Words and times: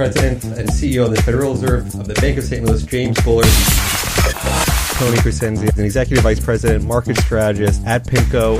President 0.00 0.42
and 0.58 0.66
CEO 0.70 1.04
of 1.04 1.14
the 1.14 1.20
Federal 1.20 1.52
Reserve 1.52 1.94
of 1.96 2.08
the 2.08 2.14
Bank 2.14 2.38
of 2.38 2.44
St. 2.44 2.64
Louis, 2.64 2.82
James 2.86 3.20
Bullard. 3.20 3.44
Tony 4.94 5.18
Crescenzi 5.18 5.76
an 5.76 5.84
Executive 5.84 6.22
Vice 6.24 6.40
President, 6.40 6.84
Market 6.84 7.18
Strategist 7.18 7.84
at 7.84 8.06
PIMCO. 8.06 8.56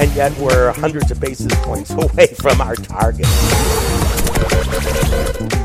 And 0.00 0.12
yet 0.16 0.36
we're 0.38 0.72
hundreds 0.72 1.12
of 1.12 1.20
basis 1.20 1.54
points 1.62 1.90
away 1.92 2.26
from 2.26 2.60
our 2.60 2.74
target. 2.74 3.26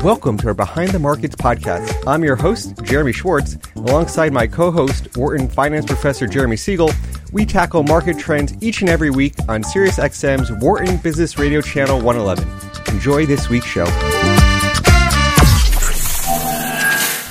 Welcome 0.04 0.38
to 0.38 0.46
our 0.46 0.54
Behind 0.54 0.92
the 0.92 1.00
Markets 1.00 1.34
podcast. 1.34 2.04
I'm 2.06 2.22
your 2.22 2.36
host, 2.36 2.80
Jeremy 2.84 3.10
Schwartz. 3.10 3.58
Alongside 3.74 4.32
my 4.32 4.46
co 4.46 4.70
host, 4.70 5.16
Wharton 5.16 5.48
Finance 5.48 5.86
Professor 5.86 6.28
Jeremy 6.28 6.56
Siegel, 6.56 6.92
we 7.32 7.44
tackle 7.44 7.82
market 7.82 8.20
trends 8.20 8.54
each 8.60 8.82
and 8.82 8.88
every 8.88 9.10
week 9.10 9.34
on 9.48 9.64
SiriusXM's 9.64 10.52
Wharton 10.62 10.98
Business 10.98 11.40
Radio 11.40 11.60
Channel 11.60 12.00
111. 12.00 12.94
Enjoy 12.94 13.26
this 13.26 13.48
week's 13.48 13.66
show. 13.66 13.86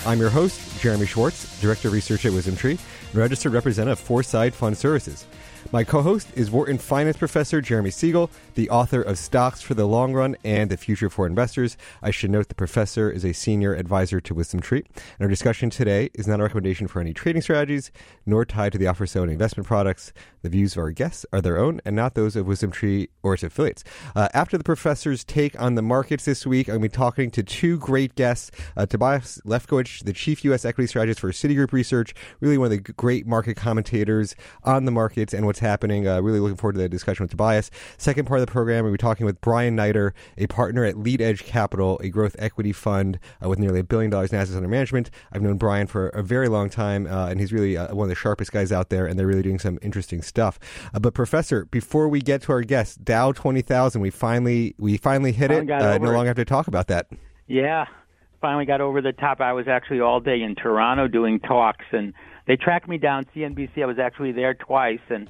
I'm 0.10 0.20
your 0.20 0.32
host, 0.32 0.82
Jeremy 0.82 1.06
Schwartz, 1.06 1.62
Director 1.62 1.90
of 1.90 1.94
Research 1.94 2.26
at 2.26 2.32
WisdomTree, 2.32 2.80
and 3.12 3.16
registered 3.16 3.54
representative 3.54 4.00
of 4.00 4.04
Foreside 4.04 4.56
Fund 4.56 4.76
Services. 4.76 5.28
My 5.72 5.84
co 5.84 6.02
host 6.02 6.28
is 6.34 6.50
Wharton 6.50 6.80
Finance 6.80 7.16
Professor 7.16 7.62
Jeremy 7.62 7.92
Siegel, 7.92 8.32
the 8.60 8.70
author 8.70 9.02
of 9.02 9.18
Stocks 9.18 9.62
for 9.62 9.74
the 9.74 9.86
Long 9.86 10.12
Run 10.12 10.36
and 10.44 10.70
the 10.70 10.76
Future 10.76 11.10
for 11.10 11.26
Investors. 11.26 11.78
I 12.02 12.12
should 12.12 12.30
note 12.30 12.50
the 12.50 12.56
professor 12.56 13.10
is 13.10 13.24
a 13.24 13.32
senior 13.32 13.74
advisor 13.74 14.20
to 14.20 14.36
WisdomTree. 14.36 14.84
And 14.86 15.22
our 15.22 15.30
discussion 15.30 15.70
today 15.70 16.10
is 16.14 16.28
not 16.28 16.42
a 16.42 16.44
recommendation 16.44 16.90
for 16.90 17.00
any 17.00 17.14
trading 17.14 17.42
strategies, 17.42 17.90
nor 18.26 18.44
tied 18.44 18.74
to 18.74 18.78
the 18.78 18.86
offer 18.86 19.06
of 19.06 19.10
selling 19.10 19.30
investment 19.30 19.66
products. 19.66 20.12
The 20.42 20.50
views 20.50 20.74
of 20.74 20.80
our 20.80 20.92
guests 20.92 21.26
are 21.32 21.40
their 21.40 21.58
own 21.58 21.80
and 21.86 21.96
not 21.96 22.16
those 22.16 22.36
of 22.36 22.48
WisdomTree 22.48 23.08
or 23.24 23.34
its 23.34 23.44
affiliates. 23.44 23.86
Uh, 24.14 24.28
after 24.34 24.58
the 24.58 24.64
professor's 24.66 25.24
take 25.24 25.58
on 25.58 25.76
the 25.76 25.82
markets 25.82 26.26
this 26.26 26.46
week, 26.46 26.68
I'm 26.68 26.80
going 26.80 26.82
to 26.82 26.90
be 26.90 26.96
talking 26.98 27.32
to 27.32 27.44
two 27.44 27.78
great 27.78 28.16
guests 28.16 28.52
uh, 28.76 28.86
Tobias 28.86 29.40
Levkovich, 29.46 30.04
the 30.04 30.12
chief 30.12 30.44
U.S. 30.44 30.66
equity 30.66 30.88
strategist 30.88 31.22
for 31.22 31.32
Citigroup 31.32 31.72
Research, 31.72 32.14
really 32.42 32.58
one 32.58 32.66
of 32.66 32.84
the 32.84 32.94
great 32.94 33.26
market 33.26 33.56
commentators 33.56 34.36
on 34.66 34.84
the 34.84 34.92
markets 34.92 35.34
and 35.34 35.46
what's 35.46 35.60
happening. 35.60 36.10
Uh, 36.10 36.22
really 36.22 36.42
looking 36.42 36.58
forward 36.58 36.74
to 36.74 36.80
the 36.80 36.90
discussion 36.90 37.24
with 37.24 37.32
Tobias. 37.32 37.72
Second 37.98 38.26
part 38.26 38.42
of 38.42 38.46
the 38.46 38.49
program, 38.50 38.84
we'll 38.84 38.94
be 38.94 38.98
talking 38.98 39.26
with 39.26 39.40
Brian 39.42 39.78
Neider, 39.78 40.12
a 40.38 40.48
partner 40.48 40.84
at 40.86 40.98
Lead 40.98 41.22
Edge 41.22 41.44
Capital, 41.44 42.00
a 42.04 42.10
growth 42.10 42.36
equity 42.40 42.72
fund 42.72 43.20
uh, 43.44 43.50
with 43.50 43.60
nearly 43.60 43.80
a 43.80 43.84
billion 43.84 44.12
dollars 44.12 44.32
in 44.32 44.40
assets 44.40 44.56
under 44.56 44.68
management. 44.68 45.10
I've 45.32 45.42
known 45.42 45.58
Brian 45.58 45.88
for 45.88 46.10
a 46.10 46.24
very 46.24 46.50
long 46.50 46.70
time, 46.70 47.08
uh, 47.08 47.28
and 47.28 47.40
he's 47.40 47.54
really 47.54 47.78
uh, 47.78 47.94
one 47.94 48.06
of 48.06 48.10
the 48.10 48.16
sharpest 48.16 48.52
guys 48.52 48.72
out 48.72 48.90
there, 48.90 49.06
and 49.06 49.18
they're 49.18 49.28
really 49.28 49.42
doing 49.42 49.60
some 49.60 49.80
interesting 49.82 50.22
stuff. 50.22 50.60
Uh, 50.94 51.00
but 51.00 51.14
Professor, 51.14 51.66
before 51.66 52.08
we 52.08 52.22
get 52.22 52.42
to 52.44 52.52
our 52.52 52.62
guest, 52.62 53.04
Dow 53.06 53.32
twenty 53.32 53.62
thousand, 53.62 54.02
we 54.02 54.10
finally 54.10 54.76
we 54.78 54.98
finally 54.98 55.32
hit 55.32 55.52
it. 55.52 55.70
Uh, 55.70 55.98
no 55.98 56.12
longer 56.12 56.28
have 56.28 56.36
to 56.38 56.46
talk 56.46 56.68
about 56.68 56.88
that. 56.88 57.08
Yeah, 57.48 57.86
finally 58.42 58.66
got 58.66 58.82
over 58.82 59.02
the 59.02 59.14
top. 59.14 59.42
I 59.42 59.54
was 59.54 59.68
actually 59.68 60.02
all 60.02 60.20
day 60.20 60.42
in 60.42 60.56
Toronto 60.56 61.08
doing 61.08 61.40
talks, 61.40 61.86
and 61.92 62.14
they 62.48 62.56
tracked 62.56 62.88
me 62.88 62.98
down. 62.98 63.26
CNBC. 63.36 63.84
I 63.84 63.86
was 63.86 64.00
actually 64.00 64.32
there 64.32 64.54
twice, 64.54 65.00
and 65.10 65.30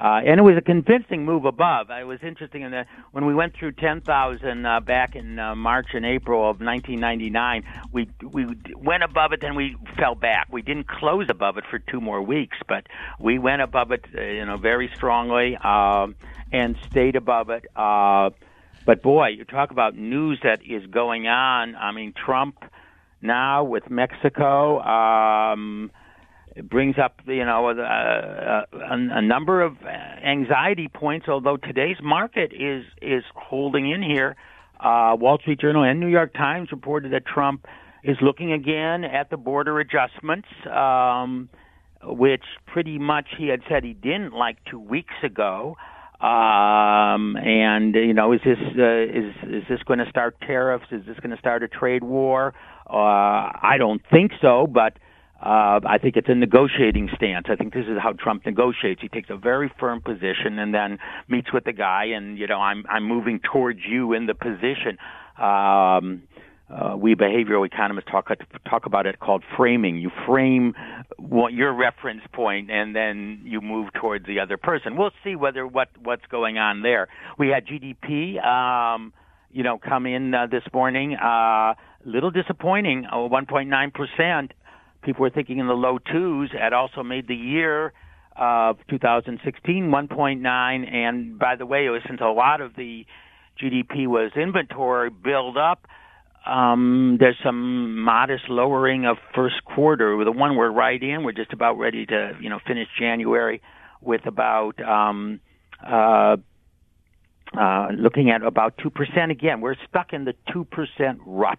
uh, 0.00 0.22
and 0.24 0.40
it 0.40 0.42
was 0.42 0.56
a 0.56 0.62
convincing 0.62 1.26
move 1.26 1.44
above. 1.44 1.90
It 1.90 2.06
was 2.06 2.20
interesting 2.22 2.62
in 2.62 2.70
that 2.70 2.86
when 3.12 3.26
we 3.26 3.34
went 3.34 3.54
through 3.54 3.72
10,000 3.72 4.64
uh, 4.66 4.80
back 4.80 5.14
in 5.14 5.38
uh, 5.38 5.54
March 5.54 5.88
and 5.92 6.06
April 6.06 6.40
of 6.40 6.60
1999, 6.60 7.64
we 7.92 8.08
we 8.22 8.46
went 8.76 9.02
above 9.02 9.32
it, 9.32 9.42
then 9.42 9.54
we 9.54 9.76
fell 9.98 10.14
back. 10.14 10.48
We 10.50 10.62
didn't 10.62 10.88
close 10.88 11.26
above 11.28 11.58
it 11.58 11.64
for 11.68 11.78
two 11.78 12.00
more 12.00 12.22
weeks, 12.22 12.56
but 12.66 12.86
we 13.18 13.38
went 13.38 13.60
above 13.60 13.92
it, 13.92 14.06
uh, 14.16 14.22
you 14.22 14.46
know, 14.46 14.56
very 14.56 14.90
strongly 14.96 15.56
um, 15.56 16.14
and 16.50 16.76
stayed 16.90 17.16
above 17.16 17.50
it. 17.50 17.66
Uh, 17.76 18.30
but 18.86 19.02
boy, 19.02 19.28
you 19.28 19.44
talk 19.44 19.70
about 19.70 19.96
news 19.96 20.40
that 20.42 20.60
is 20.64 20.86
going 20.86 21.28
on. 21.28 21.76
I 21.76 21.92
mean, 21.92 22.14
Trump 22.14 22.64
now 23.20 23.64
with 23.64 23.90
Mexico. 23.90 24.80
Um, 24.80 25.90
it 26.56 26.68
brings 26.68 26.96
up, 27.02 27.20
you 27.26 27.44
know, 27.44 27.68
a, 27.70 27.72
a, 27.72 28.66
a 28.72 29.22
number 29.22 29.62
of 29.62 29.76
anxiety 29.82 30.88
points. 30.88 31.28
Although 31.28 31.56
today's 31.56 31.98
market 32.02 32.52
is 32.52 32.84
is 33.00 33.22
holding 33.34 33.90
in 33.90 34.02
here, 34.02 34.36
uh, 34.80 35.16
Wall 35.18 35.38
Street 35.38 35.60
Journal 35.60 35.84
and 35.84 36.00
New 36.00 36.08
York 36.08 36.32
Times 36.34 36.68
reported 36.72 37.12
that 37.12 37.26
Trump 37.26 37.66
is 38.02 38.16
looking 38.22 38.52
again 38.52 39.04
at 39.04 39.30
the 39.30 39.36
border 39.36 39.78
adjustments, 39.78 40.48
um, 40.70 41.48
which 42.02 42.44
pretty 42.66 42.98
much 42.98 43.26
he 43.38 43.48
had 43.48 43.60
said 43.68 43.84
he 43.84 43.92
didn't 43.92 44.32
like 44.32 44.56
two 44.70 44.80
weeks 44.80 45.14
ago. 45.22 45.76
Um, 46.20 47.36
and 47.36 47.94
you 47.94 48.12
know, 48.12 48.32
is 48.32 48.40
this 48.44 48.58
uh, 48.58 49.02
is 49.02 49.34
is 49.44 49.62
this 49.68 49.82
going 49.84 50.00
to 50.00 50.08
start 50.10 50.36
tariffs? 50.40 50.86
Is 50.90 51.06
this 51.06 51.18
going 51.20 51.30
to 51.30 51.38
start 51.38 51.62
a 51.62 51.68
trade 51.68 52.04
war? 52.04 52.54
Uh, 52.88 52.92
I 52.92 53.76
don't 53.78 54.02
think 54.10 54.32
so, 54.42 54.66
but 54.66 54.98
uh, 55.42 55.80
I 55.86 55.96
think 55.96 56.16
it's 56.16 56.28
a 56.28 56.34
negotiating 56.34 57.08
stance. 57.16 57.46
I 57.48 57.56
think 57.56 57.72
this 57.72 57.86
is 57.86 57.96
how 57.98 58.12
Trump 58.12 58.44
negotiates. 58.44 59.00
He 59.00 59.08
takes 59.08 59.30
a 59.30 59.36
very 59.36 59.72
firm 59.80 60.02
position 60.02 60.58
and 60.58 60.74
then 60.74 60.98
meets 61.28 61.50
with 61.50 61.64
the 61.64 61.72
guy, 61.72 62.04
and 62.14 62.38
you 62.38 62.46
know, 62.46 62.60
I'm 62.60 62.84
I'm 62.90 63.04
moving 63.04 63.40
towards 63.40 63.80
you 63.88 64.12
in 64.12 64.26
the 64.26 64.34
position. 64.34 64.98
Um, 65.38 66.24
uh, 66.68 66.94
we 66.94 67.14
behavioral 67.14 67.66
economists 67.66 68.10
talk 68.10 68.28
talk 68.68 68.84
about 68.84 69.06
it 69.06 69.18
called 69.18 69.42
framing. 69.56 69.96
You 69.96 70.10
frame 70.26 70.74
what 71.16 71.54
your 71.54 71.72
reference 71.72 72.22
point, 72.34 72.70
and 72.70 72.94
then 72.94 73.40
you 73.44 73.62
move 73.62 73.88
towards 73.94 74.26
the 74.26 74.40
other 74.40 74.58
person. 74.58 74.96
We'll 74.96 75.10
see 75.24 75.36
whether 75.36 75.66
what 75.66 75.88
what's 76.02 76.26
going 76.30 76.58
on 76.58 76.82
there. 76.82 77.08
We 77.38 77.48
had 77.48 77.66
GDP, 77.66 78.44
um, 78.44 79.14
you 79.50 79.62
know, 79.62 79.78
come 79.78 80.04
in 80.04 80.34
uh, 80.34 80.48
this 80.50 80.64
morning. 80.74 81.14
A 81.14 81.26
uh, 81.26 81.74
little 82.04 82.30
disappointing, 82.30 83.06
uh, 83.10 83.16
1.9 83.16 83.94
percent 83.94 84.52
people 85.02 85.22
were 85.22 85.30
thinking 85.30 85.58
in 85.58 85.66
the 85.66 85.74
low 85.74 85.98
twos. 85.98 86.50
Had 86.52 86.72
also 86.72 87.02
made 87.02 87.28
the 87.28 87.36
year 87.36 87.92
of 88.36 88.76
2016 88.88 89.90
1.9 89.90 90.94
and 90.94 91.38
by 91.38 91.56
the 91.56 91.66
way 91.66 91.86
it 91.86 91.90
was 91.90 92.00
since 92.06 92.20
a 92.20 92.26
lot 92.26 92.60
of 92.60 92.74
the 92.76 93.04
GDP 93.60 94.06
was 94.06 94.30
inventory 94.36 95.10
build 95.10 95.58
up 95.58 95.86
um, 96.46 97.18
there's 97.20 97.36
some 97.44 98.00
modest 98.00 98.48
lowering 98.48 99.04
of 99.04 99.18
first 99.34 99.62
quarter. 99.64 100.22
The 100.24 100.32
one 100.32 100.56
we're 100.56 100.70
right 100.70 101.02
in 101.02 101.22
we're 101.22 101.32
just 101.32 101.52
about 101.52 101.74
ready 101.74 102.06
to 102.06 102.32
you 102.40 102.48
know 102.48 102.58
finish 102.66 102.88
January 102.98 103.60
with 104.00 104.24
about 104.26 104.80
um, 104.80 105.40
uh, 105.86 106.36
uh, 107.58 107.88
looking 107.92 108.30
at 108.30 108.42
about 108.42 108.76
2% 108.78 109.30
again 109.30 109.60
we're 109.60 109.74
stuck 109.88 110.12
in 110.12 110.24
the 110.24 110.34
2% 110.54 111.18
rut 111.26 111.58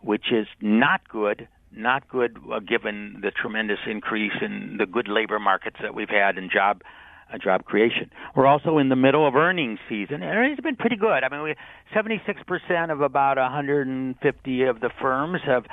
which 0.00 0.32
is 0.32 0.48
not 0.60 1.08
good 1.08 1.46
not 1.76 2.08
good 2.08 2.36
uh, 2.52 2.60
given 2.60 3.20
the 3.22 3.30
tremendous 3.30 3.78
increase 3.86 4.32
in 4.40 4.76
the 4.78 4.86
good 4.86 5.08
labor 5.08 5.38
markets 5.38 5.76
that 5.82 5.94
we've 5.94 6.08
had 6.08 6.38
in 6.38 6.50
job 6.52 6.82
uh, 7.32 7.38
job 7.38 7.64
creation. 7.64 8.10
We're 8.34 8.46
also 8.46 8.78
in 8.78 8.88
the 8.88 8.96
middle 8.96 9.26
of 9.26 9.34
earnings 9.34 9.78
season, 9.88 10.16
and 10.16 10.24
earnings 10.24 10.56
have 10.56 10.64
been 10.64 10.76
pretty 10.76 10.96
good. 10.96 11.24
I 11.24 11.28
mean, 11.28 11.42
we 11.42 11.54
76% 11.94 12.92
of 12.92 13.00
about 13.00 13.38
150 13.38 14.62
of 14.64 14.80
the 14.80 14.90
firms 15.00 15.40
have 15.46 15.64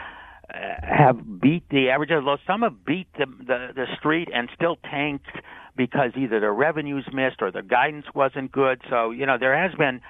uh, 0.53 0.57
have 0.81 1.41
beat 1.41 1.63
the 1.69 1.89
average. 1.89 2.11
Although 2.11 2.37
some 2.47 2.61
have 2.61 2.85
beat 2.85 3.07
the, 3.17 3.25
the 3.25 3.67
the 3.75 3.85
street 3.97 4.29
and 4.33 4.49
still 4.55 4.77
tanked 4.89 5.27
because 5.75 6.11
either 6.17 6.39
their 6.39 6.53
revenues 6.53 7.07
missed 7.13 7.41
or 7.41 7.51
their 7.51 7.61
guidance 7.61 8.05
wasn't 8.15 8.51
good. 8.51 8.81
So 8.89 9.11
you 9.11 9.25
know 9.25 9.37
there 9.37 9.57
has 9.57 9.75
been, 9.77 10.01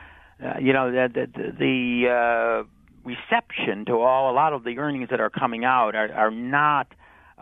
uh, 0.43 0.59
you 0.59 0.73
know, 0.73 0.91
the 0.91 1.07
the, 1.13 1.51
the 1.59 2.63
uh, 2.63 2.69
reception 3.09 3.85
to 3.85 3.93
all 3.93 4.31
a 4.31 4.35
lot 4.35 4.53
of 4.53 4.63
the 4.63 4.77
earnings 4.77 5.09
that 5.09 5.19
are 5.19 5.29
coming 5.29 5.65
out 5.65 5.95
are, 5.95 6.11
are 6.13 6.31
not 6.31 6.87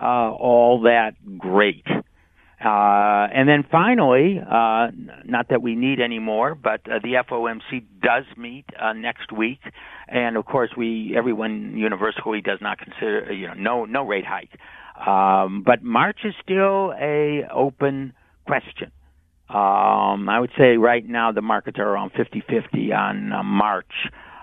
uh, 0.01 0.31
all 0.31 0.81
that 0.83 1.13
great. 1.37 1.85
Uh, 2.63 3.27
and 3.33 3.47
then 3.47 3.63
finally, 3.71 4.39
uh, 4.39 4.87
not 5.25 5.49
that 5.49 5.61
we 5.61 5.75
need 5.75 5.99
any 5.99 6.17
more, 6.17 6.55
but 6.55 6.81
uh, 6.89 6.97
the 7.03 7.13
FOMC 7.29 7.83
does 8.01 8.25
meet 8.35 8.65
uh, 8.81 8.93
next 8.93 9.31
week, 9.31 9.59
and 10.07 10.35
of 10.37 10.45
course, 10.45 10.71
we 10.75 11.13
everyone 11.15 11.77
universally 11.77 12.41
does 12.41 12.57
not 12.59 12.79
consider 12.79 13.31
you 13.31 13.45
know 13.47 13.53
no 13.53 13.85
no 13.85 14.03
rate 14.03 14.25
hike, 14.25 14.57
um, 15.07 15.61
but 15.63 15.83
March 15.83 16.21
is 16.23 16.33
still 16.41 16.93
a 16.99 17.43
open 17.53 18.13
question. 18.47 18.91
Um, 19.49 20.27
I 20.27 20.39
would 20.39 20.51
say 20.57 20.77
right 20.77 21.07
now 21.07 21.31
the 21.31 21.41
markets 21.41 21.77
are 21.79 21.87
around 21.87 22.11
50-50 22.13 22.93
on 22.93 23.31
uh, 23.31 23.43
March 23.43 23.93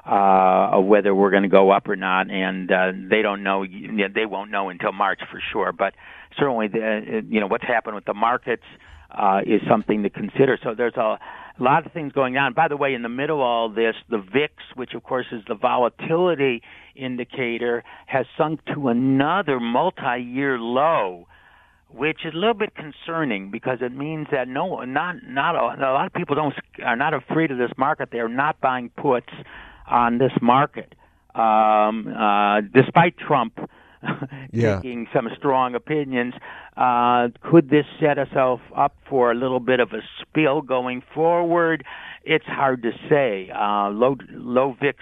uh, 0.06 0.78
whether 0.80 1.14
we're 1.14 1.30
going 1.30 1.44
to 1.44 1.48
go 1.48 1.70
up 1.70 1.88
or 1.88 1.96
not, 1.96 2.30
and 2.30 2.70
uh, 2.70 2.92
they 3.10 3.22
don't 3.22 3.42
know. 3.42 3.64
They 3.64 4.26
won't 4.26 4.50
know 4.50 4.68
until 4.68 4.92
March 4.92 5.20
for 5.30 5.40
sure. 5.52 5.72
But 5.72 5.94
certainly, 6.38 6.68
the, 6.68 7.22
you 7.28 7.40
know 7.40 7.46
what's 7.46 7.64
happened 7.64 7.94
with 7.94 8.04
the 8.04 8.14
markets 8.14 8.64
uh, 9.10 9.40
is 9.46 9.60
something 9.68 10.02
to 10.02 10.10
consider. 10.10 10.58
So 10.62 10.74
there's 10.76 10.96
a 10.96 11.18
lot 11.58 11.86
of 11.86 11.92
things 11.92 12.12
going 12.12 12.36
on. 12.36 12.52
By 12.52 12.68
the 12.68 12.76
way, 12.76 12.94
in 12.94 13.02
the 13.02 13.08
middle 13.08 13.36
of 13.36 13.42
all 13.42 13.68
this, 13.70 13.94
the 14.10 14.18
VIX, 14.18 14.52
which 14.74 14.92
of 14.94 15.02
course 15.02 15.26
is 15.32 15.42
the 15.48 15.54
volatility 15.54 16.62
indicator, 16.94 17.82
has 18.06 18.26
sunk 18.36 18.60
to 18.74 18.88
another 18.88 19.58
multi-year 19.60 20.58
low 20.58 21.26
which 21.96 22.24
is 22.24 22.34
a 22.34 22.36
little 22.36 22.54
bit 22.54 22.74
concerning 22.74 23.52
because 23.52 23.78
it 23.80 23.92
means 23.94 24.26
that 24.32 24.48
no, 24.48 24.80
not 24.80 25.14
not 25.28 25.54
a, 25.54 25.80
a 25.80 25.92
lot 25.92 26.06
of 26.06 26.12
people 26.12 26.34
don't 26.34 26.52
are 26.84 26.96
not 26.96 27.14
afraid 27.14 27.52
of 27.52 27.58
this 27.58 27.70
market. 27.78 28.08
They 28.10 28.18
are 28.18 28.28
not 28.28 28.60
buying 28.60 28.90
puts 28.90 29.28
on 29.86 30.19
this 30.19 30.32
market. 30.40 30.94
um, 31.34 32.06
uh, 32.08 32.60
despite 32.72 33.16
Trump 33.19 33.58
Yeah. 34.52 34.76
taking 34.76 35.08
some 35.12 35.28
strong 35.36 35.75
opinions. 35.75 36.34
Uh, 36.76 37.28
could 37.42 37.70
this 37.70 37.86
set 37.98 38.19
us 38.19 38.28
up 38.76 38.94
for 39.08 39.32
a 39.32 39.34
little 39.34 39.60
bit 39.60 39.81
of 39.81 39.92
a 39.92 40.00
spill 40.20 40.60
going 40.60 41.02
forward? 41.14 41.84
It's 42.22 42.44
hard 42.46 42.82
to 42.82 42.92
say. 43.08 43.50
Uh, 43.50 43.88
low, 43.90 44.16
low 44.31 44.76
VIX 44.81 44.98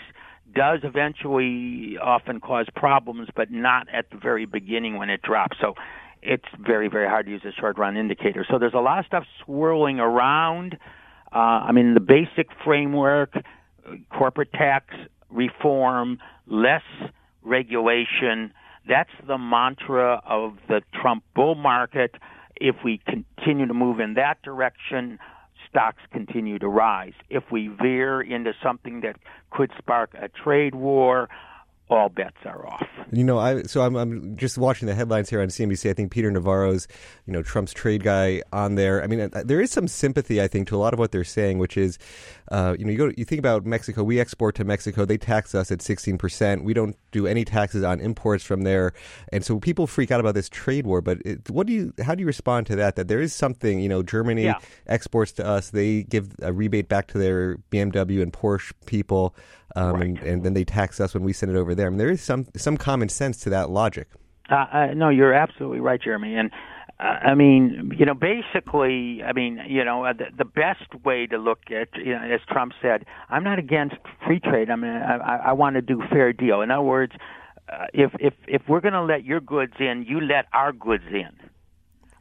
does 0.55 0.81
eventually 0.85 1.99
often 1.99 2.41
cause 2.41 2.67
problems, 2.77 3.29
but 3.35 3.51
not 3.51 3.89
at 3.93 4.11
the 4.11 4.17
very 4.19 4.47
beginning 4.47 4.97
when 4.99 5.11
it 5.11 5.21
drops. 5.23 5.57
So 5.61 5.75
it's 6.23 6.45
very, 6.61 6.89
very 6.89 7.09
hard 7.09 7.27
to 7.27 7.33
use 7.33 7.43
a 7.45 7.53
short 7.53 7.79
run 7.79 7.97
indicator. 7.97 8.47
So 8.49 8.59
there's 8.59 8.75
a 8.75 8.79
lot 8.81 9.01
of 9.01 9.07
stuff 9.07 9.25
swirling 9.45 9.99
around. 9.99 10.77
Uh, 11.35 11.39
I 11.69 11.73
mean, 11.73 11.95
the 11.95 12.01
basic 12.01 12.49
framework, 12.65 13.35
corporate 14.11 14.53
tax 14.53 14.95
reform, 15.31 16.19
less 16.47 16.83
regulation, 17.43 18.53
that's 18.89 19.11
the 19.27 19.39
mantra 19.39 20.21
of 20.27 20.57
the 20.69 20.83
Trump 21.01 21.25
bull 21.35 21.55
market. 21.55 22.15
If 22.57 22.77
we 22.85 23.01
continue 23.07 23.67
to 23.67 23.75
move 23.75 24.01
in 24.01 24.15
that 24.15 24.43
direction, 24.43 25.19
stocks 25.69 26.03
continue 26.13 26.59
to 26.59 26.69
rise. 26.69 27.15
If 27.31 27.45
we 27.51 27.69
veer 27.69 28.21
into 28.21 28.53
something 28.63 29.01
that 29.01 29.17
could 29.51 29.71
spark 29.79 30.15
a 30.15 30.29
trade 30.29 30.75
war, 30.75 31.29
all 31.99 32.09
bets 32.09 32.37
are 32.45 32.67
off. 32.67 32.87
You 33.13 33.25
know, 33.25 33.39
I 33.39 33.63
so 33.63 33.83
I'm, 33.83 33.95
I'm 33.97 34.37
just 34.37 34.57
watching 34.59 34.87
the 34.89 34.95
headlines 34.95 35.29
here 35.31 35.41
on 35.41 35.49
CNBC. 35.49 35.91
I 35.91 35.93
think 35.95 36.11
Peter 36.11 36.31
Navarro's, 36.31 36.89
you 37.27 37.33
know, 37.33 37.43
Trump's 37.43 37.73
trade 37.73 38.03
guy 38.03 38.43
on 38.53 38.75
there. 38.77 39.03
I 39.03 39.07
mean, 39.07 39.21
uh, 39.21 39.43
there 39.45 39.61
is 39.61 39.71
some 39.71 39.87
sympathy, 39.89 40.41
I 40.41 40.49
think, 40.49 40.69
to 40.69 40.77
a 40.77 40.79
lot 40.79 40.93
of 40.93 40.99
what 40.99 41.13
they're 41.13 41.25
saying, 41.25 41.59
which 41.59 41.77
is, 41.77 41.99
uh, 42.51 42.75
you 42.79 42.85
know, 42.85 42.91
you 42.93 42.99
go, 42.99 43.13
you 43.17 43.25
think 43.25 43.39
about 43.39 43.67
Mexico. 43.67 44.03
We 44.03 44.19
export 44.21 44.55
to 44.57 44.65
Mexico. 44.65 45.05
They 45.05 45.19
tax 45.19 45.55
us 45.55 45.71
at 45.71 45.83
16 45.83 46.19
percent. 46.19 46.65
We 46.65 46.73
don't 46.75 46.97
do 47.11 47.27
any 47.27 47.45
taxes 47.45 47.83
on 47.83 48.01
imports 48.01 48.45
from 48.45 48.63
there, 48.63 48.93
and 49.33 49.45
so 49.45 49.59
people 49.61 49.87
freak 49.87 50.11
out 50.11 50.21
about 50.21 50.35
this 50.35 50.49
trade 50.49 50.87
war. 50.87 51.01
But 51.03 51.19
it, 51.25 51.51
what 51.51 51.67
do 51.67 51.73
you, 51.73 51.93
how 52.03 52.15
do 52.15 52.21
you 52.21 52.27
respond 52.27 52.67
to 52.69 52.77
that? 52.77 52.97
That 52.97 53.09
there 53.09 53.21
is 53.21 53.35
something, 53.35 53.81
you 53.81 53.89
know, 53.89 54.03
Germany 54.03 54.45
Yeah. 54.45 54.59
exports 54.87 55.33
to 55.33 55.47
us. 55.47 55.71
They 55.71 56.03
give 56.05 56.31
a 56.43 56.53
rebate 56.53 56.89
back 56.89 57.09
to 57.09 57.19
their 57.19 57.59
BMW 57.71 58.23
and 58.23 58.33
Porsche 58.33 58.73
people, 58.87 59.35
um, 59.77 60.03
and, 60.03 60.19
and 60.19 60.43
then 60.43 60.55
they 60.55 60.65
tax 60.65 61.01
us 61.01 61.15
when 61.15 61.23
we 61.23 61.33
send 61.33 61.53
it 61.53 61.59
over 61.59 61.75
there. 61.75 61.87
I 61.87 61.91
mean, 61.91 61.99
there 61.99 62.11
is 62.11 62.23
some 62.23 62.47
some 62.57 62.77
common 62.77 63.09
sense 63.09 63.39
to 63.39 63.51
that 63.51 63.71
logic. 63.71 64.09
Uh, 64.51 64.67
uh, 64.73 64.87
no, 64.95 65.09
you're 65.09 65.33
absolutely 65.33 65.81
right, 65.81 66.01
Jeremy. 66.01 66.37
And 66.37 66.51
uh, 67.01 67.05
I 67.05 67.35
mean, 67.35 67.93
you 67.99 68.05
know, 68.05 68.15
basically, 68.15 69.23
I 69.23 69.33
mean, 69.33 69.61
you 69.67 69.85
know, 69.85 70.05
uh, 70.05 70.13
the, 70.13 70.27
the 70.37 70.45
best 70.45 70.95
way 71.05 71.27
to 71.27 71.39
look 71.39 71.61
at, 71.71 71.89
you 71.97 72.13
know, 72.13 72.23
as 72.23 72.41
Trump 72.49 72.73
said, 72.83 73.07
I'm 73.31 73.45
not 73.45 73.59
against 73.59 73.97
free 74.27 74.41
trade. 74.41 74.71
I 74.71 74.77
mean, 74.77 74.91
I, 74.91 75.17
I, 75.17 75.37
I 75.37 75.53
want 75.53 75.77
to 75.77 75.83
do 75.83 76.03
fair 76.11 76.33
deal. 76.33 76.61
In 76.61 76.71
other 76.71 76.83
words, 76.83 77.13
uh, 77.69 77.87
if 77.95 78.13
if 78.21 78.35
if 78.47 78.63
we're 78.69 78.81
going 78.81 78.95
to 78.95 79.03
let 79.03 79.25
your 79.25 79.41
goods 79.41 79.75
in, 79.79 80.05
you 80.07 80.21
let 80.21 80.47
our 80.53 80.73
goods 80.73 81.05
in. 81.11 81.31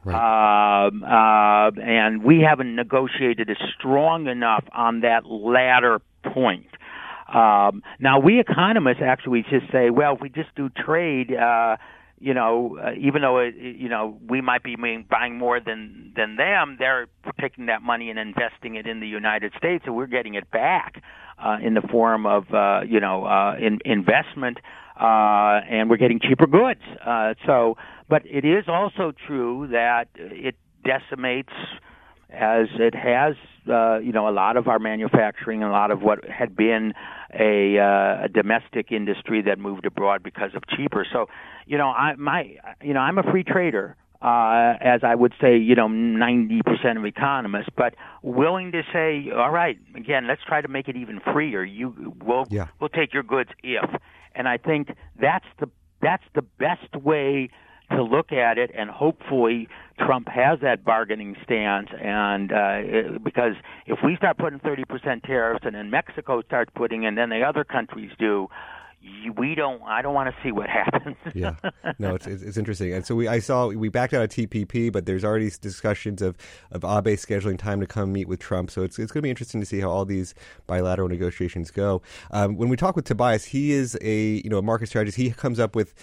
Um, 0.04 1.04
uh, 1.04 1.70
and 1.80 2.24
we 2.24 2.40
haven't 2.40 2.74
negotiated 2.74 3.48
as 3.50 3.56
strong 3.78 4.26
enough 4.26 4.64
on 4.72 5.02
that 5.02 5.26
latter 5.26 6.00
point. 6.24 6.66
Um, 7.32 7.82
now, 7.98 8.18
we 8.20 8.40
economists 8.40 9.00
actually 9.02 9.42
just 9.48 9.70
say, 9.72 9.90
well, 9.90 10.14
if 10.14 10.20
we 10.20 10.28
just 10.28 10.54
do 10.54 10.68
trade, 10.68 11.32
uh, 11.32 11.76
you 12.22 12.34
know, 12.34 12.78
uh, 12.80 12.92
even 13.00 13.22
though 13.22 13.38
it, 13.38 13.54
you 13.56 13.88
know 13.88 14.16
we 14.28 14.40
might 14.40 14.62
be 14.62 14.76
buying 15.10 15.38
more 15.38 15.58
than 15.58 16.12
than 16.14 16.36
them, 16.36 16.76
they're 16.78 17.08
taking 17.40 17.66
that 17.66 17.82
money 17.82 18.10
and 18.10 18.18
investing 18.18 18.76
it 18.76 18.86
in 18.86 19.00
the 19.00 19.08
United 19.08 19.52
States, 19.58 19.84
and 19.86 19.96
we're 19.96 20.06
getting 20.06 20.34
it 20.34 20.48
back 20.50 21.02
uh, 21.44 21.56
in 21.60 21.74
the 21.74 21.80
form 21.80 22.24
of 22.24 22.44
uh, 22.54 22.82
you 22.86 23.00
know 23.00 23.24
uh, 23.24 23.56
in, 23.56 23.80
investment, 23.84 24.58
uh, 25.00 25.60
and 25.68 25.90
we're 25.90 25.96
getting 25.96 26.20
cheaper 26.20 26.46
goods. 26.46 26.80
Uh, 27.04 27.34
so, 27.44 27.76
but 28.08 28.22
it 28.24 28.44
is 28.44 28.66
also 28.68 29.12
true 29.26 29.68
that 29.72 30.06
it 30.14 30.54
decimates 30.84 31.52
as 32.32 32.68
it 32.78 32.94
has, 32.94 33.34
uh, 33.68 33.98
you 33.98 34.12
know, 34.12 34.28
a 34.28 34.32
lot 34.32 34.56
of 34.56 34.68
our 34.68 34.78
manufacturing 34.78 35.62
and 35.62 35.70
a 35.70 35.72
lot 35.72 35.90
of 35.90 36.02
what 36.02 36.24
had 36.28 36.56
been 36.56 36.94
a, 37.32 37.78
uh, 37.78 38.24
a 38.24 38.28
domestic 38.28 38.90
industry 38.90 39.42
that 39.42 39.58
moved 39.58 39.86
abroad 39.86 40.22
because 40.22 40.50
of 40.54 40.66
cheaper. 40.66 41.06
So, 41.12 41.26
you 41.66 41.78
know, 41.78 41.88
I 41.88 42.14
my, 42.16 42.56
you 42.82 42.94
know, 42.94 43.00
I'm 43.00 43.18
a 43.18 43.22
free 43.22 43.44
trader. 43.44 43.96
Uh, 44.20 44.74
as 44.80 45.00
I 45.02 45.16
would 45.16 45.34
say, 45.40 45.56
you 45.56 45.74
know, 45.74 45.88
90% 45.88 46.96
of 46.96 47.04
economists, 47.04 47.70
but 47.76 47.96
willing 48.22 48.70
to 48.70 48.82
say, 48.92 49.32
all 49.36 49.50
right, 49.50 49.76
again, 49.96 50.28
let's 50.28 50.42
try 50.46 50.60
to 50.60 50.68
make 50.68 50.86
it 50.86 50.94
even 50.94 51.18
freer. 51.32 51.64
You, 51.64 52.14
we'll, 52.24 52.46
Yeah. 52.48 52.68
we'll 52.78 52.88
take 52.88 53.12
your 53.12 53.24
goods 53.24 53.50
if, 53.64 53.90
and 54.36 54.46
I 54.46 54.58
think 54.58 54.94
that's 55.20 55.46
the 55.58 55.68
that's 56.00 56.22
the 56.36 56.42
best 56.42 56.94
way 57.02 57.48
to 57.90 58.02
look 58.02 58.32
at 58.32 58.56
it, 58.58 58.70
and 58.74 58.88
hopefully 58.90 59.68
Trump 59.98 60.28
has 60.28 60.60
that 60.60 60.84
bargaining 60.84 61.36
stance. 61.44 61.88
And 62.00 62.52
uh, 62.52 62.56
it- 62.80 63.24
because 63.24 63.54
if 63.86 63.98
we 64.04 64.16
start 64.16 64.38
putting 64.38 64.60
30% 64.60 65.22
tariffs, 65.24 65.64
and 65.64 65.74
then 65.74 65.90
Mexico 65.90 66.42
starts 66.42 66.70
putting, 66.74 67.04
and 67.04 67.18
then 67.18 67.28
the 67.30 67.42
other 67.42 67.64
countries 67.64 68.10
do, 68.18 68.48
we 69.36 69.56
don't. 69.56 69.82
I 69.82 70.00
don't 70.00 70.14
want 70.14 70.32
to 70.32 70.42
see 70.44 70.52
what 70.52 70.68
happens. 70.70 71.16
yeah, 71.34 71.56
no, 71.98 72.14
it's, 72.14 72.28
it's 72.28 72.56
interesting. 72.56 72.92
And 72.92 73.04
so 73.04 73.16
we, 73.16 73.26
I 73.26 73.40
saw 73.40 73.66
we 73.66 73.88
backed 73.88 74.14
out 74.14 74.22
of 74.22 74.30
TPP, 74.30 74.92
but 74.92 75.06
there's 75.06 75.24
already 75.24 75.50
discussions 75.60 76.22
of 76.22 76.36
of 76.70 76.84
Abe 76.84 77.16
scheduling 77.18 77.58
time 77.58 77.80
to 77.80 77.86
come 77.86 78.12
meet 78.12 78.28
with 78.28 78.38
Trump. 78.38 78.70
So 78.70 78.82
it's 78.82 79.00
it's 79.00 79.10
going 79.10 79.22
to 79.22 79.26
be 79.26 79.30
interesting 79.30 79.60
to 79.60 79.66
see 79.66 79.80
how 79.80 79.90
all 79.90 80.04
these 80.04 80.36
bilateral 80.68 81.08
negotiations 81.08 81.72
go. 81.72 82.00
Um, 82.30 82.56
when 82.56 82.68
we 82.68 82.76
talk 82.76 82.94
with 82.94 83.04
Tobias, 83.04 83.46
he 83.46 83.72
is 83.72 83.98
a 84.02 84.40
you 84.44 84.48
know 84.48 84.58
a 84.58 84.62
market 84.62 84.86
strategist. 84.86 85.16
He 85.18 85.30
comes 85.32 85.58
up 85.58 85.74
with 85.74 85.94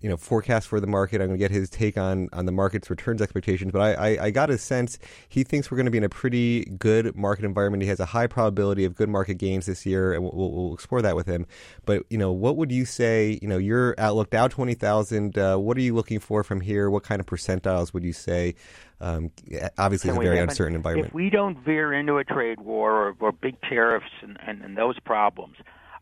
you 0.00 0.08
know 0.08 0.16
forecast 0.16 0.68
for 0.68 0.80
the 0.80 0.86
market. 0.86 1.20
I'm 1.20 1.28
going 1.28 1.38
to 1.38 1.44
get 1.44 1.50
his 1.50 1.70
take 1.70 1.96
on 1.96 2.28
on 2.32 2.46
the 2.46 2.52
market's 2.52 2.90
returns 2.90 3.22
expectations. 3.22 3.72
But 3.72 3.80
I, 3.80 3.92
I 3.92 4.24
I 4.26 4.30
got 4.30 4.50
a 4.50 4.58
sense 4.58 4.98
he 5.28 5.44
thinks 5.44 5.70
we're 5.70 5.76
going 5.76 5.86
to 5.86 5.90
be 5.90 5.98
in 5.98 6.04
a 6.04 6.08
pretty 6.08 6.64
good 6.78 7.16
market 7.16 7.44
environment. 7.44 7.82
He 7.82 7.88
has 7.88 8.00
a 8.00 8.06
high 8.06 8.26
probability 8.26 8.84
of 8.84 8.94
good 8.94 9.08
market 9.08 9.34
gains 9.34 9.66
this 9.66 9.84
year, 9.86 10.12
and 10.12 10.22
we'll, 10.22 10.52
we'll, 10.52 10.74
explore 10.74 11.02
that 11.02 11.16
with 11.16 11.26
him. 11.26 11.46
But 11.84 12.04
you 12.10 12.18
know, 12.18 12.32
what 12.32 12.56
would 12.56 12.70
you 12.70 12.84
say? 12.84 13.38
You 13.42 13.48
know, 13.48 13.58
your 13.58 13.94
outlook 13.98 14.30
Dow 14.30 14.48
twenty 14.48 14.74
thousand. 14.74 15.38
Uh, 15.38 15.56
what 15.56 15.76
are 15.76 15.82
you 15.82 15.94
looking 15.94 16.20
for 16.20 16.42
from 16.42 16.60
here? 16.60 16.90
What 16.90 17.02
kind 17.02 17.20
of 17.20 17.26
percentiles 17.26 17.92
would 17.92 18.04
you 18.04 18.12
say? 18.12 18.54
Um, 19.00 19.30
obviously, 19.78 20.10
it's 20.10 20.18
a 20.18 20.20
very 20.20 20.38
an- 20.38 20.48
uncertain 20.48 20.74
environment. 20.74 21.08
If 21.08 21.14
we 21.14 21.30
don't 21.30 21.58
veer 21.64 21.92
into 21.92 22.16
a 22.16 22.24
trade 22.24 22.60
war 22.60 23.08
or, 23.08 23.16
or 23.20 23.32
big 23.32 23.60
tariffs 23.62 24.10
and, 24.22 24.38
and, 24.46 24.62
and 24.62 24.76
those 24.76 24.98
problems, 25.00 25.56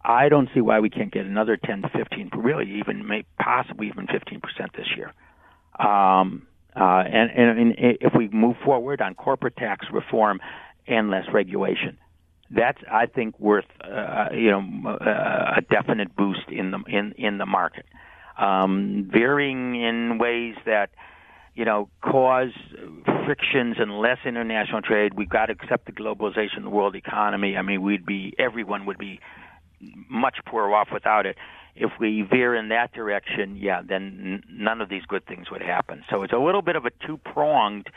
I 0.06 0.28
don't 0.28 0.48
see 0.54 0.60
why 0.60 0.78
we 0.78 0.88
can't 0.88 1.12
get 1.12 1.26
another 1.26 1.56
10 1.56 1.82
to 1.82 1.88
15, 1.88 2.30
really 2.36 2.78
even 2.78 3.24
possibly 3.38 3.88
even 3.88 4.06
15 4.06 4.40
percent 4.40 4.70
this 4.76 4.86
year. 4.96 5.12
Um, 5.84 6.46
uh, 6.74 7.02
and, 7.06 7.30
and, 7.30 7.58
and 7.58 7.74
if 7.78 8.12
we 8.16 8.28
move 8.28 8.56
forward 8.64 9.00
on 9.00 9.14
corporate 9.14 9.56
tax 9.56 9.86
reform 9.92 10.40
and 10.86 11.10
less 11.10 11.24
regulation, 11.32 11.98
that's 12.50 12.78
I 12.90 13.06
think 13.06 13.38
worth 13.40 13.64
uh, 13.82 14.28
you 14.32 14.50
know 14.50 14.62
uh, 14.88 15.54
a 15.56 15.60
definite 15.68 16.14
boost 16.14 16.48
in 16.48 16.70
the 16.70 16.78
in 16.86 17.12
in 17.18 17.38
the 17.38 17.46
market. 17.46 17.86
Um, 18.38 19.10
veering 19.12 19.74
in 19.82 20.18
ways 20.18 20.54
that 20.66 20.90
you 21.56 21.64
know, 21.64 21.88
cause 22.02 22.52
frictions 23.24 23.76
and 23.78 23.98
less 23.98 24.18
international 24.26 24.82
trade. 24.82 25.14
We've 25.14 25.28
got 25.28 25.46
to 25.46 25.52
accept 25.54 25.86
the 25.86 25.92
globalization 25.92 26.58
of 26.58 26.64
the 26.64 26.70
world 26.70 26.94
economy. 26.94 27.56
I 27.56 27.62
mean, 27.62 27.80
we'd 27.80 28.04
be 28.04 28.34
everyone 28.38 28.84
would 28.84 28.98
be 28.98 29.20
much 29.80 30.38
poorer 30.46 30.74
off 30.74 30.88
without 30.92 31.26
it. 31.26 31.36
If 31.74 31.92
we 32.00 32.22
veer 32.22 32.54
in 32.54 32.68
that 32.68 32.92
direction, 32.92 33.56
yeah, 33.56 33.82
then 33.86 34.42
none 34.48 34.80
of 34.80 34.88
these 34.88 35.04
good 35.06 35.26
things 35.26 35.50
would 35.50 35.62
happen. 35.62 36.04
So 36.10 36.22
it's 36.22 36.32
a 36.32 36.38
little 36.38 36.62
bit 36.62 36.76
of 36.76 36.86
a 36.86 36.90
two-pronged 37.06 37.88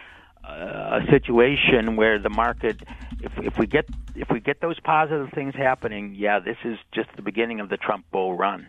uh, 0.44 1.00
situation 1.10 1.96
where 1.96 2.20
the 2.20 2.30
market, 2.30 2.82
if 3.22 3.32
if 3.38 3.58
we 3.58 3.68
get 3.68 3.86
if 4.16 4.30
we 4.30 4.40
get 4.40 4.62
those 4.62 4.80
positive 4.80 5.30
things 5.34 5.54
happening, 5.56 6.16
yeah, 6.16 6.40
this 6.40 6.58
is 6.64 6.78
just 6.94 7.10
the 7.16 7.22
beginning 7.22 7.60
of 7.60 7.70
the 7.70 7.78
Trump 7.78 8.06
bull 8.12 8.36
run. 8.36 8.68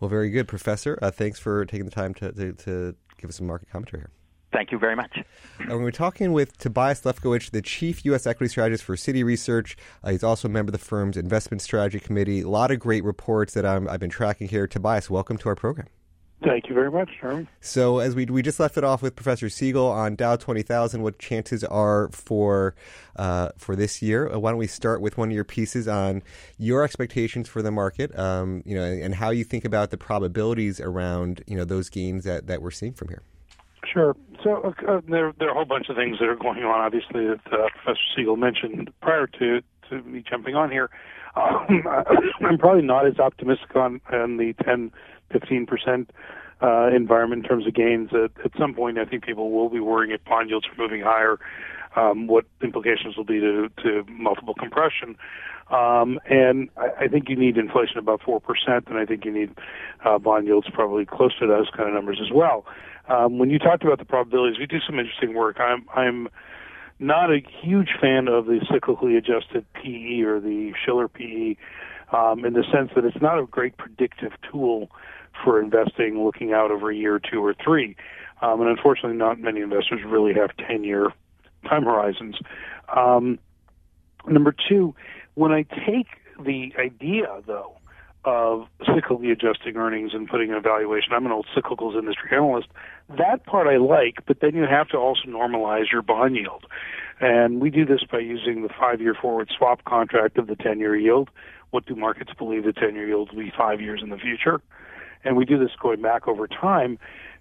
Well, 0.00 0.08
very 0.08 0.30
good, 0.30 0.48
Professor. 0.48 0.98
Uh, 1.02 1.10
thanks 1.10 1.38
for 1.38 1.64
taking 1.64 1.84
the 1.84 1.90
time 1.90 2.14
to, 2.14 2.32
to, 2.32 2.52
to 2.52 2.96
give 3.18 3.30
us 3.30 3.36
some 3.36 3.46
market 3.46 3.68
commentary 3.70 4.02
here. 4.02 4.10
Thank 4.52 4.72
you 4.72 4.78
very 4.78 4.96
much. 4.96 5.18
Uh, 5.60 5.76
we're 5.78 5.90
talking 5.90 6.32
with 6.32 6.56
Tobias 6.56 7.02
Levkovich, 7.02 7.50
the 7.50 7.60
chief 7.60 8.04
U.S. 8.06 8.26
equity 8.26 8.50
strategist 8.50 8.82
for 8.84 8.96
Citi 8.96 9.22
Research. 9.22 9.76
Uh, 10.02 10.10
he's 10.10 10.24
also 10.24 10.48
a 10.48 10.50
member 10.50 10.70
of 10.70 10.72
the 10.72 10.84
firm's 10.84 11.16
investment 11.16 11.60
strategy 11.60 12.00
committee. 12.00 12.40
A 12.40 12.48
lot 12.48 12.70
of 12.70 12.78
great 12.78 13.04
reports 13.04 13.54
that 13.54 13.66
I'm, 13.66 13.88
I've 13.88 14.00
been 14.00 14.10
tracking 14.10 14.48
here. 14.48 14.66
Tobias, 14.66 15.10
welcome 15.10 15.36
to 15.38 15.48
our 15.50 15.54
program. 15.54 15.88
Thank 16.42 16.68
you 16.68 16.74
very 16.74 16.90
much, 16.90 17.10
Sherman. 17.20 17.48
So, 17.60 17.98
as 17.98 18.14
we 18.14 18.24
we 18.26 18.42
just 18.42 18.60
left 18.60 18.78
it 18.78 18.84
off 18.84 19.02
with 19.02 19.16
Professor 19.16 19.48
Siegel 19.48 19.86
on 19.86 20.14
Dow 20.14 20.36
twenty 20.36 20.62
thousand, 20.62 21.02
what 21.02 21.18
chances 21.18 21.64
are 21.64 22.08
for 22.10 22.76
uh, 23.16 23.48
for 23.58 23.74
this 23.74 24.00
year? 24.02 24.32
Uh, 24.32 24.38
why 24.38 24.52
don't 24.52 24.58
we 24.58 24.68
start 24.68 25.00
with 25.00 25.18
one 25.18 25.30
of 25.30 25.34
your 25.34 25.42
pieces 25.42 25.88
on 25.88 26.22
your 26.56 26.84
expectations 26.84 27.48
for 27.48 27.60
the 27.60 27.72
market, 27.72 28.16
um, 28.16 28.62
you 28.64 28.76
know, 28.76 28.84
and 28.84 29.16
how 29.16 29.30
you 29.30 29.42
think 29.42 29.64
about 29.64 29.90
the 29.90 29.98
probabilities 29.98 30.78
around 30.78 31.42
you 31.48 31.56
know 31.56 31.64
those 31.64 31.88
gains 31.88 32.22
that, 32.22 32.46
that 32.46 32.62
we're 32.62 32.70
seeing 32.70 32.92
from 32.92 33.08
here. 33.08 33.22
Sure. 33.92 34.16
So 34.44 34.74
uh, 34.86 35.00
there, 35.08 35.32
there 35.38 35.48
are 35.48 35.52
a 35.52 35.54
whole 35.54 35.64
bunch 35.64 35.88
of 35.88 35.96
things 35.96 36.18
that 36.18 36.28
are 36.28 36.36
going 36.36 36.62
on, 36.62 36.80
obviously, 36.80 37.26
that 37.26 37.40
uh, 37.52 37.68
Professor 37.82 38.04
Siegel 38.16 38.36
mentioned 38.36 38.90
prior 39.00 39.26
to, 39.26 39.60
to 39.88 40.02
me 40.02 40.22
jumping 40.28 40.54
on 40.54 40.70
here. 40.70 40.90
Um, 41.36 41.82
I'm 42.46 42.58
probably 42.58 42.82
not 42.82 43.06
as 43.06 43.18
optimistic 43.18 43.74
on, 43.76 44.00
on 44.12 44.36
the 44.36 44.54
10, 44.64 44.92
15 45.32 45.66
percent 45.66 46.10
uh, 46.62 46.88
environment 46.94 47.44
in 47.44 47.48
terms 47.48 47.66
of 47.66 47.74
gains. 47.74 48.10
At, 48.12 48.32
at 48.44 48.52
some 48.58 48.74
point, 48.74 48.98
I 48.98 49.04
think 49.04 49.24
people 49.24 49.50
will 49.50 49.68
be 49.70 49.80
worrying 49.80 50.12
if 50.12 50.24
bond 50.24 50.50
yields 50.50 50.66
are 50.66 50.82
moving 50.82 51.02
higher, 51.02 51.38
um, 51.96 52.26
what 52.26 52.44
implications 52.62 53.16
will 53.16 53.24
be 53.24 53.40
to, 53.40 53.68
to 53.82 54.04
multiple 54.08 54.54
compression. 54.54 55.16
Um, 55.70 56.18
and 56.28 56.68
I, 56.76 57.04
I 57.04 57.08
think 57.08 57.28
you 57.28 57.36
need 57.36 57.56
inflation 57.56 57.98
about 57.98 58.22
four 58.22 58.40
percent, 58.40 58.88
and 58.88 58.98
I 58.98 59.04
think 59.04 59.24
you 59.24 59.32
need 59.32 59.50
uh, 60.04 60.18
bond 60.18 60.46
yields 60.46 60.68
probably 60.72 61.04
close 61.04 61.38
to 61.38 61.46
those 61.46 61.68
kind 61.76 61.88
of 61.88 61.94
numbers 61.94 62.20
as 62.22 62.32
well. 62.32 62.64
Um, 63.08 63.38
when 63.38 63.50
you 63.50 63.58
talked 63.58 63.82
about 63.82 63.98
the 63.98 64.04
probabilities, 64.04 64.58
we 64.58 64.66
do 64.66 64.80
some 64.86 64.98
interesting 64.98 65.34
work. 65.34 65.58
I'm 65.60 65.86
I'm 65.94 66.28
not 66.98 67.30
a 67.30 67.40
huge 67.62 67.90
fan 68.00 68.28
of 68.28 68.46
the 68.46 68.60
cyclically 68.70 69.16
adjusted 69.16 69.64
PE 69.74 70.20
or 70.22 70.40
the 70.40 70.72
Shiller 70.84 71.08
PE, 71.08 71.56
um, 72.12 72.44
in 72.44 72.54
the 72.54 72.64
sense 72.72 72.90
that 72.94 73.04
it's 73.04 73.20
not 73.20 73.38
a 73.38 73.46
great 73.46 73.76
predictive 73.76 74.32
tool 74.50 74.90
for 75.44 75.60
investing, 75.60 76.22
looking 76.22 76.52
out 76.52 76.70
over 76.70 76.90
a 76.90 76.96
year, 76.96 77.20
two, 77.20 77.44
or 77.44 77.54
three. 77.54 77.96
Um, 78.42 78.60
and 78.60 78.70
unfortunately, 78.70 79.16
not 79.16 79.40
many 79.40 79.60
investors 79.60 80.00
really 80.04 80.34
have 80.34 80.50
10 80.56 80.84
year 80.84 81.12
time 81.68 81.84
horizons. 81.84 82.36
Um, 82.94 83.38
number 84.26 84.54
two, 84.68 84.94
when 85.34 85.52
I 85.52 85.62
take 85.62 86.06
the 86.44 86.72
idea, 86.78 87.26
though, 87.46 87.77
of 88.28 88.66
cyclically 88.82 89.32
adjusting 89.32 89.76
earnings 89.76 90.12
and 90.12 90.28
putting 90.28 90.50
an 90.50 90.56
evaluation, 90.56 91.14
I'm 91.14 91.24
an 91.24 91.32
old 91.32 91.46
cyclicals 91.56 91.98
industry 91.98 92.28
analyst. 92.30 92.68
That 93.16 93.46
part 93.46 93.66
I 93.66 93.78
like, 93.78 94.16
but 94.26 94.40
then 94.40 94.54
you 94.54 94.64
have 94.64 94.88
to 94.88 94.98
also 94.98 95.22
normalize 95.26 95.90
your 95.90 96.02
bond 96.02 96.36
yield. 96.36 96.66
And 97.20 97.58
we 97.58 97.70
do 97.70 97.86
this 97.86 98.00
by 98.10 98.18
using 98.18 98.62
the 98.62 98.68
five 98.68 99.00
year 99.00 99.14
forward 99.14 99.50
swap 99.56 99.82
contract 99.86 100.36
of 100.36 100.46
the 100.46 100.56
10 100.56 100.78
year 100.78 100.94
yield. 100.94 101.30
What 101.70 101.86
do 101.86 101.96
markets 101.96 102.30
believe 102.36 102.64
the 102.64 102.74
10 102.74 102.94
year 102.94 103.08
yield 103.08 103.32
will 103.32 103.44
be 103.44 103.52
five 103.56 103.80
years 103.80 104.00
in 104.02 104.10
the 104.10 104.18
future? 104.18 104.60
And 105.24 105.34
we 105.34 105.46
do 105.46 105.58
this 105.58 105.70
going 105.80 106.02
back 106.02 106.28
over 106.28 106.46
time. 106.46 106.98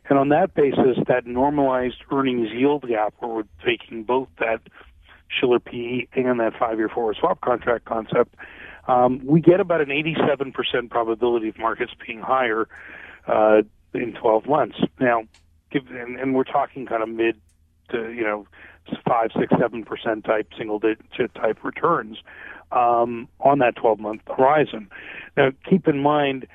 And 0.09 0.17
on 0.17 0.29
that 0.29 0.53
basis, 0.55 0.97
that 1.09 1.27
normalized 1.27 2.01
earnings 2.13 2.47
yield 2.53 2.87
gap, 2.87 3.13
where 3.19 3.29
we're 3.29 3.43
taking 3.65 4.03
both 4.03 4.29
that 4.39 4.61
Shiller 5.29 5.59
PE 5.59 6.07
and 6.13 6.39
that 6.39 6.53
five-year 6.57 6.87
forward 6.87 7.17
swap 7.19 7.41
contract 7.41 7.83
concept, 7.83 8.35
um, 8.87 9.21
we 9.25 9.41
get 9.41 9.59
about 9.59 9.81
an 9.81 9.89
87% 9.89 10.89
probability 10.89 11.49
of 11.49 11.57
markets 11.57 11.91
being 12.05 12.21
higher 12.21 12.67
uh, 13.27 13.61
in 13.93 14.13
12 14.13 14.47
months. 14.47 14.77
Now, 14.99 15.23
and, 15.71 16.17
and 16.19 16.33
we're 16.33 16.43
talking 16.43 16.85
kind 16.85 17.03
of 17.03 17.09
mid 17.09 17.39
to 17.89 18.11
you 18.11 18.23
know 18.23 18.47
five, 19.05 19.31
six, 19.37 19.53
seven 19.59 19.83
percent 19.83 20.23
type 20.23 20.49
single 20.57 20.79
digit 20.79 21.33
type 21.35 21.63
returns 21.63 22.17
um, 22.71 23.27
on 23.39 23.59
that 23.59 23.75
12 23.75 23.99
month 23.99 24.21
horizon. 24.27 24.89
Now, 25.35 25.51
keep 25.69 25.87
in 25.87 25.99
mind 25.99 26.47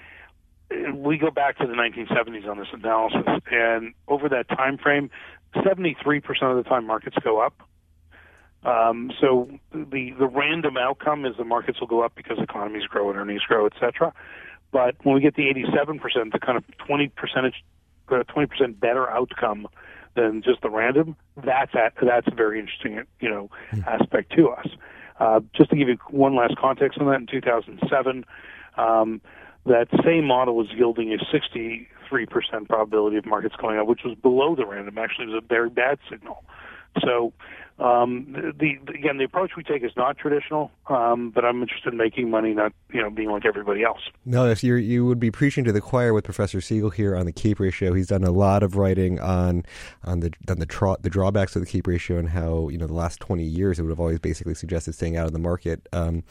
we 0.94 1.18
go 1.18 1.30
back 1.30 1.58
to 1.58 1.66
the 1.66 1.74
1970s 1.74 2.48
on 2.48 2.58
this 2.58 2.68
analysis, 2.72 3.42
and 3.50 3.92
over 4.08 4.28
that 4.28 4.48
time 4.48 4.78
frame, 4.78 5.10
73% 5.54 6.24
of 6.42 6.56
the 6.56 6.68
time 6.68 6.86
markets 6.86 7.16
go 7.22 7.40
up. 7.40 7.54
Um, 8.64 9.10
so 9.20 9.50
the 9.72 10.12
the 10.18 10.26
random 10.26 10.76
outcome 10.76 11.24
is 11.24 11.36
the 11.36 11.44
markets 11.44 11.80
will 11.80 11.88
go 11.88 12.02
up 12.02 12.14
because 12.14 12.38
economies 12.38 12.84
grow 12.84 13.10
and 13.10 13.18
earnings 13.18 13.42
grow, 13.42 13.66
et 13.66 13.72
cetera. 13.80 14.12
But 14.70 14.96
when 15.02 15.14
we 15.14 15.20
get 15.20 15.36
the 15.36 15.52
87%, 15.52 16.32
the 16.32 16.38
kind 16.38 16.56
of 16.56 16.64
20 16.78 17.08
percentage, 17.08 17.62
20% 18.08 18.22
uh, 18.22 18.66
better 18.68 19.10
outcome 19.10 19.68
than 20.14 20.42
just 20.42 20.62
the 20.62 20.70
random, 20.70 21.16
that's 21.44 21.74
at, 21.74 21.92
that's 22.02 22.26
a 22.26 22.34
very 22.34 22.58
interesting, 22.58 23.02
you 23.20 23.28
know, 23.28 23.50
mm. 23.72 23.86
aspect 23.86 24.32
to 24.32 24.48
us. 24.48 24.66
Uh, 25.20 25.40
just 25.54 25.70
to 25.70 25.76
give 25.76 25.88
you 25.88 25.98
one 26.10 26.34
last 26.34 26.56
context 26.56 26.98
on 26.98 27.06
that, 27.06 27.20
in 27.20 27.26
2007, 27.26 28.24
um, 28.76 29.20
that 29.66 29.88
same 30.04 30.24
model 30.24 30.56
was 30.56 30.68
yielding 30.74 31.12
a 31.12 31.18
63% 31.18 31.86
probability 32.68 33.16
of 33.16 33.26
markets 33.26 33.54
going 33.56 33.78
up, 33.78 33.86
which 33.86 34.00
was 34.04 34.16
below 34.16 34.56
the 34.56 34.66
random. 34.66 34.98
Actually, 34.98 35.26
it 35.26 35.34
was 35.34 35.42
a 35.44 35.46
very 35.46 35.70
bad 35.70 35.98
signal. 36.10 36.44
So 37.00 37.32
um, 37.78 38.26
the, 38.32 38.52
the, 38.86 38.92
again, 38.92 39.18
the 39.18 39.24
approach 39.24 39.52
we 39.56 39.62
take 39.62 39.82
is 39.82 39.92
not 39.96 40.18
traditional, 40.18 40.70
um, 40.88 41.30
but 41.30 41.44
I'm 41.44 41.62
interested 41.62 41.92
in 41.92 41.98
making 41.98 42.30
money, 42.30 42.52
not 42.52 42.72
you 42.92 43.00
know 43.00 43.10
being 43.10 43.30
like 43.30 43.44
everybody 43.44 43.82
else. 43.82 44.00
No, 44.24 44.48
if 44.48 44.62
you 44.62 44.74
you 44.74 45.06
would 45.06 45.18
be 45.18 45.30
preaching 45.30 45.64
to 45.64 45.72
the 45.72 45.80
choir 45.80 46.12
with 46.12 46.24
Professor 46.24 46.60
Siegel 46.60 46.90
here 46.90 47.16
on 47.16 47.26
the 47.26 47.32
CAPE 47.32 47.60
ratio. 47.60 47.92
He's 47.94 48.08
done 48.08 48.24
a 48.24 48.30
lot 48.30 48.62
of 48.62 48.76
writing 48.76 49.18
on 49.20 49.64
on 50.04 50.20
the 50.20 50.32
on 50.48 50.58
the 50.58 50.66
tra- 50.66 50.98
the 51.00 51.10
drawbacks 51.10 51.56
of 51.56 51.62
the 51.62 51.66
CAPE 51.66 51.86
ratio 51.86 52.18
and 52.18 52.28
how 52.28 52.68
you 52.68 52.78
know 52.78 52.86
the 52.86 52.94
last 52.94 53.20
20 53.20 53.42
years 53.42 53.78
it 53.78 53.82
would 53.82 53.90
have 53.90 54.00
always 54.00 54.20
basically 54.20 54.54
suggested 54.54 54.94
staying 54.94 55.16
out 55.16 55.26
of 55.26 55.32
the 55.32 55.38
market. 55.38 55.88
Um, 55.92 56.24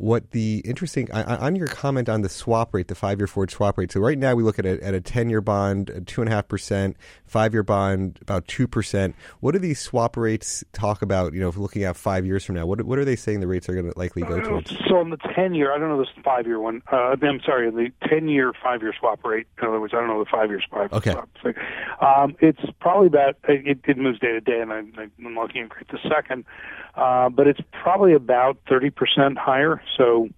what 0.00 0.30
the 0.30 0.60
interesting 0.64 1.12
on 1.12 1.54
your 1.54 1.66
comment 1.66 2.08
on 2.08 2.22
the 2.22 2.28
swap 2.30 2.72
rate, 2.72 2.88
the 2.88 2.94
five 2.94 3.20
year 3.20 3.26
forward 3.26 3.50
swap 3.50 3.76
rate. 3.76 3.92
So 3.92 4.00
right 4.00 4.16
now 4.16 4.34
we 4.34 4.42
look 4.42 4.58
at 4.58 4.64
a, 4.64 4.82
at 4.82 4.94
a 4.94 5.00
10 5.00 5.28
year 5.28 5.42
bond, 5.42 6.04
two 6.06 6.22
and 6.22 6.30
a 6.30 6.34
half 6.34 6.48
percent, 6.48 6.96
five 7.26 7.52
year 7.52 7.62
bond, 7.62 8.18
about 8.22 8.48
two 8.48 8.66
percent. 8.66 9.14
What 9.40 9.52
do 9.52 9.58
these 9.58 9.78
swap 9.78 10.16
rates 10.16 10.64
talk 10.72 11.02
about? 11.02 11.34
You 11.34 11.40
know, 11.40 11.50
looking 11.54 11.84
at 11.84 11.96
five 11.96 12.24
years 12.24 12.46
from 12.46 12.54
now, 12.54 12.64
what 12.64 12.80
what 12.86 12.98
are 12.98 13.04
they 13.04 13.14
saying 13.14 13.40
the 13.40 13.46
rates 13.46 13.68
are 13.68 13.74
going 13.74 13.92
to 13.92 13.98
likely 13.98 14.22
go 14.22 14.40
towards? 14.40 14.70
So 14.88 14.96
on 14.96 15.10
the 15.10 15.18
10 15.34 15.52
year, 15.52 15.70
I 15.70 15.78
don't 15.78 15.90
know 15.90 15.98
this 15.98 16.08
five 16.24 16.46
year 16.46 16.60
one. 16.60 16.80
Uh, 16.90 17.14
I'm 17.20 17.40
sorry, 17.44 17.70
the 17.70 17.90
10 18.08 18.26
year 18.28 18.54
five 18.62 18.80
year 18.80 18.94
swap 18.98 19.22
rate. 19.22 19.48
In 19.60 19.68
other 19.68 19.80
words, 19.80 19.92
I 19.92 19.98
don't 19.98 20.08
know 20.08 20.24
the 20.24 20.30
five 20.30 20.48
year 20.48 20.62
swap. 20.66 20.94
Okay. 20.94 21.12
Swap. 21.12 21.28
So, 21.42 21.52
um, 22.00 22.36
it's 22.40 22.62
probably 22.80 23.08
about 23.08 23.36
it, 23.48 23.80
it 23.86 23.98
moves 23.98 24.18
day 24.18 24.32
to 24.32 24.40
day, 24.40 24.60
and 24.62 24.72
I, 24.72 24.78
I'm 24.78 25.34
looking 25.34 25.68
at 25.78 25.88
the 25.88 25.98
second, 26.08 26.46
uh, 26.94 27.28
but 27.28 27.46
it's 27.46 27.60
probably 27.82 28.14
about 28.14 28.56
30 28.66 28.88
percent 28.88 29.36
higher. 29.36 29.82
So 29.96 30.28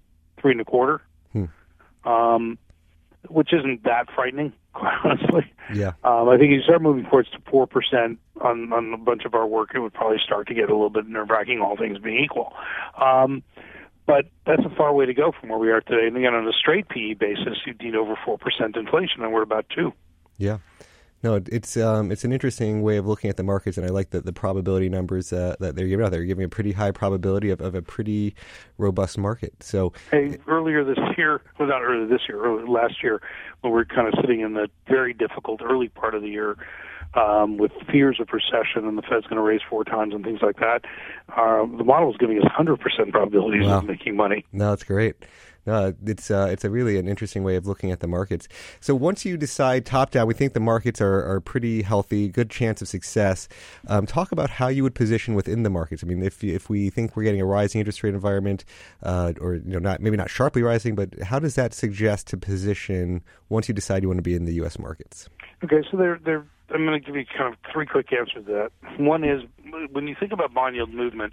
three 0.41 0.53
and 0.53 0.61
a 0.61 0.65
quarter, 0.65 1.01
hmm. 1.33 1.45
um, 2.05 2.59
which 3.29 3.53
isn't 3.53 3.85
that 3.85 4.07
frightening, 4.15 4.53
quite 4.73 4.95
honestly. 5.05 5.53
Yeah. 5.73 5.93
Um, 6.05 6.29
I 6.29 6.37
think 6.39 6.53
if 6.53 6.57
you 6.57 6.63
start 6.63 6.83
moving 6.83 7.05
towards 7.05 7.31
to 7.31 7.39
four 7.51 7.67
percent 7.67 8.19
on 8.41 8.73
on 8.73 8.93
a 8.93 8.99
bunch 8.99 9.25
of 9.25 9.35
our 9.35 9.47
work, 9.47 9.71
it 9.75 9.81
would 9.81 9.95
probably 9.95 10.19
start 10.25 10.49
to 10.49 10.55
get 10.55 10.71
a 10.71 10.73
little 10.73 10.91
bit 10.91 11.07
nerve 11.07 11.31
wracking, 11.31 11.61
all 11.61 11.77
things 11.77 11.99
being 11.99 12.23
equal. 12.25 12.53
Um, 13.01 13.43
but 14.07 14.27
that's 14.47 14.65
a 14.65 14.75
far 14.77 14.93
way 14.93 15.07
to 15.07 15.15
go 15.15 15.33
from 15.39 15.51
where 15.51 15.59
we 15.59 15.71
are 15.71 15.81
today. 15.81 16.09
And 16.09 16.17
again, 16.17 16.35
on 16.35 16.47
a 16.47 16.53
straight 16.53 16.89
PE 16.89 17.15
basis, 17.15 17.59
you'd 17.65 17.81
need 17.81 17.95
over 17.95 18.19
four 18.25 18.39
percent 18.39 18.77
inflation, 18.77 19.23
and 19.23 19.33
we're 19.33 19.43
about 19.43 19.67
two. 19.75 19.93
Yeah. 20.39 20.59
No, 21.23 21.41
it's 21.47 21.77
um, 21.77 22.11
it's 22.11 22.25
an 22.25 22.33
interesting 22.33 22.83
way 22.83 22.97
of 22.97 23.07
looking 23.07 23.31
at 23.31 23.37
the 23.37 23.45
markets, 23.45 23.77
and 23.77 23.87
I 23.87 23.91
like 23.91 24.11
the, 24.11 24.21
the 24.21 24.33
probability 24.33 24.89
numbers 24.89 25.33
uh, 25.33 25.55
that 25.61 25.77
they're 25.77 25.87
giving 25.87 26.05
out. 26.05 26.11
They're 26.11 26.25
giving 26.25 26.45
a 26.45 26.49
pretty 26.49 26.73
high 26.73 26.91
probability 26.91 27.51
of, 27.51 27.61
of 27.61 27.77
a 27.77 27.83
pretty 27.83 28.35
robust 28.77 29.19
market. 29.19 29.63
So, 29.63 29.93
hey, 30.11 30.39
earlier 30.49 30.85
this 30.85 30.99
year, 31.17 31.43
well, 31.59 31.69
not 31.69 31.83
earlier 31.83 32.07
this 32.07 32.23
year, 32.29 32.45
early, 32.45 32.69
last 32.69 33.03
year, 33.05 33.23
when 33.61 33.73
we 33.73 33.81
are 33.81 33.85
kind 33.85 34.09
of 34.09 34.15
sitting 34.21 34.41
in 34.41 34.55
the 34.55 34.69
very 34.89 35.15
difficult 35.15 35.63
early 35.63 35.89
part 35.89 36.17
of 36.17 36.23
the 36.23 36.29
year, 36.29 36.57
um, 37.15 37.57
with 37.57 37.73
fears 37.91 38.19
of 38.21 38.29
recession 38.33 38.89
and 38.89 38.97
the 38.97 39.03
Fed's 39.03 39.27
going 39.27 39.37
to 39.37 39.43
raise 39.43 39.61
four 39.69 39.85
times 39.85 40.15
and 40.15 40.25
things 40.25 40.41
like 40.43 40.57
that, 40.57 40.85
uh, 41.37 41.65
the 41.77 41.85
model 41.85 42.11
is 42.11 42.17
giving 42.17 42.39
us 42.39 42.45
100% 42.45 42.79
probabilities 43.13 43.67
wow. 43.67 43.79
of 43.79 43.85
making 43.85 44.17
money. 44.17 44.45
No, 44.53 44.71
that's 44.71 44.85
great. 44.85 45.17
No, 45.65 45.95
it's 46.05 46.31
uh, 46.31 46.49
it's 46.51 46.65
a 46.65 46.71
really 46.71 46.99
an 46.99 47.07
interesting 47.07 47.45
way 47.45 47.55
of 47.55 47.67
looking 47.67 47.93
at 47.93 48.01
the 48.01 48.09
markets. 48.09 48.49
So 48.81 48.97
once 48.97 49.25
you 49.25 49.37
decide 49.37 49.87
top 49.87 50.11
down, 50.11 50.27
we 50.27 50.35
think 50.35 50.55
the 50.55 50.61
markets 50.61 51.01
are, 51.01 51.25
are 51.25 51.41
pretty 51.41 51.83
healthy, 51.83 52.29
good 52.29 52.51
chance 52.51 52.83
of 52.83 52.89
success. 52.89 53.49
Um, 53.87 54.05
talk 54.05 54.33
about 54.33 54.51
how 54.51 54.67
you 54.69 54.83
would 54.83 54.97
position 54.97 55.35
within 55.35 55.63
the 55.63 55.71
markets. 55.71 56.03
I 56.03 56.07
mean, 56.07 56.23
if 56.23 56.43
if 56.43 56.69
we 56.69 56.91
think 56.91 57.17
we're 57.17 57.23
getting 57.23 57.41
a 57.41 57.47
rising 57.47 57.79
interest 57.79 58.03
rate 58.03 58.15
environment, 58.15 58.65
uh, 59.05 59.35
or 59.41 59.55
you 59.55 59.63
know, 59.65 59.79
not 59.79 60.01
maybe 60.01 60.17
not 60.17 60.31
sharply 60.31 60.63
rising, 60.63 60.97
but 60.97 61.23
how 61.23 61.39
does 61.39 61.55
that 61.55 61.75
suggest 61.75 62.27
to 62.29 62.37
position 62.37 63.23
once 63.49 63.69
you 63.69 63.75
decide 63.75 64.03
you 64.03 64.09
want 64.09 64.19
to 64.19 64.23
be 64.23 64.35
in 64.35 64.47
the 64.47 64.55
U.S. 64.55 64.81
markets? 64.81 65.29
Okay, 65.63 65.83
so 65.91 65.97
there 65.97 66.19
there 66.25 66.45
I'm 66.73 66.87
going 66.87 67.01
to 67.01 67.05
give 67.05 67.17
you 67.17 67.25
kind 67.27 67.53
of 67.53 67.59
three 67.73 67.87
quick 67.87 68.13
answers 68.13 68.45
to 68.47 68.53
that. 68.53 68.99
One 68.99 69.25
is 69.25 69.43
when 69.91 70.07
you 70.07 70.17
think 70.19 70.33
about 70.33 70.55
bond 70.55 70.77
yield 70.77 70.93
movement, 70.93 71.33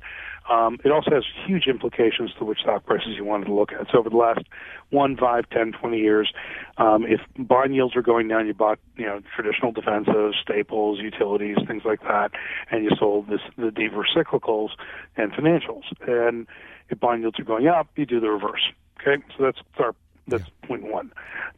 um, 0.50 0.77
it 0.84 0.91
also 0.91 1.12
has 1.12 1.24
huge 1.46 1.67
implications 1.67 2.31
to 2.39 2.46
which 2.46 2.60
stock 2.60 2.86
prices 2.86 3.15
you 3.15 3.24
wanted 3.24 3.46
to 3.46 3.53
look 3.53 3.72
at. 3.72 3.88
So 3.91 4.00
over 4.00 4.10
the 4.10 4.17
last 4.17 4.41
one, 4.89 5.15
five, 5.17 5.50
ten, 5.50 5.72
twenty 5.72 6.00
years, 6.00 6.31
um, 6.77 7.05
if 7.05 7.22
bond 7.38 7.75
yields 7.75 7.96
are 7.96 8.01
going 8.01 8.27
down, 8.27 8.48
you 8.48 8.53
bought 8.53 8.79
you 8.98 9.05
know 9.05 9.22
traditional 9.36 9.74
defensives, 9.74 10.34
staples, 10.41 11.00
utilities, 11.00 11.58
things 11.67 11.84
like 11.86 12.01
that, 12.01 12.31
and 12.72 12.84
you 12.84 12.91
sold 12.98 13.27
this 13.27 13.41
the 13.58 13.72
deeper 13.72 14.05
cyclicals 14.15 14.69
and 15.17 15.31
financials. 15.31 15.84
And 16.08 16.48
if 16.89 17.00
bond 17.00 17.22
yields 17.22 17.39
are 17.39 17.46
going 17.46 17.67
up, 17.67 17.88
you 17.96 18.05
do 18.05 18.19
the 18.19 18.29
reverse. 18.29 18.72
Okay, 19.01 19.24
so 19.38 19.43
that's 19.43 19.60
our 19.79 19.96
that's 20.27 20.43
yeah. 20.43 20.67
point 20.67 20.84
one. 20.84 21.12